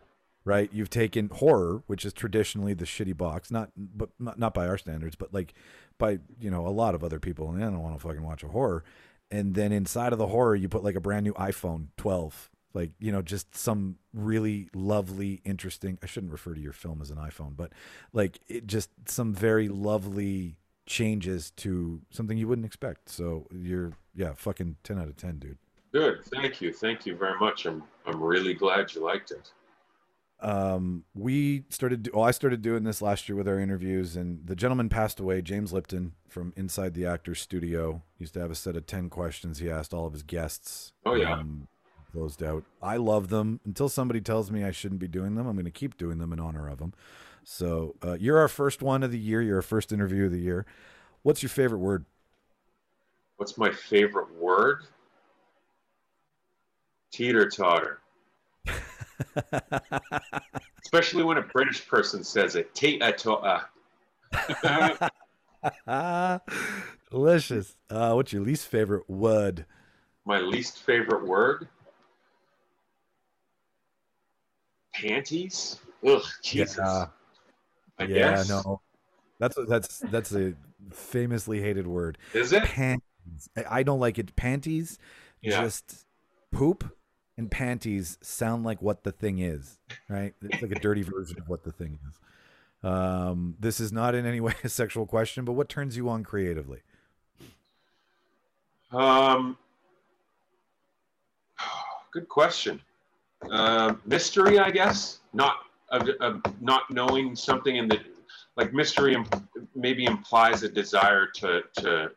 [0.48, 0.70] right?
[0.72, 4.78] You've taken horror which is traditionally the shitty box not but not, not by our
[4.78, 5.54] standards but like
[5.98, 8.42] by you know a lot of other people and i don't want to fucking watch
[8.42, 8.84] a horror.
[9.30, 12.92] And then inside of the horror you put like a brand new iphone 12 like
[12.98, 17.18] you know just some really lovely interesting i shouldn't refer to your film as an
[17.18, 17.72] iphone but
[18.14, 20.56] like it just some very lovely
[20.88, 23.08] changes to something you wouldn't expect.
[23.08, 25.58] So you're yeah fucking 10 out of 10 dude.
[25.92, 26.24] Good.
[26.24, 26.72] Thank you.
[26.72, 27.66] Thank you very much.
[27.66, 29.52] I'm i'm really glad you liked it
[30.40, 32.10] um, we started.
[32.12, 35.42] Well, I started doing this last year with our interviews, and the gentleman passed away.
[35.42, 39.08] James Lipton from Inside the Actors Studio He used to have a set of ten
[39.10, 40.92] questions he asked all of his guests.
[41.04, 41.32] Oh, yeah.
[41.32, 41.68] um,
[42.12, 42.64] closed out.
[42.82, 45.46] I love them until somebody tells me I shouldn't be doing them.
[45.46, 46.94] I'm going to keep doing them in honor of them.
[47.44, 49.42] So uh, you're our first one of the year.
[49.42, 50.66] You're our first interview of the year.
[51.22, 52.04] What's your favorite word?
[53.38, 54.82] what's my favorite word
[57.10, 58.00] teeter totter
[60.82, 63.62] especially when a british person says it totter
[65.88, 66.40] Ah,
[67.10, 67.74] delicious.
[67.90, 69.66] Uh, what's your least favorite word?
[70.24, 71.66] my least favorite word
[74.94, 77.06] panties ugh jesus Yeah.
[77.98, 78.80] i yeah, guess no,
[79.40, 80.54] that's that's that's a
[80.92, 82.18] famously hated word.
[82.34, 83.02] is it Panties.
[83.56, 84.34] I- I don't like it.
[84.36, 84.98] Panties,
[85.42, 85.62] Yeah.
[85.62, 86.06] just
[86.52, 86.96] poop
[87.38, 89.78] and panties sound like what the thing is,
[90.08, 90.34] right?
[90.42, 92.18] It's like a dirty version of what the thing is.
[92.88, 96.24] Um, this is not in any way a sexual question, but what turns you on
[96.24, 96.80] creatively?
[98.92, 99.56] Um,
[102.12, 102.80] good question.
[103.48, 105.20] Uh, mystery, I guess.
[105.32, 105.58] Not
[105.90, 108.00] of, of not knowing something in the
[108.56, 109.26] like mystery im-
[109.76, 112.10] maybe implies a desire to to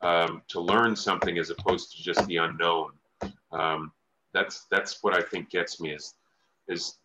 [0.00, 2.92] um, to learn something as opposed to just the unknown.
[3.52, 3.92] Um,
[4.32, 6.14] that's that's what I think gets me is
[6.68, 6.96] is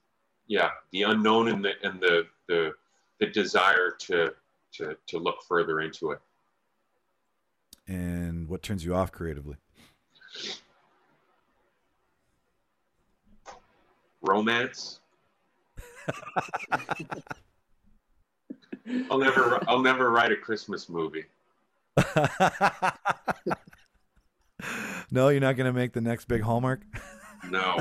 [0.48, 2.72] yeah the unknown and the and the the
[3.20, 4.34] the desire to
[4.74, 6.20] to to look further into it.
[7.88, 9.56] And what turns you off creatively?
[14.28, 15.00] romance.
[19.12, 21.26] I'll never I'll never write a Christmas movie.
[25.12, 26.82] no, you're not going to make the next big Hallmark.
[27.50, 27.80] No.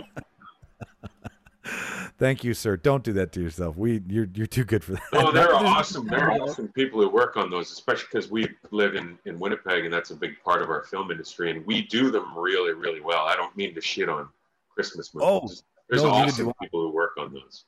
[2.18, 2.76] Thank you, sir.
[2.76, 3.76] Don't do that to yourself.
[3.76, 5.02] We you're you're too good for that.
[5.12, 6.06] Oh, they're awesome.
[6.06, 9.84] There are awesome people who work on those, especially because we live in, in Winnipeg
[9.84, 13.00] and that's a big part of our film industry, and we do them really, really
[13.00, 13.26] well.
[13.26, 14.28] I don't mean to shit on
[14.70, 15.28] Christmas movies.
[15.28, 15.48] Oh,
[15.90, 17.64] There's no, awesome people who work on those.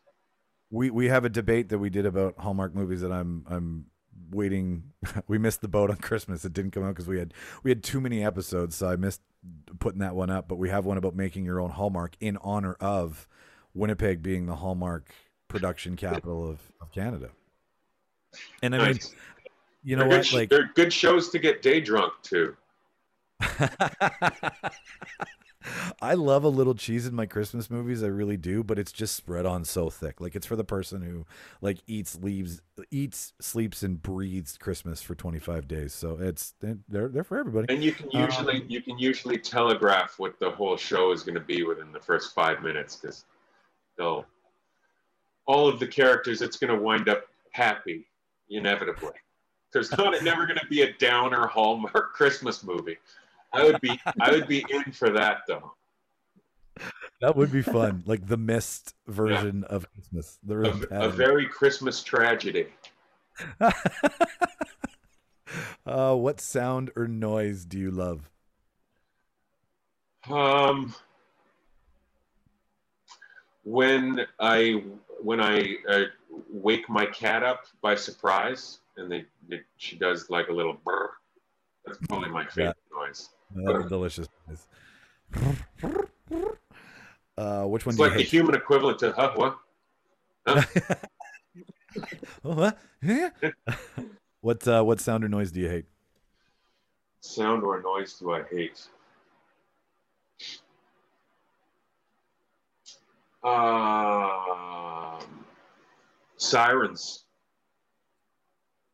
[0.70, 3.84] we we have a debate that we did about Hallmark movies that I'm I'm
[4.30, 4.84] waiting.
[5.26, 6.44] We missed the boat on Christmas.
[6.44, 9.20] It didn't come out because we had we had too many episodes, so I missed
[9.78, 12.74] putting that one up, but we have one about making your own Hallmark in honor
[12.80, 13.28] of
[13.74, 15.12] Winnipeg being the Hallmark
[15.48, 17.30] production capital of, of Canada.
[18.62, 18.98] And I mean,
[19.82, 20.26] you know they're what?
[20.26, 22.56] Good, Like, they're good shows to get day drunk to.
[26.00, 28.02] I love a little cheese in my Christmas movies.
[28.02, 30.20] I really do, but it's just spread on so thick.
[30.20, 31.26] Like it's for the person who
[31.60, 35.92] like eats, leaves, eats, sleeps, and breathes Christmas for 25 days.
[35.92, 37.74] So it's they're they're for everybody.
[37.74, 41.34] And you can um, usually you can usually telegraph what the whole show is going
[41.34, 43.24] to be within the first five minutes because
[43.96, 44.26] they'll
[45.46, 46.40] all of the characters.
[46.40, 48.06] It's going to wind up happy
[48.48, 49.14] inevitably.
[49.72, 52.98] There's not never going to be a downer Hallmark Christmas movie.
[53.52, 55.72] I would be I would be in for that though.
[57.20, 60.38] That would be fun, like the mist version of Christmas.
[60.44, 62.66] The A, a very Christmas tragedy.
[65.86, 68.30] uh, what sound or noise do you love?
[70.30, 70.94] Um,
[73.64, 74.84] when I
[75.22, 76.04] when I uh,
[76.50, 81.10] wake my cat up by surprise, and they, they she does like a little brr.
[81.84, 83.30] That's probably my favorite noise.
[83.56, 84.28] Uh, delicious.
[84.46, 84.66] noise.
[87.36, 88.30] Uh, which one It's do like you the hate?
[88.30, 89.58] human equivalent to huh what?
[92.44, 92.78] Oh, what?
[93.02, 93.30] Yeah.
[94.40, 95.86] what uh, what sound or noise do you hate?
[97.20, 98.86] Sound or noise do I hate?
[103.42, 105.44] Um,
[106.36, 107.24] sirens.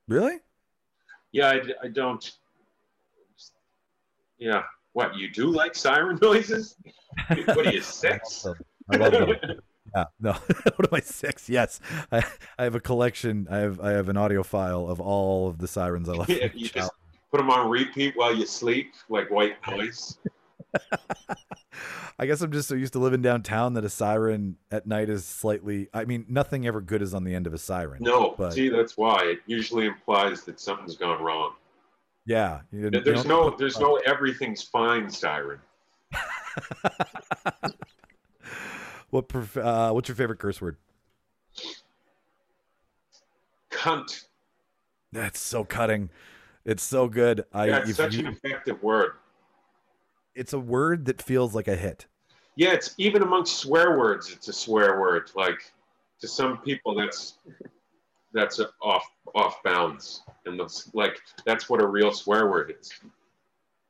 [0.09, 0.39] Really?
[1.33, 2.33] Yeah, I, I don't.
[4.39, 4.63] Yeah.
[4.93, 6.77] What, you do like siren noises?
[7.29, 8.47] What are you, six?
[8.91, 9.35] I love them.
[9.97, 10.33] Yeah, no.
[10.77, 11.49] what am I six?
[11.49, 11.79] Yes,
[12.11, 12.25] I,
[12.59, 13.47] I have a collection.
[13.49, 16.29] I have I have an audio file of all of the sirens I love.
[16.29, 16.91] Yeah, you just
[17.31, 20.19] put them on repeat while you sleep, like white noise.
[22.19, 25.25] I guess I'm just so used to living downtown that a siren at night is
[25.25, 25.89] slightly.
[25.95, 27.99] I mean, nothing ever good is on the end of a siren.
[28.03, 31.53] No, But- see, that's why it usually implies that something's gone wrong.
[32.27, 35.61] Yeah, There's no, there's no everything's fine siren.
[39.11, 40.77] What uh, what's your favorite curse word?
[43.71, 44.25] Cunt.
[45.13, 46.11] That's so cutting.
[46.65, 47.45] It's so good.
[47.53, 49.13] I Yeah, it's such you- an effective word.
[50.35, 52.07] it's a word that feels like a hit.
[52.57, 54.33] Yeah, it's even amongst swear words.
[54.33, 55.31] It's a swear word.
[55.37, 55.73] Like
[56.21, 57.35] to some people, that's
[58.35, 62.93] that's off off bounds, and that's like that's what a real swear word is.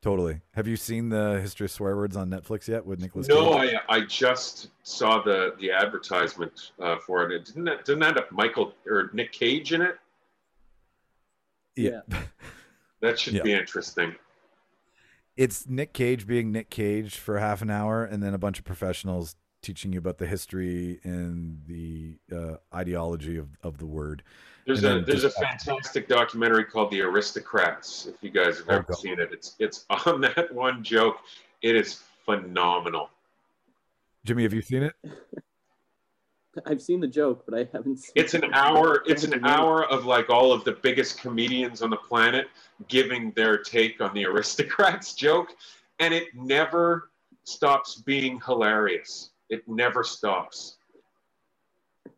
[0.01, 0.39] Totally.
[0.53, 3.27] Have you seen the history of swear words on Netflix yet with Nicolas?
[3.27, 7.45] No, I I just saw the the advertisement uh, for it.
[7.45, 9.97] Didn't that didn't that have Michael or Nick Cage in it?
[11.75, 12.01] yeah.
[13.01, 13.43] That should Yeah.
[13.43, 14.15] be interesting.
[15.35, 18.65] It's Nick Cage being Nick Cage for half an hour, and then a bunch of
[18.65, 19.35] professionals
[19.65, 24.21] teaching you about the history and the uh, ideology of, of the word.
[24.67, 28.05] There's And a then there's a just- fantastic documentary called The Aristocrats.
[28.05, 28.97] If you guys have Oh, ever God.
[28.99, 31.17] seen it, it's it's on that one joke.
[31.63, 33.09] It is phenomenal.
[34.23, 34.93] Jimmy, have you seen it?
[36.65, 39.03] I've seen the joke, but I haven't seen It's an hour.
[39.07, 42.47] It's an hour of like all of the biggest comedians on the planet
[42.87, 45.49] giving their take on the aristocrats joke,
[45.99, 47.09] and it never
[47.43, 49.31] stops being hilarious.
[49.49, 50.77] It never stops.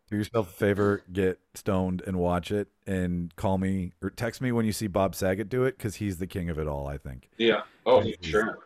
[0.10, 4.54] Do yourself a favor, get stoned and watch it, and call me or text me
[4.54, 6.88] when you see Bob Saget do it because he's the king of it all.
[6.88, 7.64] I think Yeah.
[7.86, 8.60] Oh, sure.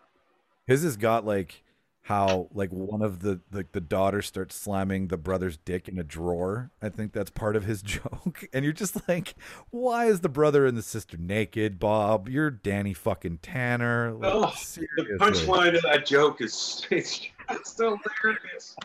[0.68, 1.64] his has got like
[2.04, 6.04] how like one of the like the daughter starts slamming the brother's dick in a
[6.04, 6.72] drawer.
[6.82, 9.36] I think that's part of his joke, and you're just like,
[9.70, 12.28] why is the brother and the sister naked, Bob?
[12.28, 14.14] You're Danny fucking Tanner.
[14.14, 18.76] Like, Oh, The punchline of that joke is it's, it's hilarious.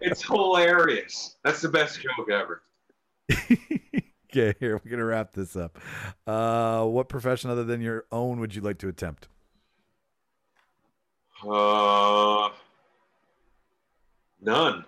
[0.00, 1.36] It's hilarious.
[1.44, 2.62] That's the best joke ever.
[4.30, 5.78] okay, here we're gonna wrap this up.
[6.26, 9.28] Uh, what profession other than your own would you like to attempt?
[11.48, 12.50] Uh,
[14.40, 14.84] none,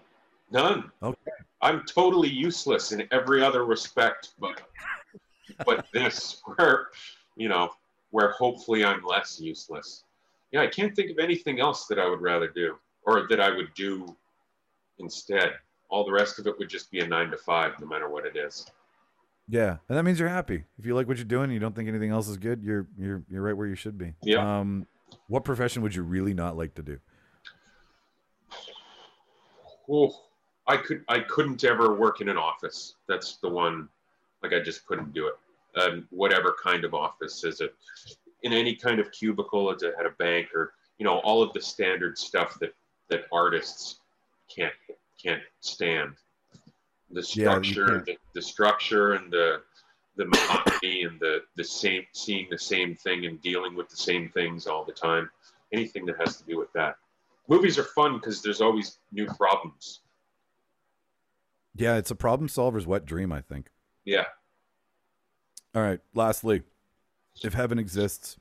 [0.51, 0.91] none.
[1.03, 1.31] Okay.
[1.61, 4.61] I'm totally useless in every other respect, but
[5.65, 6.89] but this where
[7.37, 7.71] you know
[8.11, 10.05] where hopefully I'm less useless.
[10.51, 12.77] Yeah, I can't think of anything else that I would rather do
[13.07, 14.15] or that I would do
[14.99, 15.55] instead.
[15.89, 18.27] All the rest of it would just be a nine to five, no matter what
[18.27, 18.67] it is.
[19.49, 20.65] Yeah, and that means you're happy.
[20.79, 22.63] If you like what you're doing, and you don't think anything else is good.
[22.63, 24.15] You're you're you're right where you should be.
[24.23, 24.61] Yeah.
[24.61, 24.87] Um,
[25.29, 26.99] what profession would you really not like to do?
[29.91, 30.15] Oh,
[30.67, 32.95] I could I couldn't ever work in an office.
[33.09, 33.89] That's the one.
[34.43, 35.35] Like I just couldn't do it.
[35.81, 37.75] Um, whatever kind of office is it?
[38.43, 41.53] In any kind of cubicle, at a, at a bank, or you know all of
[41.53, 42.75] the standard stuff that
[43.09, 44.01] that artists
[44.55, 44.75] can't
[45.23, 46.15] can't stand.
[47.11, 48.07] The structure, can't.
[48.07, 49.63] the, the structure, and the
[50.17, 54.29] the monotony, and the the same seeing the same thing and dealing with the same
[54.31, 55.31] things all the time.
[55.73, 56.97] Anything that has to do with that.
[57.49, 60.01] Movies are fun because there's always new problems.
[61.75, 63.71] Yeah, it's a problem solver's wet dream, I think.
[64.05, 64.25] Yeah.
[65.75, 66.01] All right.
[66.15, 66.63] Lastly,
[67.43, 68.37] if heaven exists,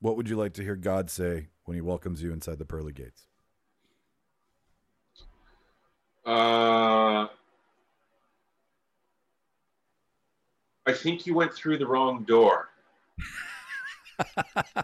[0.00, 2.92] what would you like to hear God say when he welcomes you inside the pearly
[2.92, 3.26] gates?
[6.24, 7.26] Uh,
[10.86, 12.70] I think you went through the wrong door.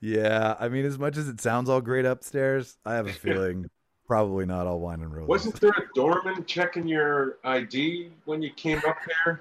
[0.00, 3.70] yeah, I mean, as much as it sounds all great upstairs, I have a feeling
[4.06, 5.28] probably not all wine and roses.
[5.28, 9.40] Wasn't there a doorman checking your ID when you came up here?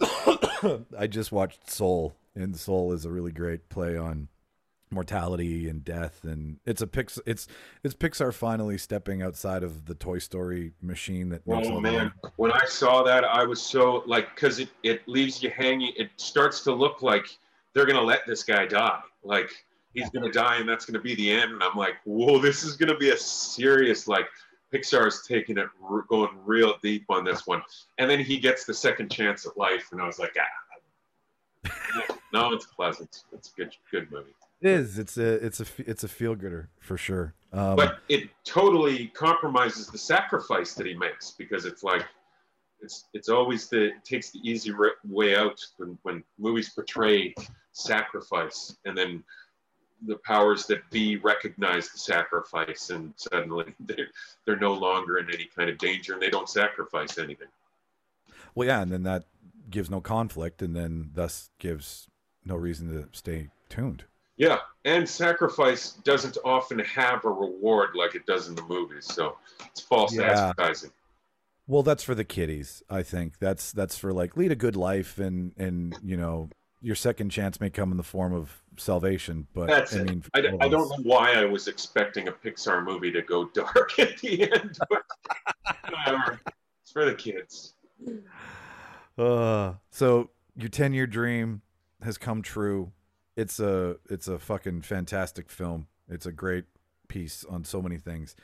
[0.98, 4.28] I just watched Soul, and Soul is a really great play on
[4.90, 7.18] mortality and death, and it's a Pix.
[7.26, 7.46] It's
[7.82, 12.64] it's Pixar finally stepping outside of the Toy Story machine that Oh man, when I
[12.66, 15.92] saw that, I was so like, because it it leaves you hanging.
[15.96, 17.26] It starts to look like
[17.74, 19.00] they're gonna let this guy die.
[19.22, 19.50] Like
[19.94, 21.52] he's gonna die, and that's gonna be the end.
[21.52, 24.26] And I'm like, whoa, this is gonna be a serious like.
[24.72, 25.66] Pixar's taking it
[26.08, 27.60] going real deep on this one,
[27.98, 31.72] and then he gets the second chance at life, and I was like, ah.
[32.32, 33.24] no, it's pleasant.
[33.32, 34.30] It's a good, good movie.
[34.60, 34.98] It is.
[34.98, 37.34] It's a it's a it's a feel gooder for sure.
[37.52, 42.04] Um, but it totally compromises the sacrifice that he makes because it's like
[42.80, 47.34] it's it's always the it takes the easy re- way out when, when movies portray
[47.72, 49.22] sacrifice and then
[50.06, 54.08] the powers that be recognize the sacrifice and suddenly they're,
[54.46, 57.48] they're no longer in any kind of danger and they don't sacrifice anything
[58.54, 59.24] well, yeah, and then that
[59.68, 62.08] gives no conflict, and then thus gives
[62.44, 64.04] no reason to stay tuned.
[64.40, 69.36] Yeah and sacrifice doesn't often have a reward like it does in the movies so
[69.66, 70.48] it's false Yeah.
[70.48, 70.90] advertising
[71.68, 72.82] Well, that's for the kiddies.
[72.90, 76.48] I think that's that's for like lead a good life, and and you know
[76.82, 79.46] your second chance may come in the form of salvation.
[79.54, 83.12] But That's I mean, I, I don't know why I was expecting a Pixar movie
[83.12, 84.78] to go dark at the end.
[84.88, 85.02] But.
[86.82, 87.74] It's for the kids.
[89.16, 91.62] Uh, so your ten year dream
[92.02, 92.90] has come true.
[93.36, 95.86] It's a it's a fucking fantastic film.
[96.08, 96.64] It's a great
[97.08, 98.34] piece on so many things.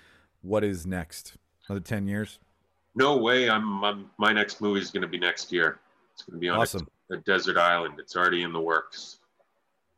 [0.43, 1.37] What is next?
[1.69, 2.39] Another ten years?
[2.95, 3.51] No way.
[3.51, 5.79] I'm, I'm my next movie is going to be next year.
[6.15, 6.89] It's going to be on a- Awesome.
[7.11, 7.95] a, desert island.
[7.99, 9.19] It's already in the works.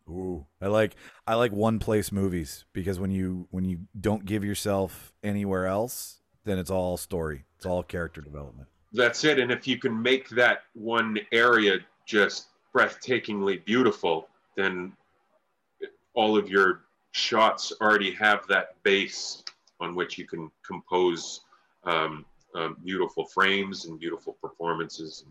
[0.09, 0.97] Ooh, I like
[1.27, 6.20] I like one place movies because when you when you don't give yourself anywhere else,
[6.44, 7.44] then it's all story.
[7.56, 8.69] It's all character development.
[8.93, 9.39] That's it.
[9.39, 14.28] And if you can make that one area just breathtakingly beautiful,
[14.59, 14.93] then
[16.14, 16.82] all of your
[17.12, 19.44] shots already have that base
[19.80, 21.43] on which you can compose
[21.85, 22.24] um,
[22.55, 25.24] um, beautiful frames and beautiful performances.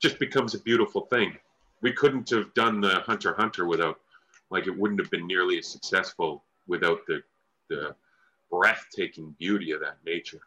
[0.00, 1.36] just becomes a beautiful thing.
[1.82, 4.00] We couldn't have done the Hunter Hunter without,
[4.50, 7.22] like, it wouldn't have been nearly as successful without the
[7.68, 7.94] the
[8.50, 10.40] breathtaking beauty of that nature.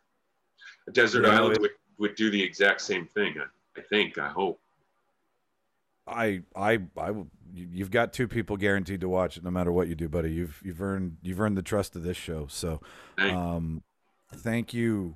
[0.87, 3.35] A desert Yeah, island would, would do the exact same thing.
[3.39, 4.17] I, I think.
[4.17, 4.59] I hope.
[6.07, 7.27] I I I will.
[7.53, 10.31] You've got two people guaranteed to watch it, no matter what you do, buddy.
[10.31, 12.47] You've you've earned you've earned the trust of this show.
[12.47, 12.81] So,
[13.17, 13.83] um,
[14.31, 15.15] thank you,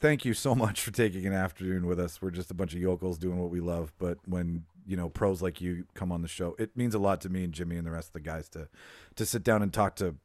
[0.00, 2.20] thank you so much for taking an afternoon with us.
[2.20, 5.42] We're just a bunch of yokels doing what we love, but when you know pros
[5.42, 7.86] like you come on the show, it means a lot to me and Jimmy and
[7.86, 8.68] the rest of the guys to
[9.16, 10.16] to sit down and talk to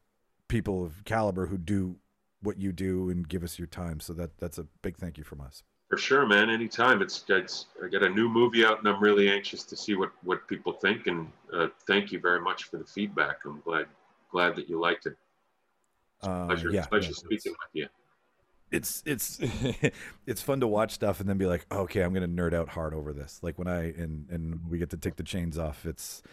[0.47, 1.97] people of caliber who do
[2.41, 3.99] what you do and give us your time.
[3.99, 5.63] So that that's a big thank you from us.
[5.94, 6.49] For sure, man.
[6.49, 7.03] Anytime.
[7.03, 10.10] It's, it's I got a new movie out, and I'm really anxious to see what
[10.24, 11.06] what people think.
[11.06, 13.41] And uh, thank you very much for the feedback.
[13.45, 13.86] I'm glad
[14.32, 15.15] glad that you liked it.
[16.24, 17.88] Uh, Pleasure, yeah, pleasure yeah, it's- speaking with you.
[18.72, 19.40] it's it's
[20.26, 22.95] it's fun to watch stuff and then be like, okay, I'm gonna nerd out hard
[22.95, 23.38] over this.
[23.44, 25.86] Like when I and and we get to take the chains off.
[25.86, 26.24] It's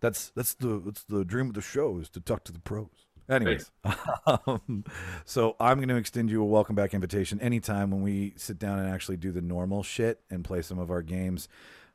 [0.00, 3.05] that's that's the that's the dream of the show is to talk to the pros.
[3.28, 3.70] Anyways,
[4.26, 4.84] um,
[5.24, 8.78] so I'm going to extend you a welcome back invitation anytime when we sit down
[8.78, 11.48] and actually do the normal shit and play some of our games.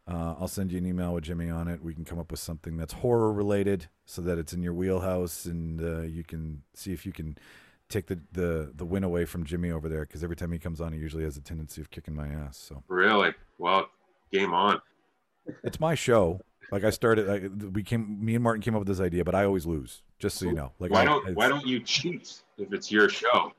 [0.07, 1.83] Uh, I'll send you an email with Jimmy on it.
[1.83, 5.45] We can come up with something that's horror related so that it's in your wheelhouse
[5.45, 7.37] and uh, you can see if you can
[7.87, 10.81] take the, the, the win away from Jimmy over there because every time he comes
[10.81, 12.57] on, he usually has a tendency of kicking my ass.
[12.57, 13.33] So Really?
[13.57, 13.89] Well,
[14.31, 14.81] game on.
[15.63, 16.41] it's my show.
[16.71, 19.35] Like I started, I, we came, me and Martin came up with this idea, but
[19.35, 20.01] I always lose.
[20.19, 22.91] Just so you know, like why I, don't it's- Why don't you cheat if it's
[22.91, 23.51] your show?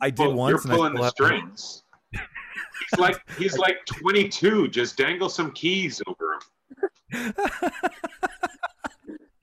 [0.00, 0.50] I did Pull- once?
[0.50, 1.82] You're and pulling the strings.
[2.12, 4.68] He's like he's like 22.
[4.68, 6.38] Just dangle some keys over
[7.12, 7.34] him.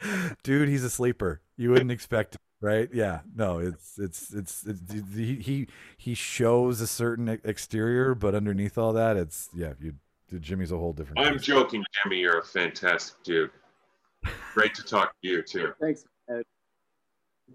[0.43, 1.41] Dude, he's a sleeper.
[1.57, 2.89] You wouldn't expect it, right?
[2.93, 3.21] Yeah.
[3.35, 5.67] No, it's it's it's, it's he he
[5.97, 9.73] he shows a certain exterior, but underneath all that, it's yeah.
[9.81, 9.95] You
[10.39, 11.19] Jimmy's a whole different.
[11.19, 11.45] I'm beast.
[11.45, 12.17] joking, Jimmy.
[12.17, 13.51] You're a fantastic dude.
[14.53, 15.73] Great to talk to you too.
[15.79, 16.05] Thanks.
[16.29, 16.43] Ed.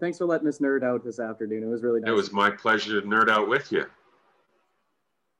[0.00, 1.62] Thanks for letting us nerd out this afternoon.
[1.62, 2.08] It was really nice.
[2.08, 3.84] It was my pleasure to nerd out with you.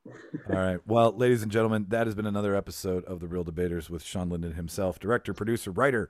[0.07, 0.81] All right.
[0.87, 4.29] Well, ladies and gentlemen, that has been another episode of The Reel Debaters with Shawn
[4.29, 6.09] Linden himself, director, producer, writer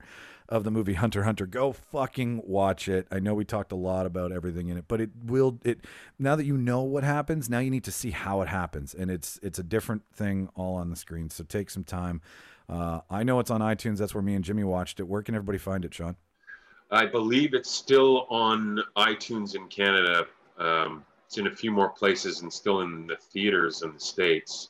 [0.48, 1.44] of the movie Hunter Hunter.
[1.46, 3.06] Go fucking watch it.
[3.10, 5.80] I know we talked a lot about everything in it, but it will it
[6.18, 8.94] now that you know what happens, now you need to see how it happens.
[8.94, 11.28] And it's it's a different thing all on the screen.
[11.28, 12.22] So take some time.
[12.68, 13.98] Uh, I know it's on iTunes.
[13.98, 15.04] That's where me and Jimmy watched it.
[15.04, 16.16] Where can everybody find it, Shawn?
[16.90, 20.26] I believe it's still on iTunes in Canada.
[20.58, 24.68] Um, it's in a few more places and still in the theaters in the states.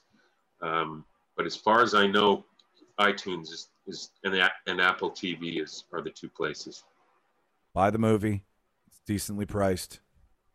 [0.60, 1.04] Um,
[1.36, 2.44] but as far as I know,
[3.00, 6.84] iTunes is, is and, and Apple TV is are the two places.
[7.74, 8.44] buy the movie.
[8.86, 9.98] It's decently priced.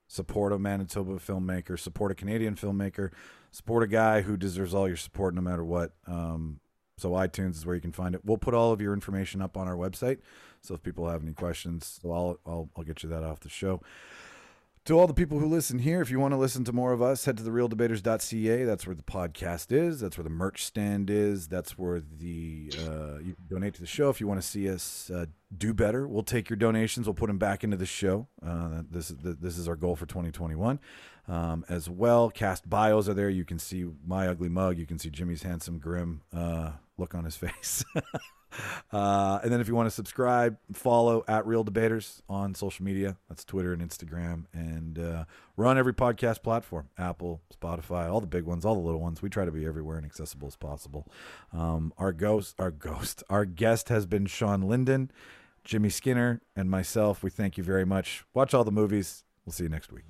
[0.08, 1.78] Support a Manitoba filmmaker.
[1.78, 3.12] Support a Canadian filmmaker.
[3.52, 5.92] Support a guy who deserves all your support no matter what.
[6.08, 6.62] Um,
[6.98, 8.22] so iTunes is where you can find it.
[8.24, 10.20] We'll put all of your information up on our website.
[10.62, 13.50] So if people have any questions, so I'll I'll, I'll get you that off the
[13.50, 13.82] show.
[14.88, 17.02] To all the people who listen here, if you want to listen to more of
[17.02, 18.64] us, head to thereeldebaters.ca.
[18.64, 20.00] That's where the podcast is.
[20.00, 21.50] That's where the merch stand is.
[21.50, 25.12] That's where the uh, you donate to the show if you want to see us
[25.14, 25.26] uh,
[25.58, 26.08] do better.
[26.08, 27.06] We'll take your donations.
[27.06, 28.30] We'll put them back into the show.
[28.42, 30.80] Uh, this is this is our goal for 2021.
[31.28, 33.30] Um, as well, cast bios are there.
[33.30, 34.78] You can see my ugly mug.
[34.78, 37.84] You can see Jimmy's handsome, grim uh, look on his face.
[38.92, 43.18] Uh, and then if you want to subscribe, follow at Reel Debaters on social media.
[43.30, 44.46] That's Twitter and Instagram.
[44.54, 45.26] And uh,
[45.56, 49.22] we're on every podcast platform Apple, Spotify, all the big ones, all the little ones.
[49.22, 51.08] We try to be everywhere and accessible as possible.
[51.54, 55.12] Um, our ghost, our ghost, our guest has been Shawn Linden,
[55.64, 57.24] Jimmy Skinner, and myself.
[57.24, 58.24] We thank you very much.
[58.34, 59.24] Watch all the movies.
[59.46, 60.06] We'll see you next week.